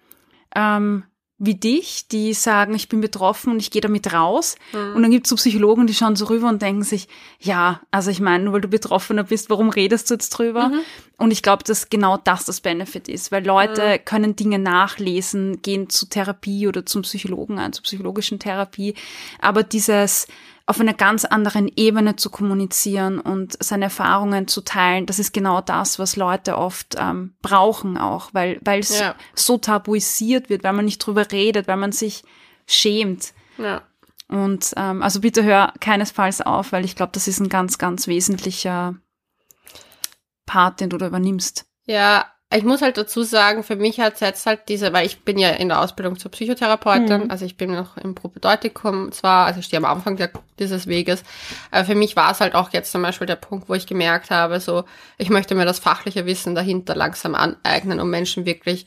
ähm, 0.55 1.03
wie 1.43 1.55
dich, 1.55 2.07
die 2.07 2.35
sagen, 2.35 2.75
ich 2.75 2.87
bin 2.87 3.01
betroffen 3.01 3.51
und 3.51 3.59
ich 3.59 3.71
gehe 3.71 3.81
damit 3.81 4.13
raus. 4.13 4.57
Mhm. 4.73 4.95
Und 4.95 5.01
dann 5.01 5.09
gibt 5.09 5.25
es 5.25 5.31
so 5.31 5.35
Psychologen, 5.37 5.87
die 5.87 5.95
schauen 5.95 6.15
so 6.15 6.25
rüber 6.25 6.47
und 6.47 6.61
denken 6.61 6.83
sich, 6.83 7.07
ja, 7.39 7.81
also 7.89 8.11
ich 8.11 8.19
meine, 8.19 8.43
nur 8.43 8.53
weil 8.53 8.61
du 8.61 8.67
Betroffener 8.67 9.23
bist, 9.23 9.49
warum 9.49 9.71
redest 9.71 10.07
du 10.07 10.13
jetzt 10.13 10.29
drüber? 10.29 10.69
Mhm. 10.69 10.81
Und 11.17 11.31
ich 11.31 11.41
glaube, 11.41 11.63
dass 11.63 11.89
genau 11.89 12.17
das 12.17 12.45
das 12.45 12.61
Benefit 12.61 13.07
ist, 13.07 13.31
weil 13.31 13.43
Leute 13.43 13.81
mhm. 13.81 14.05
können 14.05 14.35
Dinge 14.35 14.59
nachlesen, 14.59 15.63
gehen 15.63 15.89
zu 15.89 16.05
Therapie 16.05 16.67
oder 16.67 16.85
zum 16.85 17.01
Psychologen 17.01 17.57
ein, 17.57 17.73
zur 17.73 17.85
psychologischen 17.85 18.37
Therapie. 18.37 18.93
Aber 19.39 19.63
dieses, 19.63 20.27
auf 20.71 20.79
einer 20.79 20.93
ganz 20.93 21.25
anderen 21.25 21.69
Ebene 21.75 22.15
zu 22.15 22.29
kommunizieren 22.29 23.19
und 23.19 23.61
seine 23.61 23.83
Erfahrungen 23.85 24.47
zu 24.47 24.61
teilen, 24.61 25.05
das 25.05 25.19
ist 25.19 25.33
genau 25.33 25.59
das, 25.59 25.99
was 25.99 26.15
Leute 26.15 26.57
oft 26.57 26.95
ähm, 26.97 27.35
brauchen 27.41 27.97
auch, 27.97 28.29
weil 28.31 28.57
weil 28.63 28.79
es 28.79 28.97
ja. 28.97 29.15
so 29.35 29.57
tabuisiert 29.57 30.49
wird, 30.49 30.63
weil 30.63 30.71
man 30.71 30.85
nicht 30.85 30.99
drüber 30.99 31.29
redet, 31.29 31.67
weil 31.67 31.75
man 31.75 31.91
sich 31.91 32.23
schämt. 32.65 33.33
Ja. 33.57 33.81
Und 34.29 34.71
ähm, 34.77 35.03
also 35.03 35.19
bitte 35.19 35.43
hör 35.43 35.73
keinesfalls 35.81 36.39
auf, 36.39 36.71
weil 36.71 36.85
ich 36.85 36.95
glaube, 36.95 37.11
das 37.11 37.27
ist 37.27 37.41
ein 37.41 37.49
ganz, 37.49 37.77
ganz 37.77 38.07
wesentlicher 38.07 38.95
Part, 40.45 40.79
den 40.79 40.89
du 40.89 40.97
da 40.97 41.07
übernimmst. 41.07 41.65
Ja, 41.85 42.31
ich 42.53 42.63
muss 42.63 42.81
halt 42.81 42.97
dazu 42.97 43.23
sagen, 43.23 43.63
für 43.63 43.75
mich 43.75 43.99
hat 43.99 44.19
jetzt 44.19 44.45
halt 44.45 44.67
diese, 44.67 44.91
weil 44.91 45.05
ich 45.05 45.21
bin 45.21 45.37
ja 45.37 45.49
in 45.51 45.69
der 45.69 45.81
Ausbildung 45.81 46.19
zur 46.19 46.31
Psychotherapeutin, 46.31 47.25
mhm. 47.25 47.31
also 47.31 47.45
ich 47.45 47.55
bin 47.55 47.71
noch 47.71 47.97
im 47.97 48.13
Propedeutikum 48.13 49.11
zwar, 49.11 49.45
also 49.45 49.59
ich 49.59 49.65
stehe 49.65 49.77
am 49.77 49.85
Anfang 49.85 50.17
der, 50.17 50.31
dieses 50.59 50.87
Weges, 50.87 51.23
aber 51.71 51.85
für 51.85 51.95
mich 51.95 52.15
war 52.15 52.31
es 52.31 52.41
halt 52.41 52.53
auch 52.53 52.71
jetzt 52.73 52.91
zum 52.91 53.01
Beispiel 53.01 53.27
der 53.27 53.37
Punkt, 53.37 53.69
wo 53.69 53.73
ich 53.73 53.87
gemerkt 53.87 54.31
habe, 54.31 54.59
so, 54.59 54.83
ich 55.17 55.29
möchte 55.29 55.55
mir 55.55 55.65
das 55.65 55.79
fachliche 55.79 56.25
Wissen 56.25 56.53
dahinter 56.53 56.95
langsam 56.95 57.35
aneignen, 57.35 57.99
um 57.99 58.09
Menschen 58.09 58.45
wirklich 58.45 58.85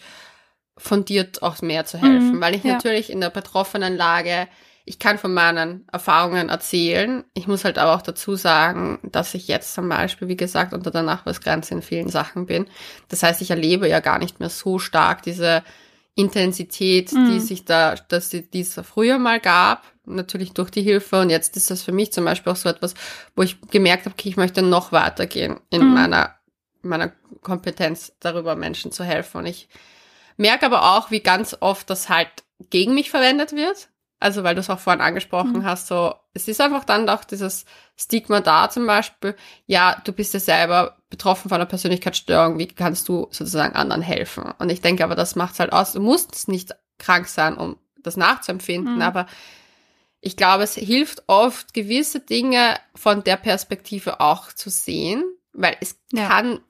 fundiert 0.76 1.42
auch 1.42 1.62
mehr 1.62 1.86
zu 1.86 1.98
helfen, 1.98 2.36
mhm, 2.36 2.40
weil 2.40 2.54
ich 2.54 2.64
ja. 2.64 2.74
natürlich 2.74 3.10
in 3.10 3.20
der 3.20 3.30
betroffenen 3.30 3.96
Lage 3.96 4.48
ich 4.86 4.98
kann 4.98 5.18
von 5.18 5.32
meinen 5.32 5.86
Erfahrungen 5.90 6.50
erzählen. 6.50 7.24
Ich 7.32 7.46
muss 7.46 7.64
halt 7.64 7.78
aber 7.78 7.94
auch 7.94 8.02
dazu 8.02 8.36
sagen, 8.36 8.98
dass 9.02 9.34
ich 9.34 9.48
jetzt 9.48 9.72
zum 9.72 9.88
Beispiel, 9.88 10.28
wie 10.28 10.36
gesagt, 10.36 10.74
unter 10.74 10.90
der 10.90 11.02
Nachweisgrenze 11.02 11.74
in 11.74 11.82
vielen 11.82 12.10
Sachen 12.10 12.44
bin. 12.44 12.66
Das 13.08 13.22
heißt, 13.22 13.40
ich 13.40 13.50
erlebe 13.50 13.88
ja 13.88 14.00
gar 14.00 14.18
nicht 14.18 14.40
mehr 14.40 14.50
so 14.50 14.78
stark 14.78 15.22
diese 15.22 15.62
Intensität, 16.14 17.12
mhm. 17.12 17.30
die 17.30 17.40
sich 17.40 17.64
da, 17.64 17.94
dass 17.94 18.28
die, 18.28 18.48
die 18.48 18.60
es 18.60 18.74
früher 18.74 19.18
mal 19.18 19.40
gab, 19.40 19.84
natürlich 20.04 20.52
durch 20.52 20.70
die 20.70 20.82
Hilfe. 20.82 21.20
Und 21.20 21.30
jetzt 21.30 21.56
ist 21.56 21.70
das 21.70 21.82
für 21.82 21.92
mich 21.92 22.12
zum 22.12 22.26
Beispiel 22.26 22.52
auch 22.52 22.56
so 22.56 22.68
etwas, 22.68 22.94
wo 23.34 23.42
ich 23.42 23.60
gemerkt 23.70 24.04
habe, 24.04 24.14
okay, 24.14 24.28
ich 24.28 24.36
möchte 24.36 24.60
noch 24.60 24.92
weitergehen 24.92 25.60
in 25.70 25.82
mhm. 25.82 25.94
meiner, 25.94 26.34
meiner 26.82 27.10
Kompetenz 27.42 28.12
darüber, 28.20 28.54
Menschen 28.54 28.92
zu 28.92 29.02
helfen. 29.02 29.38
Und 29.38 29.46
ich 29.46 29.68
merke 30.36 30.66
aber 30.66 30.96
auch, 30.96 31.10
wie 31.10 31.20
ganz 31.20 31.56
oft 31.60 31.88
das 31.88 32.10
halt 32.10 32.28
gegen 32.68 32.94
mich 32.94 33.10
verwendet 33.10 33.52
wird. 33.52 33.88
Also 34.24 34.42
weil 34.42 34.54
du 34.54 34.62
es 34.62 34.70
auch 34.70 34.78
vorhin 34.78 35.02
angesprochen 35.02 35.58
mhm. 35.58 35.64
hast, 35.64 35.86
so 35.86 36.14
es 36.32 36.48
ist 36.48 36.58
einfach 36.60 36.84
dann 36.84 37.06
doch 37.06 37.24
dieses 37.24 37.66
Stigma 37.94 38.40
da 38.40 38.70
zum 38.70 38.86
Beispiel, 38.86 39.36
ja, 39.66 40.00
du 40.02 40.12
bist 40.12 40.32
ja 40.32 40.40
selber 40.40 40.96
betroffen 41.10 41.50
von 41.50 41.56
einer 41.56 41.66
Persönlichkeitsstörung, 41.66 42.58
wie 42.58 42.66
kannst 42.66 43.06
du 43.08 43.28
sozusagen 43.30 43.76
anderen 43.76 44.00
helfen? 44.00 44.44
Und 44.58 44.70
ich 44.70 44.80
denke 44.80 45.04
aber, 45.04 45.14
das 45.14 45.36
macht 45.36 45.52
es 45.52 45.60
halt 45.60 45.74
aus, 45.74 45.92
du 45.92 46.00
musst 46.00 46.48
nicht 46.48 46.74
krank 46.98 47.28
sein, 47.28 47.58
um 47.58 47.76
das 48.02 48.16
nachzuempfinden, 48.16 48.96
mhm. 48.96 49.02
aber 49.02 49.26
ich 50.22 50.38
glaube, 50.38 50.62
es 50.62 50.74
hilft 50.74 51.24
oft, 51.26 51.74
gewisse 51.74 52.20
Dinge 52.20 52.78
von 52.94 53.24
der 53.24 53.36
Perspektive 53.36 54.20
auch 54.20 54.54
zu 54.54 54.70
sehen, 54.70 55.22
weil 55.52 55.76
es 55.82 56.00
ja. 56.12 56.26
kann 56.28 56.60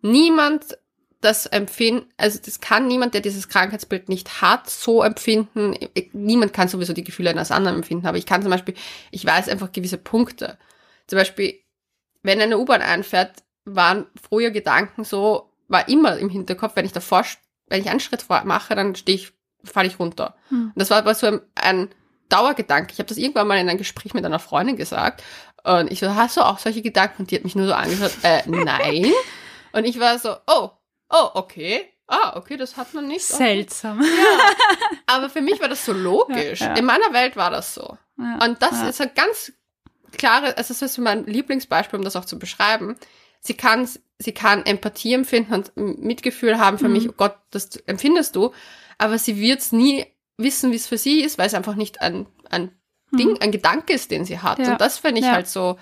niemand 0.00 0.78
das 1.20 1.46
empfinden, 1.46 2.06
also 2.16 2.38
das 2.42 2.60
kann 2.60 2.86
niemand, 2.86 3.12
der 3.12 3.20
dieses 3.20 3.48
Krankheitsbild 3.48 4.08
nicht 4.08 4.40
hat, 4.40 4.70
so 4.70 5.02
empfinden. 5.02 5.74
Niemand 6.12 6.54
kann 6.54 6.68
sowieso 6.68 6.94
die 6.94 7.04
Gefühle 7.04 7.30
eines 7.30 7.50
anderen 7.50 7.76
empfinden, 7.76 8.06
aber 8.06 8.16
ich 8.16 8.26
kann 8.26 8.42
zum 8.42 8.50
Beispiel, 8.50 8.74
ich 9.10 9.24
weiß 9.24 9.48
einfach 9.48 9.72
gewisse 9.72 9.98
Punkte. 9.98 10.58
Zum 11.06 11.18
Beispiel, 11.18 11.60
wenn 12.22 12.40
eine 12.40 12.58
U-Bahn 12.58 12.80
einfährt, 12.80 13.42
waren 13.64 14.06
früher 14.20 14.50
Gedanken 14.50 15.04
so, 15.04 15.50
war 15.68 15.88
immer 15.88 16.16
im 16.16 16.30
Hinterkopf, 16.30 16.74
wenn 16.76 16.86
ich 16.86 16.92
davor, 16.92 17.24
wenn 17.66 17.82
ich 17.82 17.90
einen 17.90 18.00
Schritt 18.00 18.24
mache, 18.28 18.74
dann 18.74 18.94
stehe 18.94 19.16
ich, 19.16 19.32
falle 19.62 19.88
ich 19.88 19.98
runter. 19.98 20.36
Hm. 20.48 20.72
Und 20.74 20.78
das 20.78 20.90
war 20.90 20.98
aber 20.98 21.14
so 21.14 21.26
ein, 21.26 21.40
ein 21.54 21.88
Dauergedanke. 22.30 22.92
Ich 22.92 22.98
habe 22.98 23.08
das 23.08 23.18
irgendwann 23.18 23.46
mal 23.46 23.58
in 23.58 23.68
einem 23.68 23.78
Gespräch 23.78 24.14
mit 24.14 24.24
einer 24.24 24.38
Freundin 24.38 24.76
gesagt. 24.76 25.22
Und 25.64 25.92
ich 25.92 26.00
so, 26.00 26.14
hast 26.14 26.38
du 26.38 26.40
auch 26.40 26.58
solche 26.58 26.80
Gedanken? 26.80 27.22
Und 27.22 27.30
die 27.30 27.36
hat 27.36 27.44
mich 27.44 27.54
nur 27.54 27.66
so 27.66 27.74
angeschaut, 27.74 28.12
äh, 28.22 28.42
nein. 28.46 29.12
Und 29.72 29.84
ich 29.84 30.00
war 30.00 30.18
so, 30.18 30.34
oh, 30.46 30.70
oh, 31.10 31.30
okay. 31.34 31.92
Ah, 32.06 32.36
okay, 32.36 32.56
das 32.56 32.76
hat 32.76 32.92
man 32.92 33.06
nicht. 33.06 33.24
Seltsam. 33.24 34.02
Ja, 34.02 34.08
aber 35.06 35.30
für 35.30 35.40
mich 35.40 35.60
war 35.60 35.68
das 35.68 35.84
so 35.84 35.92
logisch. 35.92 36.60
Ja, 36.60 36.68
ja. 36.68 36.74
In 36.74 36.84
meiner 36.84 37.12
Welt 37.12 37.36
war 37.36 37.50
das 37.50 37.74
so. 37.74 37.96
Und 38.16 38.60
das 38.60 38.82
ist 38.82 39.00
ein 39.00 39.12
ganz 39.14 39.52
klare, 40.18 40.56
also 40.56 40.74
das 40.74 40.82
ist 40.82 40.98
mein 40.98 41.24
Lieblingsbeispiel, 41.24 41.98
um 41.98 42.04
das 42.04 42.16
auch 42.16 42.24
zu 42.24 42.38
beschreiben. 42.38 42.96
Sie 43.40 43.54
kann, 43.54 43.88
sie 44.18 44.32
kann 44.32 44.66
Empathie 44.66 45.14
empfinden 45.14 45.54
und 45.54 45.76
Mitgefühl 45.76 46.58
haben 46.58 46.78
für 46.78 46.88
mhm. 46.88 46.92
mich. 46.92 47.08
Oh 47.08 47.14
Gott, 47.16 47.36
das 47.50 47.76
empfindest 47.86 48.36
du. 48.36 48.52
Aber 48.98 49.18
sie 49.18 49.38
wird 49.38 49.60
es 49.60 49.72
nie 49.72 50.04
wissen, 50.36 50.72
wie 50.72 50.76
es 50.76 50.86
für 50.86 50.98
sie 50.98 51.20
ist, 51.20 51.38
weil 51.38 51.46
es 51.46 51.54
einfach 51.54 51.74
nicht 51.74 52.02
ein, 52.02 52.26
ein 52.50 52.72
mhm. 53.10 53.16
Ding, 53.16 53.40
ein 53.40 53.52
Gedanke 53.52 53.94
ist, 53.94 54.10
den 54.10 54.24
sie 54.24 54.40
hat. 54.40 54.58
Und 54.58 54.80
das 54.80 54.98
finde 54.98 55.20
ich 55.20 55.28
halt 55.28 55.48
so, 55.48 55.78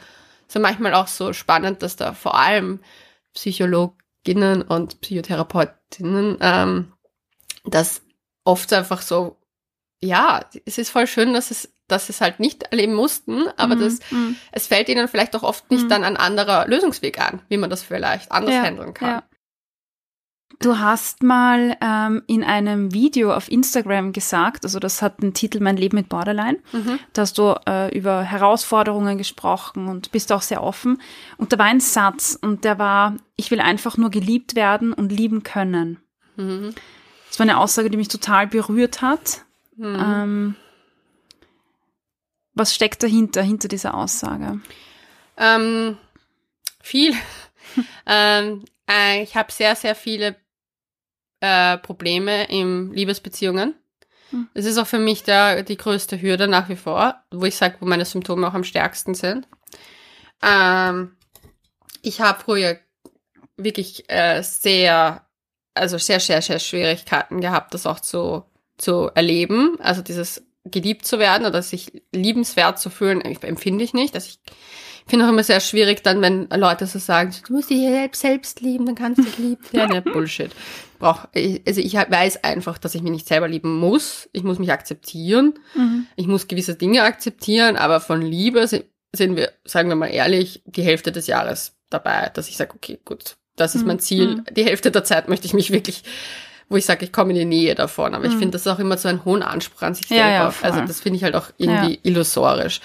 so 0.46 0.60
manchmal 0.60 0.94
auch 0.94 1.08
so 1.08 1.32
spannend, 1.32 1.82
dass 1.82 1.96
da 1.96 2.12
vor 2.12 2.36
allem 2.36 2.80
Psycholog 3.34 3.94
Psychologinnen 4.24 4.62
und 4.62 5.00
Psychotherapeutinnen, 5.00 6.38
ähm, 6.40 6.92
dass 7.64 8.02
oft 8.44 8.72
einfach 8.72 9.02
so, 9.02 9.36
ja, 10.02 10.44
es 10.64 10.78
ist 10.78 10.90
voll 10.90 11.06
schön, 11.06 11.32
dass 11.32 11.50
es, 11.50 11.72
dass 11.86 12.08
es 12.08 12.20
halt 12.20 12.40
nicht 12.40 12.64
erleben 12.64 12.94
mussten, 12.94 13.48
aber 13.56 13.76
mhm. 13.76 13.80
das, 13.80 13.98
mhm. 14.10 14.36
es 14.52 14.66
fällt 14.66 14.88
ihnen 14.88 15.08
vielleicht 15.08 15.34
auch 15.36 15.42
oft 15.42 15.70
nicht 15.70 15.84
mhm. 15.84 15.88
dann 15.88 16.04
ein 16.04 16.16
anderer 16.16 16.66
Lösungsweg 16.66 17.20
an, 17.20 17.42
wie 17.48 17.56
man 17.56 17.70
das 17.70 17.82
vielleicht 17.82 18.30
anders 18.32 18.54
ja, 18.54 18.62
handeln 18.62 18.94
kann. 18.94 19.08
Ja. 19.08 19.22
Du 20.60 20.78
hast 20.80 21.22
mal 21.22 21.76
ähm, 21.80 22.22
in 22.26 22.42
einem 22.42 22.92
Video 22.92 23.32
auf 23.32 23.48
Instagram 23.48 24.12
gesagt, 24.12 24.64
also 24.64 24.80
das 24.80 25.02
hat 25.02 25.22
den 25.22 25.32
Titel 25.32 25.60
Mein 25.60 25.76
Leben 25.76 25.96
mit 25.96 26.08
Borderline, 26.08 26.58
mhm. 26.72 26.98
da 27.12 27.22
hast 27.22 27.38
du 27.38 27.54
äh, 27.68 27.96
über 27.96 28.22
Herausforderungen 28.22 29.18
gesprochen 29.18 29.86
und 29.86 30.10
bist 30.10 30.32
auch 30.32 30.42
sehr 30.42 30.64
offen. 30.64 31.00
Und 31.36 31.52
da 31.52 31.58
war 31.58 31.66
ein 31.66 31.78
Satz 31.78 32.36
und 32.40 32.64
der 32.64 32.80
war, 32.80 33.16
ich 33.36 33.52
will 33.52 33.60
einfach 33.60 33.96
nur 33.96 34.10
geliebt 34.10 34.56
werden 34.56 34.92
und 34.92 35.12
lieben 35.12 35.44
können. 35.44 36.00
Mhm. 36.34 36.74
Das 37.28 37.38
war 37.38 37.44
eine 37.44 37.58
Aussage, 37.58 37.88
die 37.88 37.96
mich 37.96 38.08
total 38.08 38.48
berührt 38.48 39.00
hat. 39.00 39.44
Mhm. 39.76 39.96
Ähm, 40.04 40.54
was 42.54 42.74
steckt 42.74 43.04
dahinter, 43.04 43.42
hinter 43.42 43.68
dieser 43.68 43.94
Aussage? 43.94 44.60
Ähm, 45.36 45.98
viel. 46.80 47.14
ähm, 48.06 48.64
äh, 48.90 49.22
ich 49.22 49.36
habe 49.36 49.52
sehr, 49.52 49.76
sehr 49.76 49.94
viele 49.94 50.34
äh, 51.40 51.78
Probleme 51.78 52.44
in 52.48 52.92
Liebesbeziehungen. 52.92 53.74
Hm. 54.30 54.48
Es 54.54 54.64
ist 54.64 54.78
auch 54.78 54.86
für 54.86 54.98
mich 54.98 55.22
der, 55.22 55.62
die 55.62 55.76
größte 55.76 56.20
Hürde 56.20 56.48
nach 56.48 56.68
wie 56.68 56.76
vor, 56.76 57.16
wo 57.30 57.44
ich 57.44 57.56
sage, 57.56 57.76
wo 57.80 57.86
meine 57.86 58.04
Symptome 58.04 58.46
auch 58.46 58.54
am 58.54 58.64
stärksten 58.64 59.14
sind. 59.14 59.46
Ähm, 60.42 61.16
ich 62.02 62.20
habe 62.20 62.40
früher 62.42 62.78
wirklich 63.56 64.08
äh, 64.08 64.42
sehr, 64.42 65.26
also 65.74 65.98
sehr, 65.98 66.20
sehr, 66.20 66.42
sehr 66.42 66.58
Schwierigkeiten 66.58 67.40
gehabt, 67.40 67.74
das 67.74 67.86
auch 67.86 68.00
zu, 68.00 68.44
zu 68.76 69.10
erleben. 69.14 69.78
Also 69.80 70.02
dieses 70.02 70.44
geliebt 70.64 71.06
zu 71.06 71.18
werden 71.18 71.46
oder 71.46 71.62
sich 71.62 72.02
liebenswert 72.12 72.78
zu 72.78 72.90
fühlen, 72.90 73.20
empfinde 73.22 73.84
ich 73.84 73.94
nicht. 73.94 74.14
Also 74.14 74.28
ich 74.28 74.40
finde 75.08 75.26
auch 75.26 75.30
immer 75.30 75.42
sehr 75.42 75.60
schwierig 75.60 76.02
dann, 76.02 76.20
wenn 76.22 76.48
Leute 76.50 76.86
so 76.86 76.98
sagen, 76.98 77.34
du 77.46 77.54
musst 77.54 77.70
dich 77.70 77.80
selbst, 77.80 78.20
selbst 78.20 78.60
lieben, 78.60 78.86
dann 78.86 78.94
kannst 78.94 79.18
du 79.18 79.30
geliebt 79.36 79.72
werden. 79.72 79.94
Ja, 79.94 80.00
Bullshit. 80.00 80.50
Brauch, 80.98 81.26
also 81.34 81.80
ich 81.80 81.94
weiß 81.94 82.44
einfach, 82.44 82.78
dass 82.78 82.94
ich 82.94 83.02
mich 83.02 83.12
nicht 83.12 83.28
selber 83.28 83.48
lieben 83.48 83.78
muss. 83.78 84.28
Ich 84.32 84.42
muss 84.42 84.58
mich 84.58 84.72
akzeptieren. 84.72 85.54
Mhm. 85.74 86.06
Ich 86.16 86.26
muss 86.26 86.48
gewisse 86.48 86.74
Dinge 86.74 87.02
akzeptieren, 87.02 87.76
aber 87.76 88.00
von 88.00 88.20
Liebe 88.20 88.66
sind 88.66 88.84
wir, 89.14 89.52
sagen 89.64 89.88
wir 89.88 89.96
mal 89.96 90.08
ehrlich, 90.08 90.62
die 90.66 90.82
Hälfte 90.82 91.12
des 91.12 91.26
Jahres 91.26 91.76
dabei, 91.90 92.30
dass 92.34 92.48
ich 92.48 92.56
sage, 92.56 92.74
okay, 92.74 92.98
gut, 93.04 93.36
das 93.56 93.74
ist 93.74 93.86
mein 93.86 93.96
mhm. 93.96 94.00
Ziel. 94.00 94.28
Mhm. 94.36 94.44
Die 94.54 94.64
Hälfte 94.64 94.90
der 94.90 95.04
Zeit 95.04 95.28
möchte 95.28 95.46
ich 95.46 95.54
mich 95.54 95.70
wirklich 95.72 96.02
wo 96.68 96.76
ich 96.76 96.84
sage, 96.84 97.04
ich 97.04 97.12
komme 97.12 97.30
in 97.30 97.38
die 97.38 97.44
Nähe 97.44 97.74
davon. 97.74 98.14
Aber 98.14 98.26
mhm. 98.26 98.32
ich 98.32 98.38
finde 98.38 98.52
das 98.52 98.66
auch 98.66 98.78
immer 98.78 98.98
so 98.98 99.08
einen 99.08 99.24
hohen 99.24 99.42
Anspruch 99.42 99.82
an 99.82 99.94
sich 99.94 100.08
selber. 100.08 100.24
Ja, 100.24 100.48
ja, 100.48 100.54
also 100.62 100.80
das 100.82 101.00
finde 101.00 101.16
ich 101.16 101.24
halt 101.24 101.34
auch 101.34 101.50
irgendwie 101.56 101.94
ja. 101.94 101.98
illusorisch. 102.02 102.80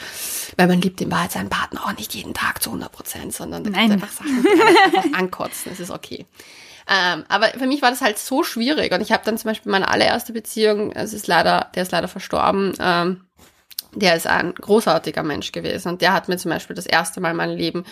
Weil 0.55 0.67
man 0.67 0.81
liebt 0.81 1.01
in 1.01 1.11
Wahrheit 1.11 1.33
seinen 1.33 1.49
Partner 1.49 1.85
auch 1.85 1.97
nicht 1.97 2.13
jeden 2.13 2.33
Tag 2.33 2.63
zu 2.63 2.69
100 2.69 2.91
Prozent, 2.91 3.33
sondern 3.33 3.63
da 3.63 3.77
einfach 3.77 4.09
Sachen, 4.09 4.43
die 4.43 4.61
einfach 4.97 5.13
ankotzen. 5.19 5.71
Das 5.71 5.79
ist 5.79 5.91
okay. 5.91 6.25
Ähm, 6.87 7.23
aber 7.27 7.47
für 7.47 7.65
mich 7.65 7.81
war 7.81 7.89
das 7.89 8.01
halt 8.01 8.17
so 8.19 8.43
schwierig. 8.43 8.93
Und 8.93 9.01
ich 9.01 9.11
habe 9.11 9.23
dann 9.25 9.37
zum 9.37 9.49
Beispiel 9.49 9.71
meine 9.71 9.89
allererste 9.89 10.33
Beziehung, 10.33 10.91
es 10.91 11.13
ist 11.13 11.27
leider, 11.27 11.69
der 11.75 11.83
ist 11.83 11.91
leider 11.91 12.07
verstorben, 12.07 12.73
ähm, 12.79 13.21
der 13.93 14.15
ist 14.15 14.27
ein 14.27 14.53
großartiger 14.55 15.23
Mensch 15.23 15.51
gewesen. 15.51 15.89
Und 15.89 16.01
der 16.01 16.13
hat 16.13 16.29
mir 16.29 16.37
zum 16.37 16.51
Beispiel 16.51 16.75
das 16.75 16.85
erste 16.85 17.21
Mal 17.21 17.33
mein 17.33 17.51
Leben 17.51 17.85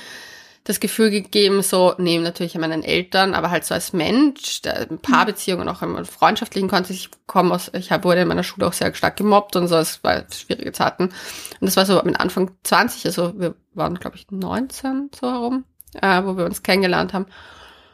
das 0.64 0.80
Gefühl 0.80 1.10
gegeben, 1.10 1.64
so 1.64 1.96
neben 1.98 2.24
natürlich 2.24 2.56
meinen 2.56 2.84
Eltern, 2.84 3.34
aber 3.34 3.50
halt 3.50 3.66
so 3.66 3.74
als 3.74 3.94
Mensch, 3.94 4.62
der 4.62 4.90
in 4.92 5.00
Paarbeziehungen, 5.00 5.68
auch 5.68 5.82
in 5.82 6.06
freundschaftlichen 6.06 6.70
konnte 6.70 6.94
ich 6.94 7.10
komme 7.26 7.54
aus, 7.54 7.72
ich 7.74 7.90
wurde 8.04 8.22
in 8.22 8.28
meiner 8.28 8.44
Schule 8.44 8.68
auch 8.68 8.74
sehr 8.74 8.94
stark 8.94 9.18
gemobbt 9.18 9.56
und 9.56 9.68
so, 9.68 9.76
es 9.78 10.04
war 10.04 10.24
schwierige 10.32 10.72
Zeiten. 10.72 11.06
Und 11.06 11.14
das 11.62 11.78
war 11.78 11.86
so 11.86 12.02
mit 12.04 12.20
Anfang 12.20 12.52
20, 12.64 13.06
also 13.06 13.40
wir 13.40 13.56
waren, 13.74 13.96
glaube 13.96 14.18
ich, 14.18 14.30
19 14.30 15.10
so 15.20 15.32
herum, 15.32 15.66
äh, 16.00 16.24
wo 16.24 16.38
wir 16.38 16.46
uns 16.46 16.62
kennengelernt 16.62 17.14
haben. 17.14 17.26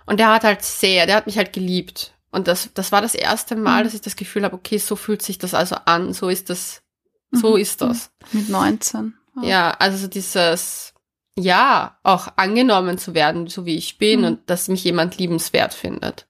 Und 0.06 0.20
der 0.20 0.34
hat 0.34 0.44
halt 0.44 0.62
sehr, 0.62 1.06
der 1.06 1.16
hat 1.16 1.26
mich 1.26 1.38
halt 1.38 1.54
geliebt. 1.54 2.14
Und 2.32 2.50
das, 2.50 2.70
das 2.74 2.92
war 2.92 3.02
das 3.02 3.16
erste 3.16 3.56
Mal, 3.56 3.82
mhm. 3.82 3.84
dass 3.86 3.94
ich 3.94 4.02
das 4.02 4.18
Gefühl 4.18 4.44
habe, 4.44 4.56
okay, 4.56 4.78
so 4.78 4.96
fühlt 4.98 5.22
sich 5.22 5.38
das 5.38 5.54
also 5.54 5.78
an, 5.86 6.12
so 6.14 6.28
ist 6.28 6.50
das, 6.50 6.82
so 7.32 7.52
mhm. 7.52 7.62
ist 7.62 7.82
das. 7.82 8.12
Mit 8.34 8.50
19. 8.50 9.14
Oh. 9.38 9.46
Ja, 9.46 9.72
also 9.80 9.98
so 9.98 10.08
dieses, 10.08 10.94
ja, 11.38 11.98
auch 12.04 12.30
angenommen 12.36 12.98
zu 12.98 13.14
werden, 13.14 13.48
so 13.48 13.66
wie 13.66 13.78
ich 13.78 13.98
bin 13.98 14.22
mhm. 14.22 14.26
und 14.26 14.50
dass 14.50 14.68
mich 14.68 14.84
jemand 14.84 15.18
liebenswert 15.18 15.74
findet. 15.74 16.28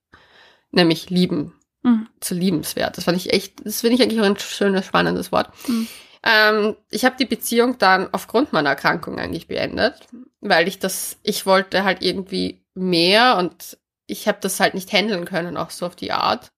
Nämlich 0.72 1.10
lieben. 1.10 1.53
Mhm. 1.84 2.10
Zu 2.20 2.36
liebenswert. 2.36 2.97
Das 2.97 3.05
fand 3.05 3.18
ich 3.18 3.32
echt, 3.32 3.66
das 3.66 3.82
finde 3.82 3.95
ich 3.95 4.01
eigentlich 4.01 4.20
auch 4.20 4.26
ein 4.26 4.38
schönes, 4.38 4.86
spannendes 4.86 5.32
Wort. 5.32 5.49
Mhm. 5.68 5.88
Ähm, 6.24 6.76
ich 6.89 7.05
habe 7.05 7.16
die 7.18 7.26
Beziehung 7.26 7.78
dann 7.78 8.14
aufgrund 8.14 8.51
meiner 8.51 8.70
Erkrankung 8.70 9.18
eigentlich 9.18 9.47
beendet, 9.47 10.08
weil 10.41 10.68
ich 10.68 10.80
das, 10.80 11.18
ich 11.24 11.45
wollte 11.45 11.84
halt 11.84 12.01
irgendwie 12.01 12.66
mehr 12.74 13.38
und 13.38 13.78
ich 14.08 14.28
habe 14.28 14.39
das 14.41 14.60
halt 14.60 14.74
nicht 14.74 14.91
handeln 14.91 15.26
können, 15.26 15.58
auch 15.58 15.70
so 15.70 15.86
auf 15.86 15.95
die 15.95 16.12
Art 16.12 16.51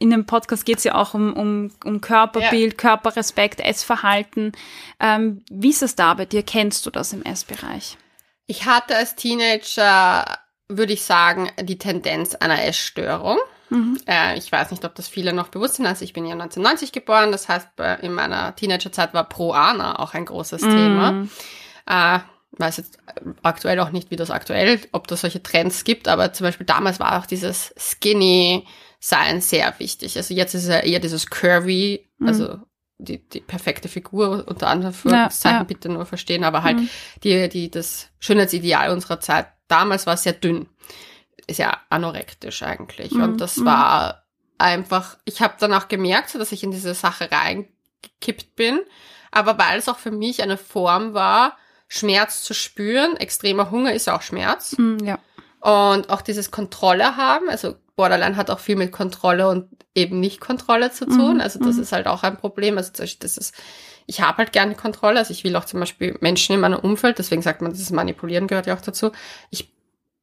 in 0.00 0.10
dem 0.10 0.24
Podcast 0.24 0.64
geht 0.64 0.78
es 0.78 0.84
ja 0.84 0.94
auch 0.94 1.12
um, 1.12 1.34
um, 1.34 1.70
um 1.84 2.00
Körperbild, 2.00 2.72
ja. 2.72 2.76
Körperrespekt, 2.76 3.60
Essverhalten. 3.60 4.52
Ähm, 4.98 5.44
wie 5.50 5.68
ist 5.68 5.82
es 5.82 5.94
da 5.94 6.14
bei 6.14 6.24
dir? 6.24 6.42
Kennst 6.42 6.86
du 6.86 6.90
das 6.90 7.12
im 7.12 7.22
Essbereich? 7.22 7.98
Ich 8.46 8.64
hatte 8.64 8.96
als 8.96 9.14
Teenager, 9.14 10.38
würde 10.68 10.94
ich 10.94 11.04
sagen, 11.04 11.50
die 11.60 11.76
Tendenz 11.76 12.34
einer 12.34 12.64
Essstörung. 12.64 13.38
Mhm. 13.68 14.00
Äh, 14.06 14.38
ich 14.38 14.50
weiß 14.50 14.70
nicht, 14.70 14.86
ob 14.86 14.94
das 14.94 15.06
viele 15.06 15.34
noch 15.34 15.48
bewusst 15.48 15.74
sind. 15.74 15.86
Also 15.86 16.02
ich 16.02 16.14
bin 16.14 16.24
ja 16.24 16.32
1990 16.32 16.92
geboren, 16.92 17.30
das 17.30 17.50
heißt, 17.50 17.68
in 18.00 18.14
meiner 18.14 18.56
Teenagerzeit 18.56 19.12
war 19.12 19.28
Pro-Ana 19.28 19.98
auch 19.98 20.14
ein 20.14 20.24
großes 20.24 20.62
mhm. 20.62 20.70
Thema. 20.70 21.26
Äh, 21.86 22.20
weiß 22.56 22.78
jetzt 22.78 22.98
aktuell 23.42 23.78
auch 23.80 23.90
nicht, 23.90 24.10
wie 24.10 24.16
das 24.16 24.30
aktuell, 24.30 24.80
ob 24.92 25.08
das 25.08 25.20
solche 25.20 25.42
Trends 25.42 25.84
gibt, 25.84 26.08
aber 26.08 26.32
zum 26.32 26.46
Beispiel 26.46 26.66
damals 26.66 27.00
war 27.00 27.18
auch 27.18 27.26
dieses 27.26 27.74
Skinny, 27.76 28.66
sein 29.00 29.40
sehr 29.40 29.74
wichtig. 29.78 30.16
Also 30.16 30.34
jetzt 30.34 30.54
ist 30.54 30.68
er 30.68 30.84
eher 30.84 31.00
dieses 31.00 31.28
Curvy, 31.28 32.08
mhm. 32.18 32.28
also 32.28 32.58
die, 32.98 33.26
die 33.28 33.40
perfekte 33.40 33.88
Figur, 33.88 34.44
unter 34.46 34.68
anderem 34.68 34.92
für 34.92 35.10
ja, 35.10 35.30
ja. 35.44 35.62
bitte 35.62 35.88
nur 35.88 36.04
verstehen, 36.04 36.44
aber 36.44 36.62
halt 36.62 36.76
mhm. 36.76 36.90
die, 37.24 37.48
die, 37.48 37.70
das 37.70 38.08
Schönheitsideal 38.20 38.90
unserer 38.90 39.20
Zeit 39.20 39.46
damals 39.68 40.06
war 40.06 40.16
sehr 40.16 40.34
dünn. 40.34 40.68
Ist 41.46 41.58
ja 41.58 41.78
anorektisch 41.88 42.62
eigentlich. 42.62 43.12
Mhm. 43.12 43.22
Und 43.22 43.40
das 43.40 43.56
mhm. 43.56 43.64
war 43.64 44.24
einfach, 44.58 45.16
ich 45.24 45.40
habe 45.40 45.54
dann 45.58 45.72
auch 45.72 45.88
gemerkt, 45.88 46.28
so, 46.28 46.38
dass 46.38 46.52
ich 46.52 46.62
in 46.62 46.70
diese 46.70 46.94
Sache 46.94 47.30
reingekippt 47.32 48.54
bin. 48.54 48.80
Aber 49.30 49.58
weil 49.58 49.78
es 49.78 49.88
auch 49.88 49.98
für 49.98 50.10
mich 50.10 50.42
eine 50.42 50.58
Form 50.58 51.14
war, 51.14 51.56
Schmerz 51.88 52.42
zu 52.42 52.52
spüren, 52.52 53.16
extremer 53.16 53.70
Hunger 53.70 53.94
ist 53.94 54.08
auch 54.08 54.22
Schmerz. 54.22 54.76
Mhm, 54.76 54.98
ja. 55.04 55.18
Und 55.60 56.10
auch 56.10 56.22
dieses 56.22 56.50
Kontrolle 56.50 57.16
haben, 57.16 57.48
also 57.48 57.76
Borderline 58.00 58.36
hat 58.36 58.48
auch 58.48 58.60
viel 58.60 58.76
mit 58.76 58.92
Kontrolle 58.92 59.46
und 59.46 59.68
eben 59.94 60.20
nicht 60.20 60.40
Kontrolle 60.40 60.90
zu 60.90 61.04
tun. 61.04 61.34
Mhm. 61.34 61.40
Also 61.42 61.58
das 61.58 61.76
mhm. 61.76 61.82
ist 61.82 61.92
halt 61.92 62.06
auch 62.06 62.22
ein 62.22 62.38
Problem. 62.38 62.78
Also 62.78 62.92
das 62.94 63.36
ist, 63.36 63.54
ich 64.06 64.22
habe 64.22 64.38
halt 64.38 64.52
gerne 64.52 64.74
Kontrolle. 64.74 65.18
Also 65.18 65.32
ich 65.32 65.44
will 65.44 65.54
auch 65.54 65.66
zum 65.66 65.80
Beispiel 65.80 66.16
Menschen 66.22 66.54
in 66.54 66.60
meinem 66.60 66.78
Umfeld, 66.78 67.18
deswegen 67.18 67.42
sagt 67.42 67.60
man, 67.60 67.72
das 67.72 67.90
Manipulieren 67.90 68.46
gehört 68.46 68.66
ja 68.66 68.74
auch 68.74 68.80
dazu. 68.80 69.12
Ich 69.50 69.70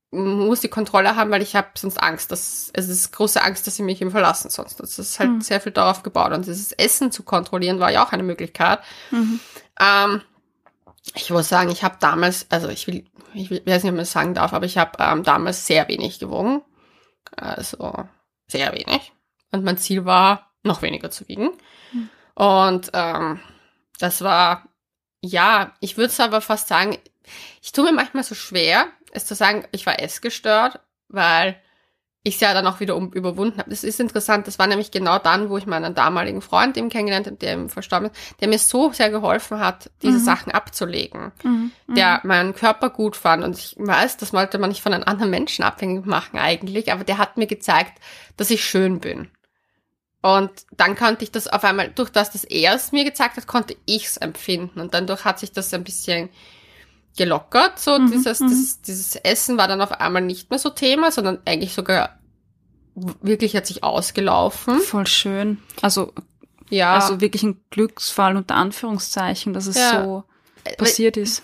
muss 0.09 0.61
die 0.61 0.69
Kontrolle 0.69 1.15
haben, 1.15 1.29
weil 1.29 1.43
ich 1.43 1.55
habe 1.55 1.67
sonst 1.75 2.01
Angst, 2.01 2.31
dass 2.31 2.71
es 2.73 2.89
ist 2.89 3.11
große 3.11 3.43
Angst, 3.43 3.67
dass 3.67 3.75
sie 3.75 3.83
mich 3.83 4.01
eben 4.01 4.09
verlassen 4.09 4.49
sonst. 4.49 4.79
Das 4.79 4.97
ist 4.97 5.19
halt 5.19 5.29
mhm. 5.29 5.41
sehr 5.41 5.61
viel 5.61 5.71
darauf 5.71 6.01
gebaut. 6.01 6.31
Und 6.31 6.47
dieses 6.47 6.71
Essen 6.71 7.11
zu 7.11 7.21
kontrollieren 7.21 7.79
war 7.79 7.91
ja 7.91 8.03
auch 8.03 8.11
eine 8.11 8.23
Möglichkeit. 8.23 8.79
Mhm. 9.11 9.39
Ähm, 9.79 10.21
ich 11.13 11.29
muss 11.29 11.47
sagen, 11.47 11.69
ich 11.69 11.83
habe 11.83 11.97
damals, 11.99 12.47
also 12.49 12.69
ich 12.69 12.87
will, 12.87 13.05
ich 13.35 13.51
weiß 13.51 13.83
nicht, 13.83 13.91
ob 13.91 13.97
man 13.97 13.97
das 13.97 14.11
sagen 14.11 14.33
darf, 14.33 14.53
aber 14.53 14.65
ich 14.65 14.79
habe 14.79 14.97
ähm, 14.99 15.21
damals 15.21 15.67
sehr 15.67 15.87
wenig 15.87 16.17
gewogen. 16.17 16.63
Also 17.37 17.93
sehr 18.47 18.73
wenig. 18.73 19.13
Und 19.51 19.63
mein 19.63 19.77
Ziel 19.77 20.05
war, 20.05 20.51
noch 20.63 20.81
weniger 20.81 21.09
zu 21.09 21.27
wiegen. 21.27 21.51
Mhm. 21.93 22.09
Und 22.35 22.91
ähm, 22.93 23.39
das 23.99 24.21
war, 24.21 24.67
ja, 25.21 25.73
ich 25.79 25.97
würde 25.97 26.09
es 26.09 26.19
aber 26.19 26.41
fast 26.41 26.67
sagen, 26.67 26.97
ich 27.61 27.71
tue 27.71 27.85
mir 27.85 27.93
manchmal 27.93 28.23
so 28.23 28.35
schwer, 28.35 28.87
es 29.11 29.25
zu 29.25 29.35
sagen, 29.35 29.65
ich 29.71 29.85
war 29.85 29.99
essgestört, 30.01 30.79
weil 31.07 31.61
ich 32.27 32.35
es 32.35 32.41
ja 32.41 32.53
dann 32.53 32.67
auch 32.67 32.79
wieder 32.79 32.95
um, 32.95 33.11
überwunden 33.13 33.59
habe. 33.59 33.69
Das 33.69 33.83
ist 33.83 33.99
interessant, 33.99 34.47
das 34.47 34.59
war 34.59 34.67
nämlich 34.67 34.91
genau 34.91 35.17
dann, 35.17 35.49
wo 35.49 35.57
ich 35.57 35.65
meinen 35.65 35.95
damaligen 35.95 36.41
Freund 36.41 36.75
eben 36.77 36.89
kennengelernt 36.89 37.27
habe, 37.27 37.37
der 37.37 37.53
eben 37.53 37.69
verstorben 37.69 38.09
ist, 38.11 38.41
der 38.41 38.49
mir 38.49 38.59
so 38.59 38.91
sehr 38.91 39.09
geholfen 39.09 39.59
hat, 39.59 39.89
diese 40.01 40.19
mhm. 40.19 40.23
Sachen 40.23 40.51
abzulegen, 40.51 41.31
mhm. 41.43 41.71
der 41.87 42.19
mhm. 42.21 42.27
meinen 42.27 42.55
Körper 42.55 42.89
gut 42.89 43.15
fand. 43.15 43.43
Und 43.43 43.57
ich 43.57 43.75
weiß, 43.77 44.17
das 44.17 44.33
wollte 44.33 44.57
man 44.57 44.69
nicht 44.69 44.81
von 44.81 44.93
einem 44.93 45.05
anderen 45.05 45.31
Menschen 45.31 45.63
abhängig 45.63 46.05
machen 46.05 46.37
eigentlich, 46.37 46.91
aber 46.91 47.03
der 47.03 47.17
hat 47.17 47.37
mir 47.37 47.47
gezeigt, 47.47 47.99
dass 48.35 48.49
ich 48.49 48.63
schön 48.63 48.99
bin. 48.99 49.29
Und 50.21 50.51
dann 50.75 50.95
konnte 50.95 51.23
ich 51.23 51.31
das 51.31 51.47
auf 51.47 51.63
einmal, 51.63 51.89
durch 51.89 52.09
das, 52.09 52.31
dass 52.31 52.43
er 52.43 52.73
es 52.73 52.91
mir 52.91 53.05
gezeigt 53.05 53.37
hat, 53.37 53.47
konnte 53.47 53.77
ich 53.85 54.07
es 54.07 54.17
empfinden. 54.17 54.81
Und 54.81 54.93
dadurch 54.93 55.23
hat 55.23 55.39
sich 55.39 55.53
das 55.53 55.73
ein 55.73 55.83
bisschen 55.83 56.29
gelockert. 57.17 57.79
So 57.79 57.99
mhm, 57.99 58.11
dieses, 58.11 58.39
mhm. 58.39 58.47
dieses, 58.47 58.81
dieses 58.81 59.15
Essen 59.17 59.57
war 59.57 59.67
dann 59.67 59.81
auf 59.81 59.91
einmal 59.91 60.21
nicht 60.21 60.49
mehr 60.49 60.59
so 60.59 60.69
Thema, 60.69 61.11
sondern 61.11 61.39
eigentlich 61.45 61.73
sogar 61.73 62.16
wirklich 63.21 63.55
hat 63.55 63.67
sich 63.67 63.83
ausgelaufen. 63.83 64.79
Voll 64.79 65.07
schön. 65.07 65.59
Also 65.81 66.13
ja, 66.69 66.95
also 66.95 67.21
wirklich 67.21 67.43
ein 67.43 67.61
Glücksfall 67.69 68.35
unter 68.35 68.55
Anführungszeichen, 68.55 69.53
dass 69.53 69.67
es 69.67 69.77
ja. 69.77 70.03
so 70.03 70.23
passiert 70.77 71.17
ist. 71.17 71.43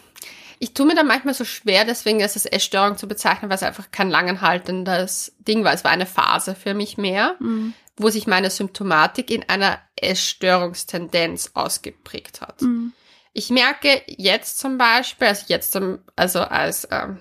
Ich 0.59 0.73
tue 0.73 0.85
mir 0.85 0.95
da 0.95 1.03
manchmal 1.03 1.33
so 1.33 1.43
schwer, 1.45 1.85
deswegen 1.85 2.21
ist 2.21 2.35
es 2.35 2.45
Essstörung 2.45 2.97
zu 2.97 3.07
bezeichnen, 3.07 3.49
weil 3.49 3.57
es 3.57 3.63
einfach 3.63 3.91
kein 3.91 4.09
langanhaltendes 4.09 5.33
Ding 5.39 5.63
war. 5.63 5.73
Es 5.73 5.83
war 5.83 5.91
eine 5.91 6.05
Phase 6.05 6.55
für 6.55 6.73
mich 6.73 6.97
mehr, 6.97 7.35
mhm. 7.39 7.73
wo 7.97 8.09
sich 8.09 8.27
meine 8.27 8.49
Symptomatik 8.49 9.29
in 9.29 9.47
einer 9.49 9.79
Essstörungstendenz 9.97 11.51
ausgeprägt 11.53 12.41
hat. 12.41 12.61
Mhm. 12.61 12.93
Ich 13.33 13.49
merke 13.49 14.01
jetzt 14.07 14.59
zum 14.59 14.77
Beispiel, 14.77 15.27
also 15.27 15.45
jetzt, 15.47 15.77
also 16.15 16.39
als 16.39 16.87
ähm, 16.91 17.17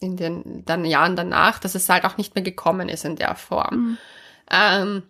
in 0.00 0.16
den 0.16 0.64
dann 0.64 0.84
Jahren 0.84 1.16
danach, 1.16 1.58
dass 1.58 1.74
es 1.74 1.88
halt 1.88 2.04
auch 2.04 2.16
nicht 2.16 2.34
mehr 2.34 2.44
gekommen 2.44 2.88
ist 2.88 3.04
in 3.04 3.16
der 3.16 3.34
Form. 3.34 3.76
Mhm. 3.76 3.98
Ähm, 4.50 5.02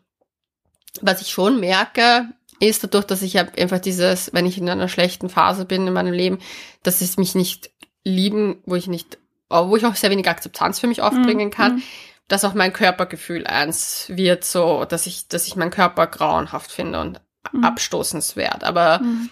was 1.00 1.20
ich 1.20 1.30
schon 1.30 1.60
merke, 1.60 2.28
ist 2.60 2.84
dadurch, 2.84 3.04
dass 3.04 3.22
ich 3.22 3.38
einfach 3.38 3.80
dieses, 3.80 4.32
wenn 4.32 4.46
ich 4.46 4.58
in 4.58 4.68
einer 4.68 4.88
schlechten 4.88 5.28
Phase 5.28 5.64
bin 5.64 5.86
in 5.86 5.92
meinem 5.92 6.14
Leben, 6.14 6.38
dass 6.82 7.00
es 7.00 7.16
mich 7.16 7.34
nicht 7.34 7.70
lieben, 8.04 8.62
wo 8.64 8.76
ich 8.76 8.86
nicht, 8.86 9.18
wo 9.50 9.76
ich 9.76 9.84
auch 9.84 9.94
sehr 9.94 10.10
wenig 10.10 10.28
Akzeptanz 10.28 10.78
für 10.78 10.86
mich 10.86 11.02
aufbringen 11.02 11.48
mhm. 11.48 11.52
kann, 11.52 11.74
mhm. 11.76 11.82
dass 12.28 12.44
auch 12.44 12.54
mein 12.54 12.72
Körpergefühl 12.72 13.46
eins 13.46 14.06
wird, 14.08 14.44
so, 14.44 14.84
dass 14.84 15.06
ich, 15.06 15.28
dass 15.28 15.46
ich 15.46 15.56
meinen 15.56 15.70
Körper 15.70 16.06
grauenhaft 16.06 16.72
finde 16.72 17.00
und 17.00 17.20
mhm. 17.52 17.64
abstoßenswert. 17.64 18.64
Aber 18.64 19.00
mhm 19.00 19.30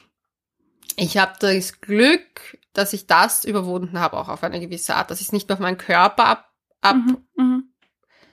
ich 0.96 1.16
habe 1.18 1.34
das 1.40 1.80
Glück, 1.80 2.58
dass 2.74 2.92
ich 2.92 3.06
das 3.06 3.44
überwunden 3.44 3.98
habe, 3.98 4.18
auch 4.18 4.28
auf 4.28 4.42
eine 4.42 4.60
gewisse 4.60 4.94
Art, 4.96 5.10
dass 5.10 5.20
ich 5.20 5.28
es 5.28 5.32
nicht 5.32 5.48
mehr 5.48 5.54
auf 5.54 5.60
meinen 5.60 5.78
Körper 5.78 6.26
ab, 6.26 6.52
ab 6.82 6.96
mhm, 6.96 7.24
mhm. 7.36 7.64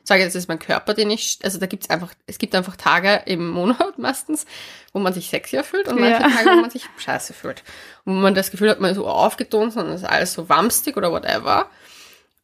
sage, 0.04 0.26
das 0.26 0.36
ist 0.36 0.50
mein 0.50 0.60
Körper, 0.60 0.94
den 0.94 1.10
ich, 1.12 1.39
also 1.44 1.60
da 1.60 1.68
gibt's 1.68 1.89
einfach, 1.89 2.14
es 2.26 2.39
gibt 2.39 2.54
einfach 2.56 2.76
Tage 2.76 3.22
im 3.28 3.50
Monat 3.50 3.98
meistens, 3.98 4.46
wo 4.92 5.00
man 5.00 5.14
sich 5.14 5.30
sexier 5.30 5.64
fühlt 5.64 5.88
und 5.88 6.00
manche 6.00 6.22
Ja. 6.22 6.30
Tage, 6.30 6.58
wo 6.58 6.62
man 6.62 6.72
sich 6.72 6.84
scheiße 6.98 7.34
fühlt. 7.34 7.64
Und 8.04 8.16
wo 8.16 8.20
man 8.20 8.36
das 8.36 8.52
Gefühl 8.52 8.72
hat, 8.72 8.82
man 8.82 8.92
ist 8.92 8.98
so 8.98 9.08
aufgetont 9.08 9.76
und 9.78 9.88
es 9.88 10.02
ist 10.02 10.08
alles 10.08 10.34
so 10.34 10.50
wamstig 10.50 10.98
oder 10.98 11.12
whatever. 11.12 11.70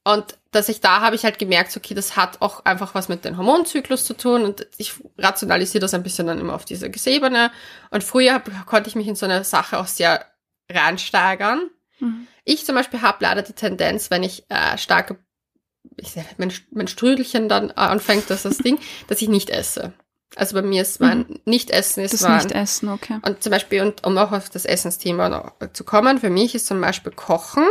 Und 0.04 0.38
dass 0.52 0.70
ich 0.70 0.80
da 0.80 1.02
habe 1.02 1.18
ich 1.18 1.26
halt 1.26 1.38
gemerkt, 1.38 1.76
okay, 1.76 1.94
das 1.94 2.16
hat 2.16 2.42
auch 2.42 2.64
einfach 2.64 2.96
was 2.96 3.10
mit 3.10 3.26
dem 3.26 3.36
Hormonzyklus 3.36 4.06
zu 4.06 4.16
tun 4.16 4.44
und 4.44 4.66
ich 4.78 4.94
rationalisiere 5.18 5.82
das 5.82 5.94
ein 5.94 6.02
bisschen 6.02 6.28
dann 6.28 6.40
immer 6.40 6.54
auf 6.54 6.64
diese 6.64 6.90
Ebene. 7.10 7.52
Und 7.90 8.06
früher 8.06 8.36
hab, 8.36 8.66
konnte 8.66 8.88
ich 8.88 8.96
mich 8.96 9.08
in 9.08 9.16
so 9.16 9.26
eine 9.26 9.44
Sache 9.44 9.78
auch 9.78 9.88
sehr 9.88 10.26
reinsteigern. 10.72 11.70
Mhm. 12.00 12.28
Ich 12.44 12.66
zum 12.66 12.76
Beispiel 12.76 13.02
habe 13.02 13.18
leider 13.22 13.42
die 13.42 13.54
Tendenz, 13.54 14.10
wenn 14.12 14.24
ich 14.24 14.46
äh, 14.50 14.78
starke, 14.78 15.18
ich 15.98 16.12
sag, 16.12 16.26
mein, 16.38 16.54
mein 16.72 16.88
Strödelchen 16.88 17.50
dann 17.50 17.70
äh, 17.70 17.74
anfängt, 17.74 18.30
das 18.30 18.46
ist 18.46 18.46
das 18.46 18.58
Ding, 18.64 18.80
dass 19.08 19.22
ich 19.22 19.30
nicht 19.30 19.50
esse. 19.50 19.94
Also 20.36 20.56
bei 20.56 20.62
mir 20.62 20.82
ist 20.82 21.00
mein 21.00 21.40
Nicht-Essen 21.46 22.04
ist 22.04 22.14
Das 22.14 22.22
mein, 22.22 22.44
Nicht-Essen, 22.44 22.90
okay. 22.90 23.20
und 23.24 23.42
zum 23.42 23.52
Beispiel, 23.52 23.82
und 23.82 24.06
um 24.06 24.18
auch 24.18 24.34
auf 24.34 24.50
das 24.50 24.66
Essensthema 24.66 25.30
noch 25.30 25.54
zu 25.72 25.84
kommen, 25.84 26.20
für 26.20 26.30
mich 26.30 26.54
ist 26.54 26.68
zum 26.68 26.82
Beispiel 26.82 27.14
Kochen 27.14 27.66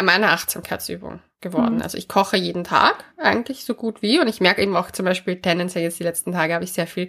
meine 0.00 0.30
Achtsamkeitsübung 0.30 1.20
geworden. 1.40 1.76
Mhm. 1.76 1.82
Also 1.82 1.98
ich 1.98 2.08
koche 2.08 2.36
jeden 2.36 2.64
Tag 2.64 3.04
eigentlich 3.16 3.64
so 3.64 3.74
gut 3.74 4.02
wie 4.02 4.18
und 4.20 4.28
ich 4.28 4.40
merke 4.40 4.62
eben 4.62 4.76
auch 4.76 4.90
zum 4.90 5.04
Beispiel 5.04 5.40
tendenziell 5.40 5.84
jetzt 5.84 5.98
die 5.98 6.04
letzten 6.04 6.32
Tage 6.32 6.54
habe 6.54 6.64
ich 6.64 6.72
sehr 6.72 6.86
viel 6.86 7.08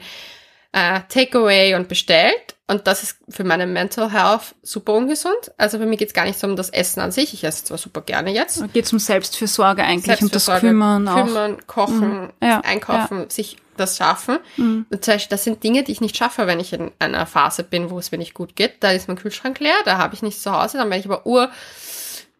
äh, 0.75 0.99
Takeaway 1.07 1.75
und 1.75 1.87
bestellt 1.87 2.55
und 2.67 2.87
das 2.87 3.03
ist 3.03 3.17
für 3.29 3.43
meine 3.43 3.65
Mental 3.65 4.11
Health 4.11 4.55
super 4.61 4.93
ungesund. 4.93 5.35
Also 5.57 5.77
für 5.77 5.85
mich 5.85 5.99
geht 5.99 6.09
es 6.09 6.13
gar 6.13 6.25
nicht 6.25 6.37
so 6.37 6.47
um 6.47 6.55
das 6.55 6.69
Essen 6.69 6.99
an 6.99 7.11
sich. 7.11 7.33
Ich 7.33 7.43
esse 7.43 7.63
zwar 7.63 7.77
super 7.77 8.01
gerne 8.01 8.31
jetzt. 8.31 8.61
Geht 8.73 8.85
es 8.85 8.91
um 8.91 8.99
Selbstfürsorge 8.99 9.83
eigentlich, 9.83 10.21
um 10.21 10.29
das 10.29 10.45
Selbstfürsorge, 10.45 10.67
Kümmern 10.67 11.07
auch. 11.07 11.25
Kümmern, 11.25 11.57
kochen, 11.67 12.33
Ja, 12.41 12.59
einkaufen, 12.61 13.29
sich 13.29 13.57
das 13.77 13.97
schaffen. 13.97 14.39
Mhm. 14.57 14.85
Und 14.89 15.05
zum 15.05 15.13
Beispiel, 15.13 15.29
das 15.29 15.43
sind 15.43 15.63
Dinge, 15.63 15.83
die 15.83 15.91
ich 15.91 16.01
nicht 16.01 16.17
schaffe, 16.17 16.47
wenn 16.47 16.59
ich 16.59 16.73
in 16.73 16.91
einer 16.99 17.25
Phase 17.25 17.63
bin, 17.63 17.89
wo 17.89 17.99
es 17.99 18.11
mir 18.11 18.17
nicht 18.17 18.33
gut 18.33 18.55
geht. 18.55 18.83
Da 18.83 18.91
ist 18.91 19.07
mein 19.07 19.17
Kühlschrank 19.17 19.59
leer, 19.59 19.75
da 19.85 19.97
habe 19.97 20.15
ich 20.15 20.23
nichts 20.23 20.41
zu 20.41 20.51
Hause, 20.51 20.77
dann 20.77 20.89
bin 20.89 20.99
ich 20.99 21.05
aber 21.05 21.25
ur 21.25 21.49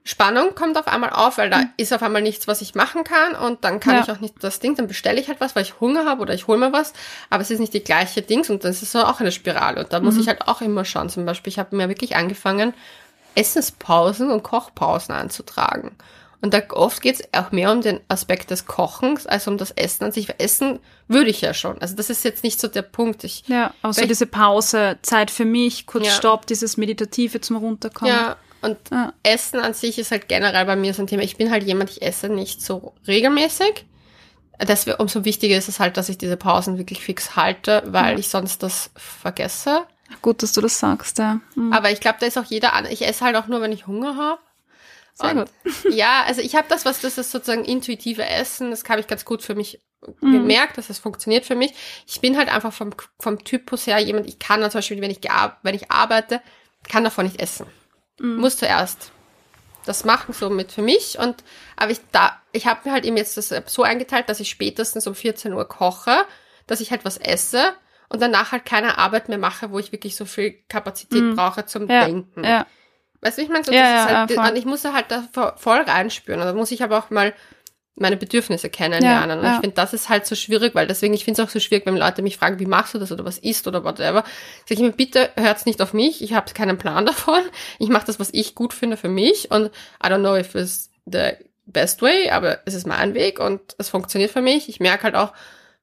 Spannung 0.08 0.54
kommt 0.54 0.78
auf 0.78 0.88
einmal 0.88 1.10
auf, 1.10 1.40
weil 1.40 1.50
da 1.50 1.64
ist 1.78 1.92
auf 1.92 2.04
einmal 2.04 2.22
nichts, 2.22 2.48
was 2.48 2.62
ich 2.62 2.76
machen 2.76 3.04
kann 3.04 3.34
und 3.36 3.64
dann 3.64 3.80
kann 3.80 3.94
Mhm. 3.96 3.98
Ja. 3.98 4.04
ich 4.04 4.12
auch 4.12 4.22
nicht 4.22 4.36
das 4.44 4.60
Ding, 4.60 4.76
dann 4.76 4.86
bestelle 4.88 5.20
ich 5.20 5.28
halt 5.30 5.42
was, 5.42 5.56
weil 5.56 5.64
ich 5.64 5.80
Hunger 5.80 6.06
habe 6.06 6.22
oder 6.22 6.34
ich 6.36 6.46
hole 6.48 6.60
mir 6.60 6.72
was, 6.72 6.94
aber 7.32 7.42
es 7.42 7.50
ist 7.50 7.60
nicht 7.60 7.74
die 7.74 7.84
gleiche 7.84 8.22
Dings 8.22 8.50
und 8.52 8.64
das 8.64 8.84
ist 8.84 8.92
so 8.92 9.00
auch 9.04 9.20
eine 9.20 9.32
Spirale 9.32 9.82
und 9.84 9.92
da 9.92 10.00
Mhm. 10.00 10.06
muss 10.06 10.18
ich 10.18 10.28
halt 10.28 10.48
auch 10.48 10.62
immer 10.62 10.86
schauen. 10.86 11.10
Zum 11.10 11.26
Beispiel, 11.26 11.52
ich 11.52 11.58
habe 11.60 11.76
mir 11.76 11.90
wirklich 11.90 12.16
angefangen, 12.16 12.74
Essenspausen 13.34 14.30
und 14.32 14.44
Kochpausen 14.44 15.14
einzutragen. 15.14 15.96
Und 16.42 16.54
da 16.54 16.62
oft 16.70 17.02
geht 17.02 17.20
es 17.20 17.28
auch 17.40 17.52
mehr 17.52 17.72
um 17.72 17.82
den 17.82 18.00
Aspekt 18.08 18.52
des 18.52 18.66
Kochens 18.68 19.26
als 19.26 19.48
um 19.48 19.58
das 19.58 19.72
Essen 19.72 20.04
an 20.04 20.12
sich. 20.12 20.30
Weil 20.30 20.36
Essen 20.38 20.80
würde 21.08 21.30
ich 21.32 21.42
ja 21.42 21.54
schon. 21.56 21.82
Also 21.82 21.96
das 21.96 22.10
ist 22.12 22.24
jetzt 22.24 22.44
nicht 22.44 22.60
so 22.60 22.68
der 22.68 22.84
Punkt. 22.84 23.24
Ich, 23.24 23.44
Ja, 23.48 23.74
aber 23.82 23.94
so 23.94 24.02
Weil- 24.02 24.08
diese 24.08 24.28
Pause, 24.28 24.98
Zeit 25.02 25.32
für 25.32 25.46
mich, 25.46 25.88
kurz 25.88 26.06
Ja. 26.06 26.12
Stopp, 26.12 26.46
dieses 26.46 26.78
Meditative 26.78 27.42
zum 27.42 27.56
Runterkommen. 27.58 28.14
ja, 28.14 28.36
und 28.66 28.78
Ja. 28.92 29.14
Essen 29.24 29.60
an 29.60 29.74
sich 29.74 29.98
ist 29.98 30.12
halt 30.12 30.28
generell 30.28 30.66
bei 30.66 30.76
mir 30.76 30.94
so 30.94 31.02
ein 31.04 31.08
Thema. 31.08 31.24
Ich 31.24 31.38
bin 31.38 31.52
halt 31.52 31.64
jemand, 31.64 31.90
ich 31.92 32.02
esse 32.02 32.28
nicht 32.30 32.62
so 32.62 32.94
regelmäßig. 33.08 33.86
Das 34.58 34.88
umso 34.88 35.26
wichtiger 35.26 35.58
ist 35.58 35.68
es 35.70 35.80
halt, 35.80 35.98
dass 35.98 36.10
ich 36.10 36.18
diese 36.18 36.38
Pausen 36.38 36.78
wirklich 36.78 37.02
fix 37.02 37.36
halte, 37.36 37.84
weil 37.88 38.14
Ja. 38.14 38.20
ich 38.20 38.30
sonst 38.30 38.64
das 38.64 38.90
vergesse. 38.96 39.86
Gut, 40.22 40.44
dass 40.44 40.52
du 40.54 40.62
das 40.62 40.80
sagst, 40.80 41.18
ja. 41.18 41.40
Mhm. 41.56 41.74
Aber 41.74 41.92
ich 41.92 42.00
glaube, 42.00 42.18
da 42.20 42.26
ist 42.26 42.38
auch 42.38 42.46
jeder 42.46 42.74
an. 42.74 42.86
Ich 42.86 43.06
esse 43.06 43.26
halt 43.26 43.36
auch 43.36 43.48
nur, 43.48 43.60
wenn 43.62 43.72
ich 43.72 43.88
Hunger 43.88 44.16
habe. 44.18 44.40
Sehr 45.14 45.32
Und- 45.32 45.38
gut. 45.40 45.50
Ja, 45.94 46.24
also 46.28 46.42
ich 46.42 46.56
habe 46.56 46.68
das, 46.70 46.86
was 46.86 47.02
das 47.02 47.18
ist 47.18 47.32
sozusagen 47.32 47.66
intuitive 47.66 48.26
Essen, 48.26 48.70
das 48.72 48.84
habe 48.88 49.00
ich 49.02 49.08
ganz 49.08 49.26
gut 49.26 49.42
für 49.42 49.56
mich 49.56 49.82
Mhm. 50.22 50.34
gemerkt, 50.34 50.78
dass 50.78 50.88
das 50.88 51.00
funktioniert 51.00 51.46
für 51.46 51.56
mich. 51.56 51.74
Ich 52.06 52.22
bin 52.22 52.38
halt 52.38 52.48
einfach 52.50 52.72
vom, 52.72 52.92
vom 53.20 53.44
Typus 53.44 53.88
her 53.88 53.98
jemand, 54.00 54.28
ich 54.28 54.38
kann 54.40 54.62
dann 54.62 54.70
zum 54.70 54.78
Beispiel, 54.80 55.02
wenn 55.02 55.10
ich, 55.10 55.20
wenn 55.64 55.74
ich 55.76 55.90
arbeite, 55.92 56.42
kann 56.88 57.04
davon 57.04 57.26
nicht 57.26 57.42
essen. 57.42 57.66
Mhm. 58.20 58.38
Muss 58.38 58.58
zuerst 58.58 59.12
das 59.86 60.04
machen, 60.06 60.34
so 60.34 60.50
mit 60.50 60.72
für 60.72 60.82
mich. 60.82 61.20
Und 61.20 61.44
aber 61.76 61.92
ich 61.92 62.00
da, 62.12 62.42
ich 62.52 62.66
habe 62.66 62.82
mir 62.86 62.92
halt 62.94 63.06
eben 63.06 63.18
jetzt 63.18 63.38
das 63.38 63.54
so 63.68 63.84
eingeteilt, 63.84 64.30
dass 64.30 64.40
ich 64.40 64.50
spätestens 64.50 65.06
um 65.08 65.14
14 65.16 65.54
Uhr 65.54 65.68
koche, 65.68 66.26
dass 66.68 66.80
ich 66.82 66.92
halt 66.92 67.06
was 67.06 67.18
esse 67.18 67.74
und 68.10 68.22
danach 68.22 68.52
halt 68.52 68.66
keine 68.66 68.98
Arbeit 68.98 69.30
mehr 69.30 69.38
mache, 69.38 69.72
wo 69.72 69.80
ich 69.80 69.92
wirklich 69.92 70.16
so 70.16 70.26
viel 70.26 70.52
Kapazität 70.70 71.22
Mhm. 71.22 71.36
brauche 71.36 71.66
zum 71.66 71.88
Ja, 71.90 72.06
Denken. 72.06 72.44
ja. 72.44 72.66
Weißt 73.22 73.38
du, 73.38 73.42
ich 73.44 73.50
meine? 73.50 73.64
So, 73.64 73.72
Ja, 73.72 73.82
das 73.82 74.12
ja, 74.12 74.24
ist 74.26 74.38
halt, 74.38 74.58
ich 74.58 74.66
muss 74.66 74.84
halt 74.86 75.06
da 75.10 75.28
vo- 75.34 75.58
voll 75.58 75.82
reinspüren. 75.82 76.40
Und 76.42 76.46
da 76.48 76.54
muss 76.54 76.72
ich 76.72 76.84
aber 76.84 76.98
auch 77.00 77.10
mal 77.10 77.34
meine 77.96 78.18
Bedürfnisse 78.18 78.70
kennenlernen. 78.70 79.30
Ja, 79.30 79.36
und 79.38 79.44
ja. 79.44 79.54
ich 79.56 79.62
finde, 79.62 79.76
das 79.76 79.94
ist 79.94 80.10
halt 80.10 80.26
so 80.26 80.36
schwierig, 80.36 80.76
weil 80.76 80.88
deswegen, 80.88 81.14
ich 81.14 81.24
finde 81.24 81.42
es 81.42 81.48
auch 81.48 81.52
so 81.52 81.60
schwierig, 81.60 81.86
wenn 81.86 81.96
Leute 81.96 82.22
mich 82.22 82.38
fragen, 82.38 82.60
wie 82.60 82.66
machst 82.66 82.94
du 82.94 83.00
das 83.00 83.12
oder 83.12 83.24
was 83.24 83.38
isst 83.38 83.68
oder 83.68 83.84
whatever. 83.84 84.24
Sag 84.68 84.78
ich 84.78 84.80
mir, 84.80 84.92
bitte 84.92 85.30
hört's 85.36 85.66
nicht 85.66 85.82
auf 85.82 85.94
mich, 85.94 86.22
ich 86.22 86.34
habe 86.34 86.52
keinen 86.54 86.78
Plan 86.78 87.06
davon. 87.06 87.42
Ich 87.80 87.90
mache 87.90 88.06
das, 88.06 88.20
was 88.20 88.30
ich 88.34 88.56
gut 88.56 88.74
finde 88.74 88.98
für 88.98 89.10
mich 89.10 89.52
und 89.52 89.68
I 90.04 90.08
don't 90.08 90.20
know 90.20 90.36
if 90.36 90.56
it's 90.56 90.90
the 91.06 91.32
best 91.66 92.02
way, 92.02 92.30
aber 92.30 92.60
es 92.66 92.74
ist 92.74 92.86
mein 92.86 93.14
Weg 93.14 93.40
und 93.40 93.62
es 93.78 93.90
funktioniert 93.90 94.32
für 94.32 94.42
mich. 94.42 94.70
Ich 94.70 94.80
merke 94.80 95.04
halt 95.04 95.16
auch, 95.16 95.34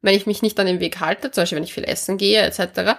wenn 0.02 0.14
ich 0.14 0.26
mich 0.26 0.42
nicht 0.42 0.58
an 0.60 0.66
den 0.66 0.80
Weg 0.80 1.00
halte, 1.00 1.30
zum 1.30 1.42
Beispiel 1.42 1.56
wenn 1.56 1.64
ich 1.64 1.74
viel 1.74 1.84
essen 1.84 2.18
gehe, 2.18 2.42
etc., 2.42 2.96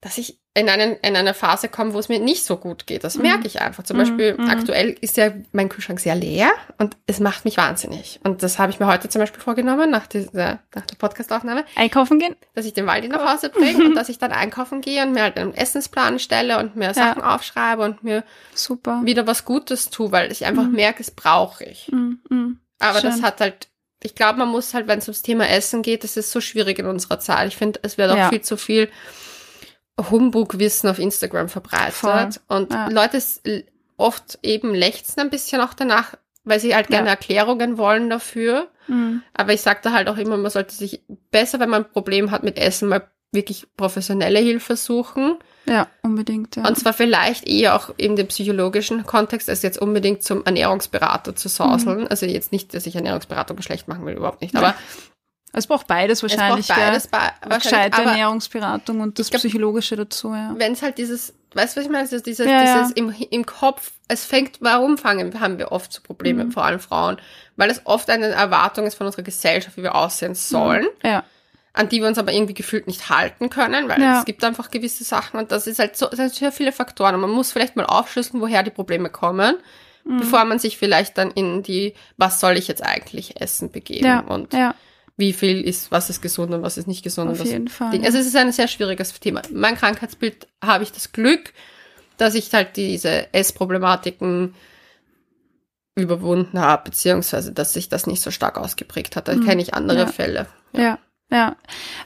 dass 0.00 0.16
ich 0.18 0.38
in, 0.54 0.68
einen, 0.68 0.96
in 1.02 1.16
eine 1.16 1.34
Phase 1.34 1.68
komme, 1.68 1.92
wo 1.92 1.98
es 1.98 2.08
mir 2.08 2.18
nicht 2.20 2.44
so 2.44 2.56
gut 2.56 2.86
geht. 2.86 3.04
Das 3.04 3.16
merke 3.16 3.46
ich 3.46 3.60
einfach. 3.60 3.84
Zum 3.84 3.96
Mhm, 3.96 4.00
Beispiel, 4.00 4.34
mhm. 4.38 4.48
aktuell 4.48 4.90
ist 5.00 5.16
ja 5.16 5.32
mein 5.52 5.68
Kühlschrank 5.68 6.00
sehr 6.00 6.14
leer 6.16 6.50
und 6.78 6.96
es 7.06 7.20
macht 7.20 7.44
mich 7.44 7.56
wahnsinnig. 7.56 8.18
Und 8.24 8.42
das 8.42 8.58
habe 8.58 8.70
ich 8.72 8.80
mir 8.80 8.86
heute 8.86 9.08
zum 9.08 9.20
Beispiel 9.20 9.40
vorgenommen, 9.40 9.90
nach, 9.90 10.06
dieser, 10.08 10.60
nach 10.74 10.86
der 10.86 10.96
Podcastaufnahme, 10.96 11.64
Einkaufen 11.76 12.18
gehen? 12.18 12.34
dass 12.54 12.64
ich 12.64 12.72
den 12.74 12.86
Waldi 12.86 13.08
nach 13.08 13.32
Hause 13.32 13.50
bringe 13.50 13.84
und 13.84 13.94
dass 13.96 14.08
ich 14.08 14.18
dann 14.18 14.32
einkaufen 14.32 14.80
gehe 14.80 15.02
und 15.04 15.12
mir 15.12 15.22
halt 15.22 15.36
einen 15.36 15.54
Essensplan 15.54 16.18
stelle 16.18 16.58
und 16.58 16.74
mir 16.76 16.92
Sachen 16.94 17.22
aufschreibe 17.22 17.82
und 17.84 18.02
mir 18.02 18.24
Super. 18.54 19.00
wieder 19.04 19.26
was 19.26 19.44
Gutes 19.44 19.90
tue, 19.90 20.10
weil 20.12 20.30
ich 20.32 20.44
einfach 20.44 20.66
merke, 20.68 21.02
es 21.02 21.10
brauche 21.12 21.64
ich. 21.64 21.88
Mhm, 21.92 22.20
mhm. 22.30 22.60
Aber 22.80 23.00
das 23.00 23.16
Schön. 23.16 23.24
hat 23.24 23.40
halt, 23.40 23.68
ich 24.02 24.14
glaube, 24.14 24.38
man 24.38 24.48
muss 24.48 24.74
halt, 24.74 24.86
wenn 24.88 24.98
es 25.00 25.08
ums 25.08 25.22
Thema 25.22 25.48
Essen 25.48 25.82
geht, 25.82 26.02
das 26.04 26.16
ist 26.16 26.30
so 26.30 26.40
schwierig 26.40 26.78
in 26.78 26.86
unserer 26.86 27.18
Zeit. 27.20 27.48
Ich 27.48 27.56
finde, 27.56 27.80
es 27.82 27.98
wird 27.98 28.10
auch 28.12 28.16
Ja. 28.16 28.28
viel 28.28 28.42
zu 28.42 28.56
viel 28.56 28.88
Humbug-Wissen 29.98 30.88
auf 30.88 30.98
Instagram 30.98 31.48
verbreitet. 31.48 31.94
Voll. 31.94 32.28
Und 32.48 32.72
Ja. 32.72 32.88
Leute 32.88 33.20
oft 33.96 34.38
eben 34.42 34.74
lechzen 34.74 35.20
ein 35.20 35.30
bisschen 35.30 35.60
auch 35.60 35.74
danach, 35.74 36.14
weil 36.44 36.60
sie 36.60 36.74
halt 36.74 36.88
gerne 36.88 37.08
Ja. 37.08 37.12
Erklärungen 37.14 37.78
wollen 37.78 38.08
dafür. 38.08 38.68
Mhm. 38.86 39.22
Aber 39.34 39.52
ich 39.52 39.60
sage 39.60 39.80
da 39.82 39.92
halt 39.92 40.08
auch 40.08 40.16
immer, 40.16 40.36
man 40.36 40.50
sollte 40.50 40.74
sich 40.74 41.02
besser, 41.30 41.60
wenn 41.60 41.68
man 41.70 41.84
ein 41.84 41.90
Problem 41.90 42.30
hat 42.30 42.42
mit 42.42 42.58
Essen, 42.58 42.88
mal 42.88 43.08
wirklich 43.30 43.66
professionelle 43.76 44.38
Hilfe 44.38 44.74
suchen. 44.76 45.36
Ja, 45.66 45.86
unbedingt. 46.02 46.56
Ja. 46.56 46.66
Und 46.66 46.78
zwar 46.78 46.94
vielleicht 46.94 47.46
eher 47.46 47.76
auch 47.76 47.90
in 47.98 48.16
dem 48.16 48.26
psychologischen 48.28 49.04
Kontext, 49.04 49.50
als 49.50 49.60
jetzt 49.60 49.78
unbedingt 49.78 50.22
zum 50.22 50.46
Ernährungsberater 50.46 51.36
zu 51.36 51.50
sauseln. 51.50 52.08
Also 52.08 52.24
jetzt 52.24 52.52
nicht, 52.52 52.72
dass 52.72 52.86
ich 52.86 52.96
Ernährungsberatung 52.96 53.60
schlecht 53.60 53.86
machen 53.86 54.06
will, 54.06 54.14
überhaupt 54.14 54.40
nicht. 54.40 54.56
Aber 54.56 54.74
es 55.52 55.66
braucht 55.66 55.86
beides 55.86 56.18
es 56.18 56.22
wahrscheinlich. 56.22 56.66
braucht 56.68 56.78
beides, 56.78 57.06
bei, 57.06 57.18
wahrscheinlich. 57.42 57.62
Gescheite 57.62 58.02
Ernährungsberatung 58.02 59.00
und 59.00 59.18
das 59.18 59.30
glaub- 59.30 59.40
Psychologische 59.40 59.96
dazu, 59.96 60.34
ja. 60.34 60.54
wenn 60.56 60.72
es 60.72 60.82
halt 60.82 60.98
dieses, 60.98 61.34
weißt 61.54 61.74
du, 61.76 61.80
was 61.80 61.86
ich 61.86 61.90
meine? 61.90 62.04
Also 62.04 62.20
dieses, 62.20 62.46
Ja, 62.46 62.62
ja. 62.64 62.74
dieses 62.78 62.92
Im, 62.92 63.14
im 63.30 63.46
Kopf, 63.46 63.92
es 64.08 64.24
fängt, 64.24 64.58
warum 64.60 64.98
fangen, 64.98 65.40
haben 65.40 65.58
wir 65.58 65.72
oft 65.72 65.92
so 65.92 66.00
Probleme, 66.02 66.44
Mhm. 66.44 66.52
vor 66.52 66.64
allem 66.64 66.80
Frauen? 66.80 67.16
Weil 67.56 67.70
es 67.70 67.80
oft 67.84 68.10
eine 68.10 68.26
Erwartung 68.28 68.86
ist 68.86 68.94
von 68.96 69.06
unserer 69.06 69.22
Gesellschaft, 69.22 69.76
wie 69.76 69.82
wir 69.82 69.94
aussehen 69.94 70.34
sollen. 70.34 70.86
Ja. 71.02 71.24
an 71.74 71.88
die 71.88 72.00
wir 72.00 72.08
uns 72.08 72.18
aber 72.18 72.32
irgendwie 72.32 72.54
gefühlt 72.54 72.88
nicht 72.88 73.08
halten 73.08 73.50
können, 73.50 73.88
weil 73.88 74.00
Ja. 74.02 74.18
es 74.18 74.24
gibt 74.24 74.42
einfach 74.42 74.68
gewisse 74.72 75.04
Sachen 75.04 75.38
und 75.38 75.52
das 75.52 75.68
ist 75.68 75.78
halt 75.78 75.96
so, 75.96 76.06
das 76.06 76.16
sind 76.16 76.34
sehr 76.34 76.50
viele 76.50 76.72
Faktoren 76.72 77.14
und 77.14 77.20
man 77.20 77.30
muss 77.30 77.52
vielleicht 77.52 77.76
mal 77.76 77.84
aufschlüsseln, 77.86 78.40
woher 78.40 78.64
die 78.64 78.70
Probleme 78.70 79.10
kommen, 79.10 79.54
Mhm. 80.02 80.18
bevor 80.18 80.44
man 80.44 80.58
sich 80.58 80.76
vielleicht 80.76 81.16
dann 81.18 81.30
in 81.30 81.62
die, 81.62 81.94
was 82.16 82.40
soll 82.40 82.56
ich 82.56 82.66
jetzt 82.66 82.82
eigentlich 82.82 83.40
essen 83.40 83.70
begeben 83.70 84.06
Ja, 84.06 84.20
und 84.20 84.54
ja, 84.54 84.74
wie 85.18 85.32
viel 85.34 85.60
ist, 85.60 85.90
was 85.90 86.08
ist 86.08 86.22
gesund 86.22 86.54
und 86.54 86.62
was 86.62 86.78
ist 86.78 86.86
nicht 86.86 87.02
gesund. 87.02 87.28
auf 87.30 87.34
und 87.34 87.40
was 87.44 87.50
jeden 87.50 87.68
Fall. 87.68 87.90
Ding. 87.90 88.06
Also 88.06 88.16
es 88.18 88.26
ist 88.26 88.36
ein 88.36 88.50
sehr 88.52 88.68
schwieriges 88.68 89.12
Thema. 89.20 89.42
Mein 89.52 89.76
Krankheitsbild 89.76 90.46
habe 90.64 90.84
ich 90.84 90.92
das 90.92 91.12
Glück, 91.12 91.52
dass 92.16 92.34
ich 92.34 92.52
halt 92.54 92.76
diese 92.76 93.32
Essproblematiken 93.34 94.54
überwunden 95.96 96.60
habe, 96.60 96.84
beziehungsweise 96.90 97.52
dass 97.52 97.72
sich 97.72 97.88
das 97.88 98.06
nicht 98.06 98.22
so 98.22 98.30
stark 98.30 98.56
ausgeprägt 98.56 99.16
hat. 99.16 99.28
Da 99.28 99.34
Mhm. 99.34 99.44
kenne 99.44 99.62
ich 99.62 99.74
andere 99.74 99.98
Ja. 100.00 100.06
Fälle. 100.06 100.46
Ja, 100.72 100.98
ja. 101.30 101.56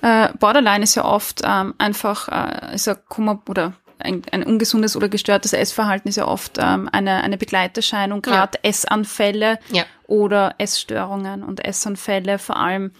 Äh, 0.01 0.33
Borderline 0.39 0.83
ist 0.85 0.95
ja 0.95 1.05
oft 1.05 1.43
ähm, 1.45 1.75
einfach, 1.79 2.29
äh, 2.29 2.75
ist 2.75 2.87
ja 2.87 2.95
Kummer 2.95 3.43
oder 3.49 3.75
ein, 4.05 4.23
ein 4.33 4.43
ungesundes 4.43 4.97
oder 4.97 5.09
gestörtes 5.09 5.53
Essverhalten 5.53 6.09
ist 6.09 6.17
ja 6.17 6.27
oft 6.29 6.59
ähm, 6.59 6.89
eine, 6.93 7.23
eine 7.23 7.39
Begleiterscheinung, 7.39 8.23
gerade 8.23 8.59
Essanfälle 8.63 9.59
Ja. 9.71 9.85
oder 10.07 10.55
Essstörungen 10.59 11.43
und 11.43 11.65
Essanfälle, 11.65 12.39
vor 12.39 12.57
allem 12.57 12.93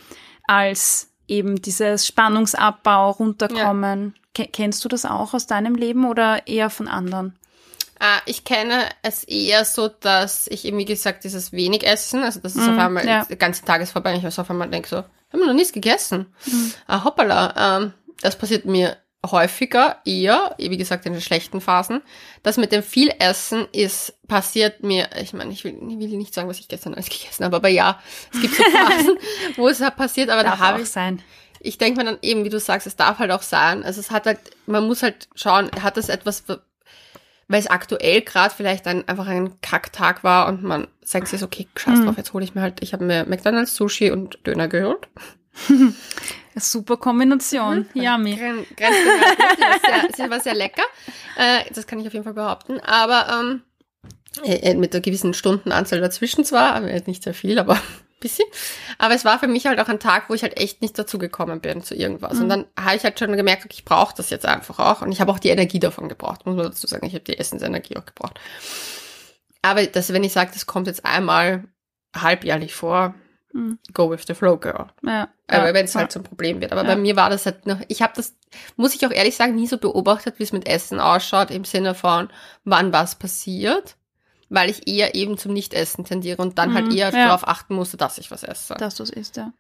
als 0.47 1.09
eben 1.29 1.61
dieses 1.63 2.07
Spannungsabbau, 2.07 3.11
runterkommen. 3.13 4.15
Ke- 4.35 4.49
Kennst 4.53 4.85
du 4.85 4.89
das 4.89 5.05
auch 5.05 5.35
aus 5.35 5.47
deinem 5.47 5.75
Leben 5.75 6.05
oder 6.09 6.47
eher 6.47 6.71
von 6.71 6.89
anderen? 6.89 7.37
Äh, 8.01 8.19
ich 8.27 8.45
kenne 8.45 8.85
es 9.03 9.25
eher 9.25 9.65
so, 9.65 9.89
dass 9.89 10.47
ich 10.49 10.65
eben, 10.65 10.79
wie 10.79 10.85
gesagt, 10.85 11.25
dieses 11.25 11.53
wenig 11.53 11.87
Essen, 11.87 12.23
also 12.23 12.41
das 12.41 12.57
ist 12.57 12.67
mm, 12.67 12.71
auf 12.71 12.79
einmal, 12.79 13.07
ja. 13.07 13.25
der 13.25 13.37
ganze 13.37 13.65
Tag 13.65 13.81
ist 13.81 13.93
vorbei, 13.93 14.15
ich 14.17 14.35
so 14.35 14.43
auf 14.43 14.51
einmal 14.51 14.69
denke 14.69 14.89
so, 14.89 14.97
haben 14.97 15.39
wir 15.41 15.47
noch 15.47 15.55
nichts 15.55 15.73
gegessen. 15.73 16.27
Mhm. 16.47 16.73
Ah, 16.87 17.05
hoppala, 17.05 17.79
ähm, 17.79 17.93
das 18.21 18.37
passiert 18.37 18.65
mir 18.67 18.97
häufiger, 19.25 19.99
eher, 20.05 20.55
wie 20.59 20.77
gesagt, 20.77 21.07
in 21.07 21.13
den 21.13 21.23
schlechten 21.23 21.61
Phasen. 21.61 22.03
Das 22.43 22.57
mit 22.57 22.73
dem 22.73 22.83
viel 22.83 23.13
Essen 23.19 23.67
ist, 23.73 24.15
passiert 24.27 24.83
mir, 24.83 25.09
ich 25.21 25.33
meine, 25.33 25.53
ich 25.53 25.63
will, 25.63 25.75
ich 25.75 25.99
will 25.99 26.19
nicht 26.19 26.35
sagen, 26.35 26.49
was 26.49 26.59
ich 26.59 26.69
gestern 26.69 26.95
alles 26.95 27.09
gegessen 27.11 27.45
habe, 27.45 27.57
aber 27.57 27.69
ja, 27.69 28.01
es 28.33 28.41
gibt 28.41 28.55
so 28.57 28.65
Phasen, 28.65 29.19
wo 29.57 29.69
es 29.69 29.81
halt 29.81 29.97
passiert, 29.97 30.29
aber 30.31 30.43
darf 30.43 30.59
da 30.59 30.67
habe 30.67 30.83
ich, 30.83 30.89
sein. 30.89 31.23
ich 31.61 31.79
denke 31.79 32.01
mir 32.01 32.05
dann 32.05 32.19
eben, 32.23 32.45
wie 32.45 32.51
du 32.51 32.59
sagst, 32.59 32.87
es 32.87 32.97
darf 32.97 33.19
halt 33.19 33.31
auch 33.31 33.43
sein. 33.43 33.85
Also 33.85 34.01
es 34.01 34.11
hat 34.11 34.27
halt, 34.27 34.41
man 34.67 34.87
muss 34.87 35.03
halt 35.03 35.29
schauen, 35.37 35.71
hat 35.81 35.97
das 35.97 36.09
etwas, 36.09 36.45
weil 36.49 37.61
es 37.61 37.69
aktuell 37.69 38.23
gerade 38.23 38.53
vielleicht 38.53 38.89
ein, 38.89 39.07
einfach 39.07 39.29
ein 39.29 39.61
Kacktag 39.61 40.25
war 40.25 40.49
und 40.49 40.65
man 40.65 40.89
sagt 41.05 41.29
sich, 41.29 41.45
okay, 41.45 41.69
scheiß 41.77 41.99
hm. 41.99 42.07
drauf, 42.07 42.17
jetzt 42.17 42.33
hole 42.33 42.45
ich 42.45 42.57
mir 42.57 42.63
halt, 42.63 42.83
ich 42.83 42.93
habe 42.93 43.05
mir 43.05 43.25
McDonalds, 43.27 43.77
Sushi 43.77 44.11
und 44.11 44.39
Döner 44.47 44.67
geholt. 44.67 45.07
Super 46.57 46.97
Kombination. 46.97 47.87
Mhm. 47.95 48.03
Yummy. 48.03 48.39
Sie 50.17 50.31
war 50.31 50.41
sehr 50.41 50.55
lecker. 50.55 50.83
Äh, 51.37 51.65
das 51.73 51.87
kann 51.87 52.01
ich 52.01 52.07
auf 52.07 52.13
jeden 52.13 52.25
Fall 52.25 52.35
behaupten. 52.35 52.79
Aber 52.81 53.29
ähm, 53.41 53.63
äh, 54.45 54.71
äh, 54.71 54.75
mit 54.75 54.95
einer 54.95 55.03
gewissen 55.03 55.35
Stundenanzahl 55.35 56.01
dazwischen 56.01 56.45
zwar, 56.45 56.75
aber 56.75 56.87
nicht 57.07 57.23
sehr 57.23 57.35
viel, 57.35 57.59
aber 57.59 57.75
ein 57.75 57.81
bisschen. 58.21 58.47
Aber 58.99 59.15
es 59.15 59.25
war 59.25 59.39
für 59.39 59.49
mich 59.49 59.67
halt 59.67 59.79
auch 59.81 59.89
ein 59.89 60.01
Tag, 60.01 60.29
wo 60.29 60.35
ich 60.35 60.43
halt 60.43 60.59
echt 60.59 60.83
nicht 60.83 60.99
dazu 60.99 61.19
gekommen 61.19 61.61
bin 61.61 61.83
zu 61.83 61.95
irgendwas. 61.95 62.35
Mhm. 62.35 62.43
Und 62.43 62.49
dann 62.49 62.67
habe 62.79 62.97
ich 62.97 63.05
halt 63.05 63.19
schon 63.19 63.37
gemerkt, 63.37 63.65
okay, 63.65 63.75
ich 63.75 63.85
brauche 63.85 64.15
das 64.17 64.31
jetzt 64.31 64.47
einfach 64.47 64.79
auch. 64.79 65.03
Und 65.03 65.13
ich 65.13 65.21
habe 65.21 65.31
auch 65.33 65.39
die 65.39 65.51
Energie 65.51 65.81
davon 65.81 66.09
gebraucht, 66.09 66.47
muss 66.47 66.57
man 66.57 66.67
dazu 66.67 66.87
sagen. 66.87 67.07
Ich 67.07 67.15
habe 67.15 67.25
die 67.25 67.39
Essensenergie 67.39 67.97
auch 67.97 68.07
gebraucht. 68.07 68.41
Aber 69.63 69.87
das, 69.87 70.13
wenn 70.13 70.25
ich 70.25 70.33
sage, 70.33 70.51
das 70.53 70.67
kommt 70.67 70.87
jetzt 70.87 71.05
einmal 71.05 71.65
halbjährlich 72.15 72.75
vor, 72.75 73.15
Mhm. 73.53 73.79
Go 73.93 74.11
with 74.11 74.23
the 74.27 74.35
flow, 74.35 74.57
girl. 74.57 74.87
Ja. 75.05 75.29
Aber 75.47 75.69
ja, 75.69 75.75
wenn 75.75 75.85
es 75.85 75.95
halt 75.95 76.07
ja. 76.07 76.11
zum 76.11 76.23
Problem 76.23 76.61
wird. 76.61 76.73
Aber 76.73 76.83
ja. 76.83 76.89
bei 76.89 76.97
mir 76.97 77.17
war 77.17 77.31
das 77.31 77.47
halt 77.47 77.67
noch, 77.67 77.81
ich 77.89 78.03
habe 78.03 78.13
das, 78.17 78.35
muss 78.77 78.95
ich 78.95 79.07
auch 79.07 79.11
ehrlich 79.11 79.37
sagen, 79.37 79.55
nie 79.55 79.67
so 79.67 79.79
beobachtet, 79.79 80.39
wie 80.39 80.45
es 80.45 80.53
mit 80.53 80.67
Essen 80.67 81.01
ausschaut, 81.01 81.51
im 81.51 81.65
Sinne 81.65 81.95
von, 81.95 82.29
wann 82.65 82.93
was 82.93 83.17
passiert, 83.17 83.97
weil 84.49 84.71
ich 84.71 84.89
eher 84.89 85.15
eben 85.15 85.39
zum 85.39 85.53
Nichtessen 85.53 86.05
tendiere 86.05 86.41
und 86.41 86.59
dann 86.59 86.75
halt 86.75 86.87
mhm, 86.87 86.91
halt 86.91 86.99
eher 86.99 87.11
darauf 87.11 87.47
achten 87.47 87.75
musste, 87.75 87.97
dass 87.97 88.19
ich 88.19 88.31
was 88.31 88.43
esse. 88.43 88.75
Dass 88.75 88.97
du 88.97 89.03
es 89.03 89.11
isst, 89.11 89.37
ja. 89.37 89.53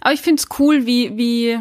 Aber 0.00 0.12
ich 0.12 0.20
find's 0.20 0.48
cool, 0.58 0.86
wie, 0.86 1.16
wie, 1.16 1.58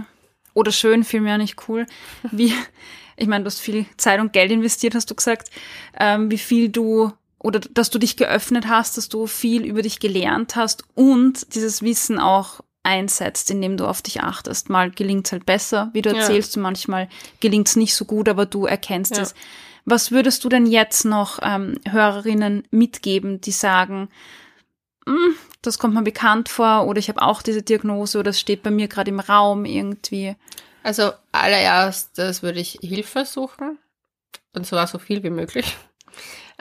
oder 0.53 0.71
schön, 0.71 1.03
vielmehr 1.03 1.37
nicht 1.37 1.67
cool, 1.67 1.85
wie, 2.31 2.53
ich 3.17 3.27
meine, 3.27 3.43
du 3.43 3.47
hast 3.47 3.59
viel 3.59 3.85
Zeit 3.97 4.19
und 4.19 4.33
Geld 4.33 4.51
investiert, 4.51 4.95
hast 4.95 5.11
du 5.11 5.15
gesagt, 5.15 5.49
ähm, 5.99 6.31
wie 6.31 6.37
viel 6.37 6.69
du 6.69 7.11
oder 7.39 7.59
dass 7.59 7.89
du 7.89 7.99
dich 7.99 8.17
geöffnet 8.17 8.67
hast, 8.67 8.97
dass 8.97 9.09
du 9.09 9.27
viel 9.27 9.65
über 9.65 9.81
dich 9.81 9.99
gelernt 9.99 10.55
hast 10.55 10.83
und 10.95 11.53
dieses 11.55 11.81
Wissen 11.81 12.19
auch 12.19 12.61
einsetzt, 12.83 13.51
indem 13.51 13.77
du 13.77 13.85
auf 13.85 14.01
dich 14.01 14.21
achtest. 14.21 14.69
Mal 14.69 14.91
gelingt 14.91 15.27
es 15.27 15.33
halt 15.33 15.45
besser, 15.45 15.89
wie 15.93 16.01
du 16.01 16.09
erzählst, 16.09 16.55
ja. 16.55 16.61
manchmal 16.61 17.09
gelingt 17.41 17.67
es 17.67 17.75
nicht 17.75 17.93
so 17.93 18.05
gut, 18.05 18.29
aber 18.29 18.45
du 18.45 18.65
erkennst 18.65 19.17
ja. 19.17 19.23
es. 19.23 19.35
Was 19.85 20.11
würdest 20.11 20.43
du 20.43 20.49
denn 20.49 20.65
jetzt 20.65 21.05
noch 21.05 21.39
ähm, 21.41 21.79
Hörerinnen 21.87 22.63
mitgeben, 22.71 23.39
die 23.41 23.51
sagen, 23.51 24.09
hm, 25.05 25.35
das 25.61 25.79
kommt 25.79 25.93
mir 25.93 26.03
bekannt 26.03 26.49
vor 26.49 26.87
oder 26.87 26.99
ich 26.99 27.09
habe 27.09 27.21
auch 27.21 27.41
diese 27.41 27.61
Diagnose 27.61 28.19
oder 28.19 28.31
das 28.31 28.39
steht 28.39 28.63
bei 28.63 28.71
mir 28.71 28.87
gerade 28.87 29.11
im 29.11 29.19
Raum 29.19 29.65
irgendwie? 29.65 30.35
Also 30.83 31.11
allererstes 31.31 32.41
würde 32.41 32.59
ich 32.59 32.79
Hilfe 32.81 33.25
suchen 33.25 33.77
und 34.53 34.65
zwar 34.65 34.87
so 34.87 34.97
viel 34.97 35.23
wie 35.23 35.29
möglich. 35.29 35.75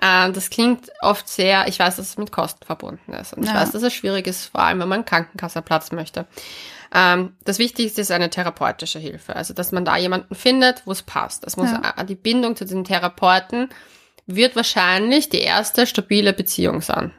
Äh, 0.00 0.30
das 0.32 0.50
klingt 0.50 0.90
oft 1.00 1.28
sehr, 1.28 1.68
ich 1.68 1.78
weiß, 1.78 1.96
dass 1.96 2.10
es 2.10 2.18
mit 2.18 2.32
Kosten 2.32 2.64
verbunden 2.64 3.12
ist. 3.12 3.34
Und 3.34 3.44
ich 3.44 3.50
ja. 3.50 3.56
weiß, 3.56 3.72
dass 3.72 3.82
es 3.82 3.94
schwierig 3.94 4.26
ist, 4.26 4.46
vor 4.46 4.60
allem 4.60 4.80
wenn 4.80 4.88
man 4.88 5.04
Krankenkassenplatz 5.04 5.92
möchte. 5.92 6.26
Ähm, 6.94 7.34
das 7.44 7.58
Wichtigste 7.58 8.00
ist 8.00 8.10
eine 8.10 8.30
therapeutische 8.30 8.98
Hilfe. 8.98 9.36
Also, 9.36 9.54
dass 9.54 9.72
man 9.72 9.84
da 9.84 9.96
jemanden 9.96 10.34
findet, 10.34 10.86
wo 10.86 10.92
es 10.92 11.02
passt. 11.02 11.44
Das 11.44 11.56
muss 11.56 11.70
ja. 11.70 12.04
die 12.04 12.14
Bindung 12.14 12.56
zu 12.56 12.64
den 12.64 12.84
Therapeuten 12.84 13.68
wird 14.26 14.56
wahrscheinlich 14.56 15.28
die 15.28 15.40
erste 15.40 15.86
stabile 15.86 16.32
Beziehung 16.32 16.80
sein. 16.80 17.12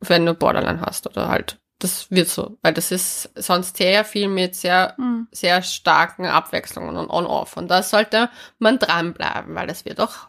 Wenn 0.00 0.26
du 0.26 0.34
Borderline 0.34 0.80
hast 0.80 1.06
oder 1.06 1.28
halt 1.28 1.58
das 1.78 2.10
wird 2.10 2.28
so, 2.28 2.56
weil 2.62 2.72
das 2.72 2.90
ist 2.90 3.30
sonst 3.34 3.76
sehr 3.76 4.04
viel 4.04 4.28
mit 4.28 4.54
sehr, 4.54 4.94
mhm. 4.96 5.28
sehr 5.30 5.62
starken 5.62 6.24
Abwechslungen 6.24 6.96
und 6.96 7.10
on-off. 7.10 7.56
Und 7.56 7.68
da 7.68 7.82
sollte 7.82 8.30
man 8.58 8.78
dranbleiben, 8.78 9.54
weil 9.54 9.66
das 9.66 9.84
wird 9.84 10.00
auch 10.00 10.28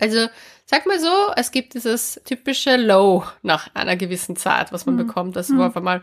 also 0.00 0.28
sag 0.66 0.86
mal 0.86 1.00
so, 1.00 1.32
es 1.36 1.50
gibt 1.50 1.74
dieses 1.74 2.20
typische 2.24 2.76
Low 2.76 3.24
nach 3.42 3.74
einer 3.74 3.96
gewissen 3.96 4.36
Zeit, 4.36 4.72
was 4.72 4.86
man 4.86 4.94
mhm. 4.94 5.06
bekommt. 5.06 5.36
Das 5.36 5.50
war 5.50 5.56
mhm. 5.56 5.62
auf 5.62 5.76
einmal, 5.76 6.02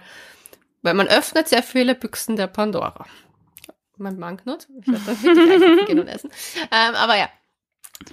weil 0.81 0.93
man 0.93 1.07
öffnet 1.07 1.47
sehr 1.47 1.63
viele 1.63 1.95
Büchsen 1.95 2.35
der 2.35 2.47
Pandora. 2.47 3.05
Mein 3.97 4.19
Banknot, 4.19 4.67
ich 4.79 4.87
werde 4.87 5.03
dann 5.05 5.23
wirklich 5.23 5.87
gehen 5.87 5.99
und 5.99 6.07
essen. 6.07 6.29
Ähm, 6.71 6.95
aber 6.95 7.17
ja, 7.17 7.29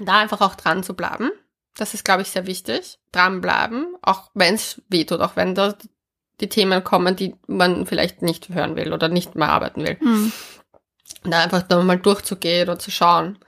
da 0.00 0.20
einfach 0.20 0.40
auch 0.40 0.54
dran 0.54 0.82
zu 0.82 0.94
bleiben. 0.94 1.30
Das 1.76 1.92
ist, 1.92 2.04
glaube 2.04 2.22
ich, 2.22 2.30
sehr 2.30 2.46
wichtig. 2.46 2.98
Dranbleiben, 3.12 3.96
auch 4.00 4.30
wenn 4.34 4.54
es 4.54 4.80
wehtut, 4.88 5.20
auch 5.20 5.36
wenn 5.36 5.54
da 5.54 5.74
die 6.40 6.48
Themen 6.48 6.82
kommen, 6.84 7.16
die 7.16 7.34
man 7.46 7.86
vielleicht 7.86 8.22
nicht 8.22 8.48
hören 8.48 8.76
will 8.76 8.92
oder 8.92 9.08
nicht 9.08 9.34
mehr 9.34 9.50
arbeiten 9.50 9.84
will. 9.84 9.96
Mhm. 10.00 10.32
Da 11.24 11.42
einfach 11.42 11.68
nochmal 11.68 11.98
durchzugehen 11.98 12.68
und 12.68 12.80
zu 12.80 12.90
schauen. 12.90 13.38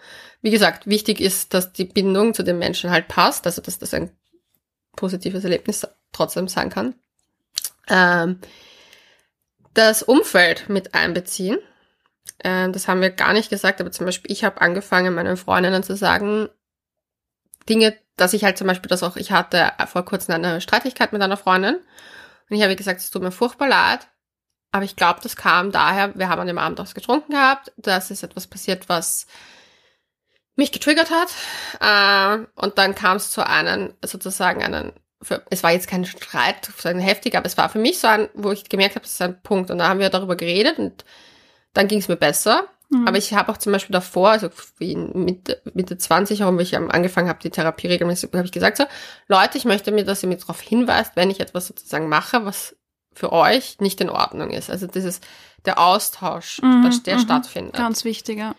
Wie 0.43 0.51
gesagt, 0.51 0.87
wichtig 0.87 1.21
ist, 1.21 1.55
dass 1.55 1.73
die 1.73 1.85
Bindung 1.85 2.35
zu 2.35 2.43
den 2.43 2.59
Menschen 2.59 2.91
halt 2.91 3.09
passt, 3.09 3.47
also 3.47 3.63
dass 3.63 3.79
das 3.79 3.95
ein 3.95 4.11
positives 4.95 5.45
Erlebnis 5.45 5.87
trotzdem 6.13 6.49
sein 6.49 6.71
kann. 6.71 6.95
Ähm, 7.89 8.41
das 9.75 10.03
Umfeld 10.03 10.69
mit 10.69 10.95
einbeziehen. 10.95 11.59
Ähm, 12.43 12.73
das 12.73 12.89
haben 12.89 13.01
wir 13.01 13.11
gar 13.11 13.33
nicht 13.33 13.51
gesagt, 13.51 13.81
aber 13.81 13.93
zum 13.93 14.07
Beispiel 14.07 14.33
ich 14.33 14.45
habe 14.45 14.61
angefangen, 14.61 15.15
meinen 15.15 15.37
Freundinnen 15.37 15.83
zu 15.83 15.97
sagen, 15.97 16.49
Dinge, 17.69 17.97
dass 18.17 18.33
ich 18.33 18.45
halt 18.45 18.59
zum 18.59 18.67
Beispiel 18.67 18.89
das 18.89 19.03
auch, 19.03 19.17
ich 19.17 19.33
hatte 19.33 19.73
vor 19.87 20.05
kurzem 20.05 20.35
eine 20.35 20.61
Streitigkeit 20.61 21.13
mit 21.13 21.23
einer 21.23 21.37
Freundin 21.37 21.77
und 22.49 22.57
ich 22.57 22.63
habe 22.63 22.77
gesagt, 22.77 23.01
es 23.01 23.11
tut 23.11 23.23
mir 23.23 23.33
furchtbar 23.33 23.69
leid, 23.69 24.09
aber 24.73 24.85
ich 24.85 24.97
glaube, 24.97 25.21
das 25.23 25.37
kam 25.37 25.73
daher, 25.73 26.17
wir 26.19 26.29
haben 26.29 26.41
an 26.41 26.47
dem 26.47 26.59
Abend 26.59 26.79
was 26.79 26.95
getrunken 26.95 27.33
gehabt, 27.33 27.73
dass 27.77 28.11
ist 28.11 28.23
etwas 28.23 28.47
passiert, 28.47 28.89
was 28.89 29.27
mich 30.57 30.73
getriggert 30.73 31.11
hat. 31.11 31.29
Äh, 31.81 32.47
und 32.61 32.79
dann 32.79 32.95
kam 32.95 33.19
es 33.19 33.31
zu 33.31 33.47
einem, 33.47 33.95
sozusagen 34.05 34.63
einen, 34.63 34.93
für, 35.23 35.43
es 35.51 35.63
war 35.63 35.73
jetzt 35.73 35.89
kein 35.89 36.05
Streit, 36.05 36.69
so 36.77 36.89
heftig, 36.89 37.37
aber 37.37 37.47
es 37.47 37.57
war 37.57 37.69
für 37.69 37.79
mich 37.79 37.99
so 37.99 38.09
ein, 38.09 38.29
wo 38.35 38.51
ich 38.53 38.69
gemerkt 38.69 38.97
habe, 38.97 39.05
das 39.05 39.13
ist 39.13 39.23
ein 39.23 39.41
Punkt. 39.43 39.71
Und 39.71 39.79
da 39.79 39.89
haben 39.89 40.01
wir 40.01 40.11
darüber 40.11 40.37
geredet 40.37 40.79
und 40.79 41.05
dann 41.73 41.89
ging 41.89 41.99
es 41.99 42.09
mir 42.09 42.17
besser. 42.17 42.65
Mhm. 42.89 43.07
Aber 43.07 43.19
ich 43.19 43.35
habe 43.35 43.51
auch 43.53 43.57
zum 43.57 43.73
Beispiel 43.73 43.93
davor, 43.93 44.31
also 44.31 44.49
wie 44.79 44.97
Mitte, 44.97 45.61
Mitte 45.75 45.99
20, 45.99 46.41
warum 46.41 46.59
ich 46.61 46.77
angefangen 46.77 47.29
habe, 47.29 47.41
die 47.43 47.51
Therapie 47.51 47.89
regelmäßig, 47.89 48.31
habe 48.33 48.45
ich 48.45 48.53
gesagt, 48.53 48.77
so, 48.77 48.85
Leute, 49.29 49.59
ich 49.59 49.65
möchte 49.65 49.93
mir, 49.93 50.05
dass 50.05 50.23
ihr 50.23 50.29
mir 50.29 50.37
darauf 50.37 50.61
hinweist, 50.61 51.13
wenn 51.17 51.31
ich 51.31 51.41
etwas 51.41 51.67
sozusagen 51.67 52.09
mache, 52.09 52.45
was 52.45 52.77
für 53.13 53.33
euch 53.33 53.81
nicht 53.81 54.01
in 54.01 54.11
Ordnung 54.11 54.51
ist. 54.51 54.71
Also 54.71 54.87
dieses, 54.87 55.21
der 55.65 55.79
Austausch, 55.79 56.61
mhm, 56.63 57.03
der 57.05 57.17
mhm. 57.17 57.21
stattfindet. 57.21 57.75
Ganz 57.75 58.05
wichtig, 58.05 58.39
ja. 58.39 58.55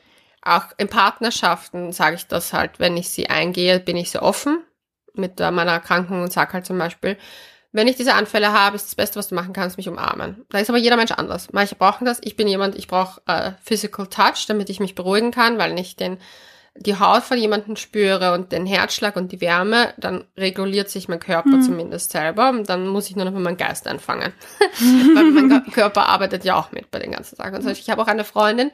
Auch 0.47 0.65
in 0.77 0.87
Partnerschaften 0.87 1.91
sage 1.91 2.15
ich 2.15 2.27
das 2.27 2.53
halt, 2.53 2.79
wenn 2.79 2.97
ich 2.97 3.09
sie 3.09 3.29
eingehe, 3.29 3.79
bin 3.79 3.97
ich 3.97 4.11
sehr 4.11 4.23
offen 4.23 4.63
mit 5.13 5.39
meiner 5.39 5.71
Erkrankung 5.71 6.21
und 6.21 6.31
sage 6.31 6.53
halt 6.53 6.65
zum 6.65 6.77
Beispiel, 6.77 7.17
wenn 7.71 7.87
ich 7.87 7.97
diese 7.97 8.13
Anfälle 8.13 8.53
habe, 8.53 8.75
ist 8.75 8.85
das 8.85 8.95
Beste, 8.95 9.19
was 9.19 9.27
du 9.27 9.35
machen 9.35 9.53
kannst, 9.53 9.77
mich 9.77 9.89
umarmen. 9.89 10.45
Da 10.49 10.59
ist 10.59 10.69
aber 10.69 10.79
jeder 10.79 10.95
Mensch 10.95 11.11
anders. 11.11 11.51
Manche 11.51 11.75
brauchen 11.75 12.05
das. 12.05 12.19
Ich 12.23 12.35
bin 12.35 12.47
jemand, 12.47 12.75
ich 12.75 12.87
brauche 12.87 13.21
äh, 13.27 13.51
Physical 13.63 14.07
Touch, 14.07 14.45
damit 14.47 14.69
ich 14.69 14.79
mich 14.79 14.95
beruhigen 14.95 15.31
kann, 15.31 15.57
weil 15.57 15.77
ich 15.77 15.95
den 15.95 16.17
die 16.79 16.99
Haut 16.99 17.23
von 17.23 17.37
jemandem 17.37 17.75
spüre 17.75 18.33
und 18.33 18.51
den 18.51 18.65
Herzschlag 18.65 19.15
und 19.15 19.31
die 19.31 19.41
Wärme, 19.41 19.93
dann 19.97 20.25
reguliert 20.37 20.89
sich 20.89 21.07
mein 21.07 21.19
Körper 21.19 21.49
mhm. 21.49 21.61
zumindest 21.61 22.11
selber. 22.11 22.49
Und 22.49 22.69
dann 22.69 22.87
muss 22.87 23.09
ich 23.09 23.15
nur 23.15 23.25
noch 23.25 23.31
mit 23.31 23.41
meinem 23.41 23.57
Geist 23.57 23.87
anfangen. 23.87 24.31
weil 24.79 25.31
mein 25.31 25.71
Körper 25.71 26.07
arbeitet 26.07 26.45
ja 26.45 26.55
auch 26.55 26.71
mit 26.71 26.91
bei 26.91 26.99
den 26.99 27.11
ganzen 27.11 27.35
Sachen. 27.35 27.55
Und 27.55 27.63
so, 27.63 27.69
ich 27.69 27.89
habe 27.89 28.01
auch 28.01 28.07
eine 28.07 28.23
Freundin, 28.23 28.71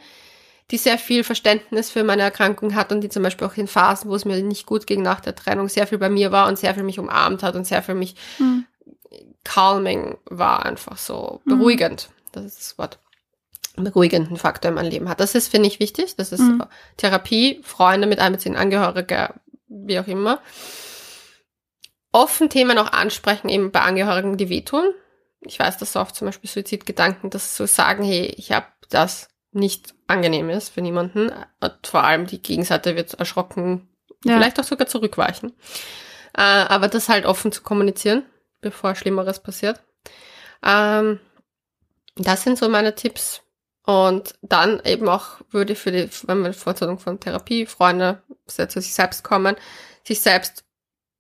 die 0.72 0.78
sehr 0.78 0.98
viel 0.98 1.24
Verständnis 1.24 1.92
für 1.92 2.04
meine 2.04 2.22
Erkrankung 2.22 2.76
hat 2.76 2.92
und 2.92 3.02
die 3.02 3.10
zum 3.10 3.24
Beispiel 3.24 3.48
auch 3.48 3.56
in 3.56 3.68
Phasen, 3.68 4.10
wo 4.10 4.16
es 4.16 4.26
mir 4.26 4.42
nicht 4.42 4.66
gut 4.66 4.88
ging 4.88 5.02
nach 5.02 5.20
der 5.20 5.36
Trennung, 5.36 5.70
sehr 5.70 5.88
viel 5.88 5.98
bei 5.98 6.10
mir 6.10 6.32
war 6.32 6.48
und 6.48 6.58
sehr 6.58 6.74
viel 6.74 6.84
mich 6.84 7.00
umarmt 7.00 7.44
hat 7.44 7.56
und 7.56 7.66
sehr 7.66 7.84
viel 7.84 7.96
mich 7.96 8.16
mhm. 8.40 8.66
calming 9.44 10.18
war, 10.26 10.66
einfach 10.66 10.98
so 10.98 11.42
beruhigend. 11.46 12.10
Mhm. 12.10 12.32
Das 12.32 12.46
ist 12.46 12.60
das 12.60 12.78
Wort. 12.78 13.00
Beruhigenden 13.76 14.38
Faktor 14.38 14.70
in 14.70 14.76
meinem 14.76 14.92
Leben 14.92 15.10
hat. 15.10 15.20
Das 15.20 15.34
ist, 15.34 15.48
finde 15.48 15.68
ich, 15.68 15.80
wichtig. 15.80 16.16
Das 16.16 16.32
ist 16.32 16.42
mhm. 16.42 16.64
Therapie, 16.98 17.60
Freunde 17.64 18.06
mit 18.06 18.20
einbeziehen, 18.20 18.56
Angehörige, 18.56 19.34
wie 19.68 20.00
auch 20.00 20.08
immer. 20.08 20.42
Offen 22.12 22.52
Themen 22.52 22.78
auch 22.78 22.92
ansprechen, 22.92 23.50
eben 23.50 23.72
bei 23.72 23.82
Angehörigen, 23.82 24.38
die 24.38 24.50
wehtun. 24.50 24.86
Ich 25.42 25.58
weiß, 25.58 25.80
dass 25.80 25.94
so 25.94 26.00
oft 26.00 26.16
zum 26.16 26.28
Beispiel 26.28 26.50
Suizidgedanken, 26.50 27.32
das 27.32 27.56
zu 27.56 27.66
sagen, 27.66 28.04
hey, 28.04 28.26
ich 28.38 28.52
habe 28.52 28.68
das 28.90 29.28
nicht 29.56 29.94
angenehm 30.08 30.50
ist 30.50 30.70
für 30.70 30.82
niemanden. 30.82 31.32
Und 31.60 31.88
vor 31.88 32.04
allem 32.04 32.28
die 32.28 32.42
Gegenseite 32.42 32.96
wird 32.96 33.14
erschrocken 33.14 33.88
Ja. 34.24 34.36
Vielleicht 34.36 34.60
auch 34.60 34.64
sogar 34.64 34.88
zurückweichen. 34.88 35.54
Äh, 36.36 36.42
aber 36.42 36.88
das 36.88 37.10
halt 37.10 37.26
offen 37.26 37.52
zu 37.52 37.62
kommunizieren, 37.62 38.24
bevor 38.62 38.96
Schlimmeres 38.96 39.40
passiert. 39.42 39.82
Ähm, 40.64 41.20
das 42.16 42.44
sind 42.44 42.58
so 42.58 42.70
meine 42.70 42.96
Tipps. 42.96 43.42
Und 43.86 44.36
dann 44.42 44.82
eben 44.86 45.10
auch 45.10 45.42
würde 45.50 45.76
für 45.76 45.92
die, 45.92 46.10
wenn 46.24 46.40
man 46.40 46.54
Vorstellung 46.54 47.00
von 47.00 47.20
Therapie, 47.20 47.66
Freunde 47.66 48.24
sehr 48.46 48.70
zu 48.70 48.80
sich 48.80 48.94
selbst 48.94 49.26
kommen, 49.26 49.58
sich 50.06 50.22
selbst 50.22 50.64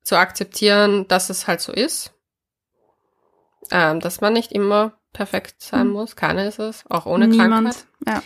zu 0.01 0.15
akzeptieren, 0.15 1.05
dass 1.09 1.29
es 1.29 1.47
halt 1.47 1.59
so 1.59 1.73
ist. 1.73 2.13
Ähm, 3.69 3.99
dass 3.99 4.21
man 4.21 4.33
nicht 4.33 4.53
immer 4.53 4.93
perfekt 5.13 5.55
sein 5.61 5.87
mhm. 5.87 5.93
muss. 5.93 6.15
Keiner 6.15 6.45
ist 6.47 6.59
es, 6.59 6.83
auch 6.89 7.05
ohne 7.05 7.27
Niemand. 7.27 7.51
Krankheit. 7.51 7.85
Ja. 8.05 8.23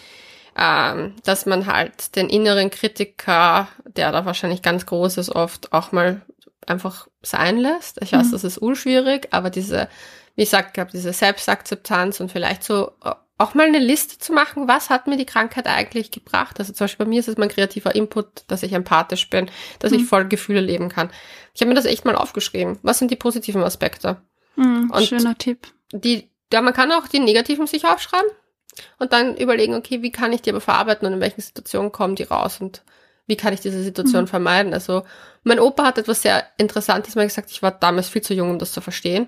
Ähm, 0.60 1.14
dass 1.24 1.46
man 1.46 1.68
halt 1.68 2.16
den 2.16 2.30
inneren 2.30 2.72
Kritiker, 2.72 3.68
der 3.86 4.12
da 4.12 4.26
wahrscheinlich 4.26 4.64
ganz 4.64 4.88
groß 4.88 5.18
ist, 5.18 5.30
oft 5.30 5.72
auch 5.72 5.92
mal 5.92 6.22
einfach 6.66 7.08
sein 7.22 7.58
lässt. 7.58 8.02
Ich 8.02 8.14
weiß, 8.14 8.28
mhm. 8.28 8.32
das 8.32 8.44
ist 8.44 8.58
unschwierig, 8.58 9.28
aber 9.32 9.50
diese, 9.50 9.88
wie 10.36 10.44
ich 10.44 10.50
gesagt 10.50 10.78
habe, 10.78 10.92
diese 10.92 11.14
Selbstakzeptanz 11.14 12.20
und 12.20 12.32
vielleicht 12.32 12.64
so 12.64 12.92
äh, 13.04 13.12
auch 13.38 13.54
mal 13.54 13.68
eine 13.68 13.80
Liste 13.80 14.18
zu 14.18 14.34
machen, 14.34 14.68
was 14.68 14.90
hat 14.90 15.06
mir 15.08 15.18
die 15.18 15.26
Krankheit 15.26 15.68
eigentlich 15.68 16.10
gebracht. 16.10 16.60
Also 16.60 16.74
zum 16.74 16.86
Beispiel 16.86 17.06
bei 17.06 17.10
mir 17.10 17.20
ist 17.20 17.28
es 17.28 17.38
mein 17.38 17.50
kreativer 17.50 17.94
Input, 17.94 18.44
dass 18.48 18.64
ich 18.64 18.74
empathisch 18.74 19.30
bin, 19.30 19.50
dass 19.80 19.92
mhm. 19.92 20.00
ich 20.00 20.06
voll 20.06 20.28
Gefühle 20.28 20.62
leben 20.62 20.90
kann. 20.90 21.12
Ich 21.54 21.62
habe 21.62 21.70
mir 21.70 21.76
das 21.76 21.86
echt 21.86 22.04
mal 22.04 22.16
aufgeschrieben. 22.16 22.80
Was 22.82 22.98
sind 22.98 23.12
die 23.12 23.16
positiven 23.16 23.64
Aspekte? 23.64 24.18
Mhm, 24.56 24.92
und 24.92 25.06
schöner 25.06 25.38
Tipp. 25.38 25.68
Die, 25.92 26.30
ja, 26.52 26.62
man 26.62 26.74
kann 26.74 26.91
auch 26.91 27.08
die 27.08 27.20
negativen 27.20 27.68
sich 27.68 27.86
aufschreiben 27.86 28.30
und 29.00 29.14
dann 29.14 29.36
überlegen, 29.38 29.76
okay, 29.76 30.02
wie 30.02 30.12
kann 30.12 30.34
ich 30.34 30.41
die 30.41 30.50
aber 30.50 30.62
verarbeiten 30.62 31.08
und 31.08 31.14
in 31.14 31.22
welchen 31.22 31.41
Situationen 31.41 31.91
kommen 31.91 32.16
die 32.16 32.24
raus 32.24 32.62
und 32.62 32.84
wie 33.28 33.36
kann 33.36 33.53
ich 33.53 33.59
diese 33.59 33.84
Situation 33.84 34.23
mhm. 34.23 34.28
vermeiden? 34.28 34.73
Also 34.73 35.03
mein 35.43 35.59
Opa 35.59 35.86
hat 35.86 35.97
etwas 35.97 36.21
sehr 36.21 36.45
Interessantes 36.57 37.15
mal 37.15 37.28
gesagt. 37.28 37.51
Ich 37.51 37.61
war 37.61 37.71
damals 37.71 38.09
viel 38.09 38.21
zu 38.21 38.34
jung, 38.34 38.49
um 38.49 38.59
das 38.59 38.71
zu 38.71 38.82
verstehen. 38.82 39.28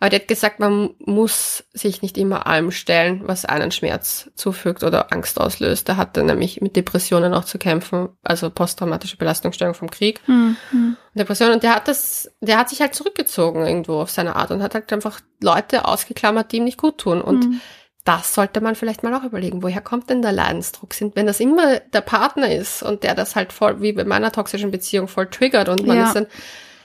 Aber 0.00 0.10
der 0.10 0.20
hat 0.20 0.28
gesagt, 0.28 0.60
man 0.60 0.90
muss 0.98 1.64
sich 1.72 2.02
nicht 2.02 2.18
immer 2.18 2.46
allem 2.46 2.72
stellen, 2.72 3.22
was 3.24 3.44
einen 3.44 3.70
Schmerz 3.70 4.30
zufügt 4.34 4.82
oder 4.82 5.12
Angst 5.12 5.40
auslöst. 5.40 5.88
Er 5.88 5.96
hatte 5.96 6.24
nämlich 6.24 6.60
mit 6.60 6.76
Depressionen 6.76 7.34
auch 7.34 7.44
zu 7.44 7.58
kämpfen, 7.58 8.08
also 8.22 8.50
posttraumatische 8.50 9.16
Belastungsstörung 9.16 9.74
vom 9.74 9.90
Krieg. 9.90 10.20
Mhm. 10.26 10.96
Depressionen. 11.14 11.54
Und 11.54 11.62
der 11.62 11.76
hat 11.76 11.88
das, 11.88 12.30
der 12.40 12.58
hat 12.58 12.68
sich 12.68 12.80
halt 12.80 12.94
zurückgezogen 12.94 13.64
irgendwo 13.64 14.00
auf 14.00 14.10
seine 14.10 14.36
Art 14.36 14.50
und 14.50 14.62
hat 14.62 14.74
halt 14.74 14.92
einfach 14.92 15.20
Leute 15.40 15.84
ausgeklammert, 15.84 16.52
die 16.52 16.58
ihm 16.58 16.64
nicht 16.64 16.78
gut 16.78 16.98
tun. 16.98 17.20
Und 17.20 17.46
mhm 17.46 17.60
das 18.06 18.34
sollte 18.34 18.60
man 18.60 18.76
vielleicht 18.76 19.02
mal 19.02 19.12
auch 19.14 19.24
überlegen. 19.24 19.64
Woher 19.64 19.80
kommt 19.80 20.08
denn 20.10 20.22
der 20.22 20.30
Leidensdruck? 20.30 20.94
Sind, 20.94 21.16
wenn 21.16 21.26
das 21.26 21.40
immer 21.40 21.80
der 21.80 22.00
Partner 22.02 22.50
ist 22.54 22.82
und 22.84 23.02
der 23.02 23.16
das 23.16 23.34
halt 23.34 23.52
voll, 23.52 23.82
wie 23.82 23.92
bei 23.92 24.04
meiner 24.04 24.30
toxischen 24.30 24.70
Beziehung, 24.70 25.08
voll 25.08 25.26
triggert 25.26 25.68
und 25.68 25.84
man 25.84 25.96
ja. 25.96 26.06
ist 26.06 26.14
dann, 26.14 26.26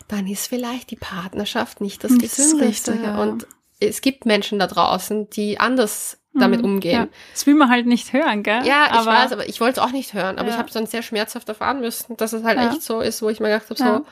dann 0.08 0.26
ist 0.26 0.48
vielleicht 0.48 0.90
die 0.90 0.96
Partnerschaft 0.96 1.80
nicht 1.80 2.04
das 2.04 2.18
Gesündeste. 2.18 2.98
Ja. 3.04 3.22
Und 3.22 3.46
es 3.80 4.02
gibt 4.02 4.26
Menschen 4.26 4.58
da 4.58 4.66
draußen, 4.66 5.30
die 5.30 5.60
anders 5.60 6.18
damit 6.34 6.62
mhm. 6.62 6.66
umgehen. 6.66 7.04
Ja. 7.04 7.08
Das 7.34 7.46
will 7.46 7.54
man 7.54 7.70
halt 7.70 7.86
nicht 7.86 8.14
hören, 8.14 8.42
gell? 8.42 8.66
Ja, 8.66 8.88
ich 8.88 8.94
aber, 8.94 9.12
weiß, 9.12 9.32
aber 9.32 9.48
ich 9.48 9.62
wollte 9.62 9.80
es 9.80 9.86
auch 9.86 9.92
nicht 9.92 10.16
hören. 10.16 10.40
Aber 10.40 10.50
ich 10.50 10.58
habe 10.58 10.70
es 10.70 10.74
dann 10.74 10.88
sehr 10.88 11.04
schmerzhaft 11.04 11.48
erfahren 11.50 11.82
müssen, 11.82 12.18
dass 12.18 12.34
es 12.34 12.44
halt 12.44 12.58
echt 12.58 12.82
so 12.82 13.00
ist, 13.00 13.22
wo 13.22 13.30
ich 13.30 13.40
mir 13.40 13.50
gedacht 13.50 13.70
habe, 13.70 13.78
so, 13.78 14.06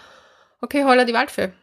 okay, 0.62 0.84
holla 0.84 1.06
die 1.06 1.14
Waldfee. 1.14 1.54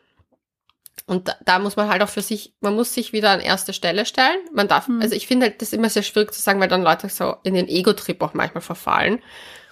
Und 1.07 1.29
da, 1.29 1.37
da, 1.45 1.59
muss 1.61 1.77
man 1.77 1.89
halt 1.89 2.03
auch 2.03 2.09
für 2.09 2.23
sich, 2.23 2.55
man 2.61 2.75
muss 2.75 2.93
sich 2.93 3.13
wieder 3.13 3.31
an 3.31 3.41
erste 3.41 3.73
Stelle 3.73 4.07
stellen. 4.07 4.39
Man 4.53 4.67
darf, 4.67 4.89
mhm. 4.89 5.01
also 5.01 5.15
ich 5.15 5.29
finde 5.29 5.47
halt 5.47 5.63
das 5.63 5.73
immer 5.73 5.89
sehr 5.89 6.03
schwierig 6.03 6.35
zu 6.35 6.43
sagen, 6.43 6.61
weil 6.61 6.69
dann 6.69 6.83
Leute 6.83 7.09
so 7.09 7.37
in 7.45 7.55
den 7.55 7.69
Ego-Trip 7.69 8.21
auch 8.23 8.35
manchmal 8.35 8.63
verfallen. 8.63 9.23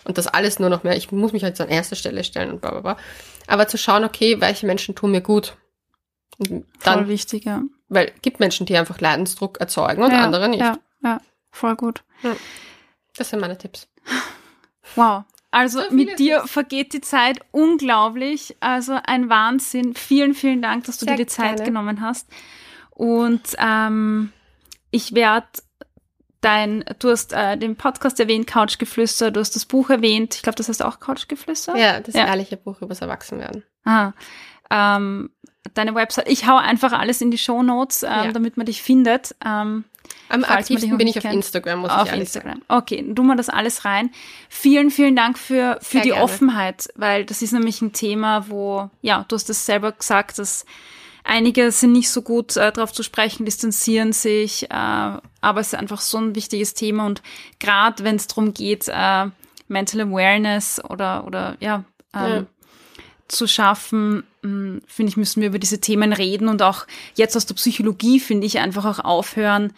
Und 0.04 0.16
das 0.16 0.28
alles 0.28 0.58
nur 0.60 0.68
noch 0.68 0.84
mehr, 0.84 0.96
ich 0.96 1.10
muss 1.10 1.32
mich 1.32 1.42
halt 1.42 1.56
so 1.56 1.64
an 1.64 1.70
erste 1.70 1.96
Stelle 1.96 2.22
stellen 2.22 2.52
und 2.52 2.60
bla 2.60 2.70
bla 2.70 2.80
bla. 2.80 2.96
Aber 3.48 3.66
zu 3.66 3.78
schauen, 3.78 4.04
okay, 4.04 4.40
welche 4.40 4.66
Menschen 4.66 4.94
tun 4.94 5.10
mir 5.10 5.22
gut. 5.22 5.56
Und 6.38 6.66
dann, 6.82 7.00
voll 7.00 7.08
wichtig, 7.08 7.44
ja. 7.44 7.62
Weil 7.88 8.12
es 8.14 8.22
gibt 8.22 8.38
Menschen, 8.38 8.66
die 8.66 8.76
einfach 8.76 9.00
Leidensdruck 9.00 9.58
erzeugen 9.58 10.02
und 10.02 10.12
ja, 10.12 10.22
andere 10.22 10.48
nicht. 10.48 10.60
Ja, 10.60 10.78
ja, 11.02 11.20
voll 11.50 11.74
gut. 11.74 12.04
Ja. 12.22 12.36
Das 13.16 13.30
sind 13.30 13.40
meine 13.40 13.58
Tipps. 13.58 13.88
Wow. 14.96 15.24
Also 15.54 15.82
so 15.82 15.94
mit 15.94 16.18
dir 16.18 16.38
Tipps. 16.40 16.50
vergeht 16.50 16.92
die 16.92 17.00
Zeit 17.00 17.38
unglaublich. 17.52 18.56
Also 18.58 18.98
ein 19.04 19.28
Wahnsinn. 19.28 19.94
Vielen, 19.94 20.34
vielen 20.34 20.60
Dank, 20.60 20.84
dass 20.84 20.98
du 20.98 21.06
Sehr 21.06 21.14
dir 21.14 21.24
die 21.24 21.30
Zeit 21.30 21.56
gerne. 21.56 21.64
genommen 21.64 22.00
hast. 22.00 22.28
Und 22.90 23.42
ähm, 23.58 24.32
ich 24.90 25.14
werde 25.14 25.46
dein, 26.40 26.84
du 26.98 27.10
hast 27.10 27.32
äh, 27.32 27.56
den 27.56 27.76
Podcast 27.76 28.18
erwähnt, 28.18 28.48
Couchgeflüster, 28.48 29.30
du 29.30 29.38
hast 29.38 29.54
das 29.54 29.64
Buch 29.64 29.90
erwähnt. 29.90 30.34
Ich 30.34 30.42
glaube, 30.42 30.56
das 30.56 30.68
heißt 30.68 30.82
auch 30.82 30.98
Couchgeflüster. 30.98 31.76
Ja, 31.76 32.00
das 32.00 32.14
ja. 32.14 32.26
ehrliche 32.26 32.56
Buch 32.56 32.82
übers 32.82 33.00
Erwachsenwerden. 33.00 33.62
Ah, 33.84 34.12
ähm, 34.70 35.30
deine 35.74 35.94
Website. 35.94 36.28
Ich 36.28 36.48
hau 36.48 36.56
einfach 36.56 36.92
alles 36.92 37.20
in 37.20 37.30
die 37.30 37.38
Show 37.38 37.62
Notes, 37.62 38.02
ähm, 38.02 38.10
ja. 38.10 38.32
damit 38.32 38.56
man 38.56 38.66
dich 38.66 38.82
findet. 38.82 39.36
Ähm, 39.44 39.84
am 40.28 40.44
aktivsten 40.44 40.96
bin 40.96 41.06
ich 41.06 41.18
auf 41.18 41.24
Instagram, 41.24 41.80
muss 41.80 41.90
auf 41.90 42.12
ich 42.12 42.18
Instagram. 42.18 42.54
Sagen. 42.54 42.64
Okay, 42.68 43.14
tun 43.14 43.26
wir 43.26 43.36
das 43.36 43.48
alles 43.48 43.84
rein. 43.84 44.10
Vielen, 44.48 44.90
vielen 44.90 45.16
Dank 45.16 45.38
für, 45.38 45.78
für 45.82 46.00
die 46.00 46.10
gerne. 46.10 46.22
Offenheit, 46.22 46.88
weil 46.96 47.24
das 47.24 47.42
ist 47.42 47.52
nämlich 47.52 47.82
ein 47.82 47.92
Thema, 47.92 48.48
wo, 48.48 48.90
ja, 49.02 49.24
du 49.28 49.36
hast 49.36 49.50
es 49.50 49.66
selber 49.66 49.92
gesagt, 49.92 50.38
dass 50.38 50.64
einige 51.24 51.70
sind 51.70 51.92
nicht 51.92 52.10
so 52.10 52.22
gut 52.22 52.56
äh, 52.56 52.72
darauf 52.72 52.92
zu 52.92 53.02
sprechen, 53.02 53.44
distanzieren 53.44 54.12
sich, 54.12 54.64
äh, 54.64 54.68
aber 54.70 55.60
es 55.60 55.68
ist 55.68 55.78
einfach 55.78 56.00
so 56.00 56.18
ein 56.18 56.34
wichtiges 56.34 56.74
Thema 56.74 57.06
und 57.06 57.22
gerade 57.58 58.04
wenn 58.04 58.16
es 58.16 58.26
darum 58.26 58.54
geht, 58.54 58.88
äh, 58.88 59.26
Mental 59.68 60.02
Awareness 60.02 60.82
oder, 60.84 61.26
oder 61.26 61.56
ja, 61.60 61.84
ähm, 62.14 62.30
ja. 62.30 62.46
zu 63.28 63.46
schaffen, 63.46 64.24
finde 64.86 65.10
ich, 65.10 65.16
müssen 65.16 65.40
wir 65.40 65.48
über 65.48 65.58
diese 65.58 65.80
Themen 65.80 66.12
reden 66.12 66.48
und 66.48 66.62
auch 66.62 66.86
jetzt 67.14 67.36
aus 67.36 67.46
der 67.46 67.54
Psychologie, 67.54 68.20
finde 68.20 68.46
ich, 68.46 68.58
einfach 68.58 68.84
auch 68.84 69.04
aufhören, 69.04 69.72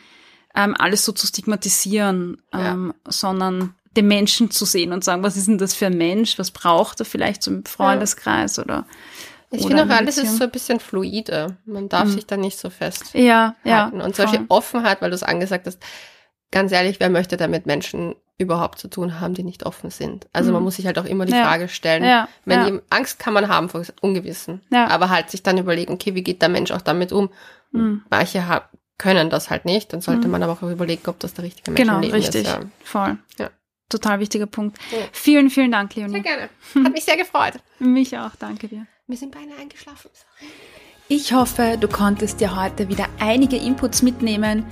ähm, 0.55 0.75
alles 0.79 1.05
so 1.05 1.13
zu 1.13 1.27
stigmatisieren, 1.27 2.43
ähm, 2.53 2.93
ja. 3.05 3.13
sondern 3.13 3.75
den 3.97 4.09
Menschen 4.09 4.51
zu 4.51 4.65
sehen 4.65 4.93
und 4.93 5.05
sagen, 5.05 5.23
was 5.23 5.37
ist 5.37 5.49
denn 5.49 5.59
das 5.59 5.75
für 5.75 5.87
ein 5.87 5.97
Mensch, 5.97 6.39
was 6.39 6.51
braucht 6.51 7.01
er 7.01 7.07
vielleicht 7.07 7.43
so 7.43 7.51
im 7.51 7.65
Freundeskreis 7.65 8.57
ja. 8.57 8.65
oder 8.65 8.87
ich 9.51 9.65
finde 9.65 9.85
auch 9.85 9.89
alles 9.89 10.19
ist 10.19 10.37
so 10.37 10.45
ein 10.45 10.51
bisschen 10.51 10.81
fluide. 10.81 11.57
Man 11.65 11.89
darf 11.89 12.07
mhm. 12.07 12.13
sich 12.13 12.27
da 12.27 12.37
nicht 12.37 12.59
so 12.59 12.69
fest 12.69 13.15
ja, 13.15 13.55
halten. 13.65 13.99
Ja, 13.99 14.05
und 14.05 14.17
solche 14.17 14.39
voll. 14.39 14.47
Offenheit, 14.49 15.01
weil 15.01 15.11
du 15.11 15.15
es 15.15 15.23
angesagt 15.23 15.67
hast, 15.67 15.79
ganz 16.51 16.73
ehrlich, 16.73 16.99
wer 16.99 17.11
möchte 17.11 17.37
damit 17.37 17.65
Menschen 17.65 18.17
überhaupt 18.39 18.79
zu 18.79 18.89
tun 18.89 19.21
haben, 19.21 19.35
die 19.35 19.43
nicht 19.43 19.65
offen 19.65 19.91
sind? 19.91 20.27
Also 20.33 20.49
mhm. 20.49 20.55
man 20.55 20.63
muss 20.65 20.77
sich 20.77 20.87
halt 20.87 20.99
auch 20.99 21.05
immer 21.05 21.27
die 21.27 21.33
ja. 21.33 21.45
Frage 21.45 21.69
stellen, 21.69 22.05
ja, 22.05 22.29
wenn 22.45 22.75
ja. 22.75 22.81
Angst 22.91 23.19
kann 23.19 23.35
man 23.35 23.49
haben 23.49 23.69
vor 23.69 23.83
Ungewissen, 24.01 24.63
ja. 24.71 24.89
aber 24.89 25.11
halt 25.11 25.31
sich 25.31 25.43
dann 25.43 25.59
überlegen, 25.59 25.93
okay, 25.93 26.15
wie 26.15 26.23
geht 26.23 26.43
der 26.43 26.49
Mensch 26.49 26.71
auch 26.71 26.83
damit 26.83 27.13
um? 27.13 27.31
Mhm. 27.73 28.03
Manche 28.11 28.47
haben 28.47 28.67
können 28.99 29.31
das 29.31 29.51
halt 29.51 29.65
nicht. 29.65 29.93
Dann 29.93 30.01
sollte 30.01 30.27
mhm. 30.27 30.33
man 30.33 30.43
aber 30.43 30.53
auch 30.53 30.63
überlegen, 30.63 31.03
ob 31.07 31.19
das 31.21 31.35
der 31.35 31.45
richtige 31.45 31.71
Mensch 31.71 31.81
genau, 31.81 31.97
im 31.97 32.03
Leben 32.03 32.15
richtig. 32.15 32.43
ist. 32.43 32.47
Genau, 32.47 32.57
richtig. 32.57 32.89
Voll. 32.89 33.19
Ja. 33.39 33.51
Total 33.89 34.19
wichtiger 34.19 34.47
Punkt. 34.47 34.79
Ja. 34.91 34.99
Vielen, 35.13 35.51
vielen 35.51 35.71
Dank, 35.71 35.95
Leonie. 35.95 36.13
Sehr 36.13 36.23
gerne. 36.23 36.49
Hat 36.85 36.93
mich 36.93 37.05
sehr 37.05 37.17
gefreut. 37.17 37.55
mich 37.79 38.17
auch, 38.19 38.35
danke 38.39 38.69
dir. 38.69 38.87
Wir 39.07 39.17
sind 39.17 39.33
beinahe 39.33 39.59
eingeschlafen. 39.59 40.11
Ich 41.09 41.33
hoffe, 41.33 41.77
du 41.81 41.87
konntest 41.87 42.41
dir 42.41 42.57
heute 42.61 42.89
wieder 42.89 43.07
einige 43.21 43.57
Inputs 43.57 44.03
mitnehmen, 44.03 44.67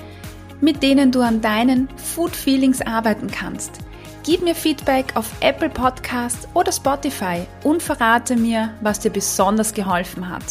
mit 0.61 0.83
denen 0.83 1.13
du 1.13 1.21
an 1.21 1.41
deinen 1.41 1.89
Food 1.97 2.35
Feelings 2.35 2.81
arbeiten 2.81 3.31
kannst. 3.31 3.79
Gib 4.25 4.43
mir 4.43 4.55
Feedback 4.55 5.15
auf 5.17 5.31
Apple 5.41 5.69
Podcast 5.69 6.49
oder 6.55 6.73
Spotify 6.73 7.47
und 7.63 7.83
verrate 7.83 8.37
mir, 8.37 8.73
was 8.81 9.01
dir 9.01 9.11
besonders 9.11 9.75
geholfen 9.75 10.31
hat. 10.31 10.45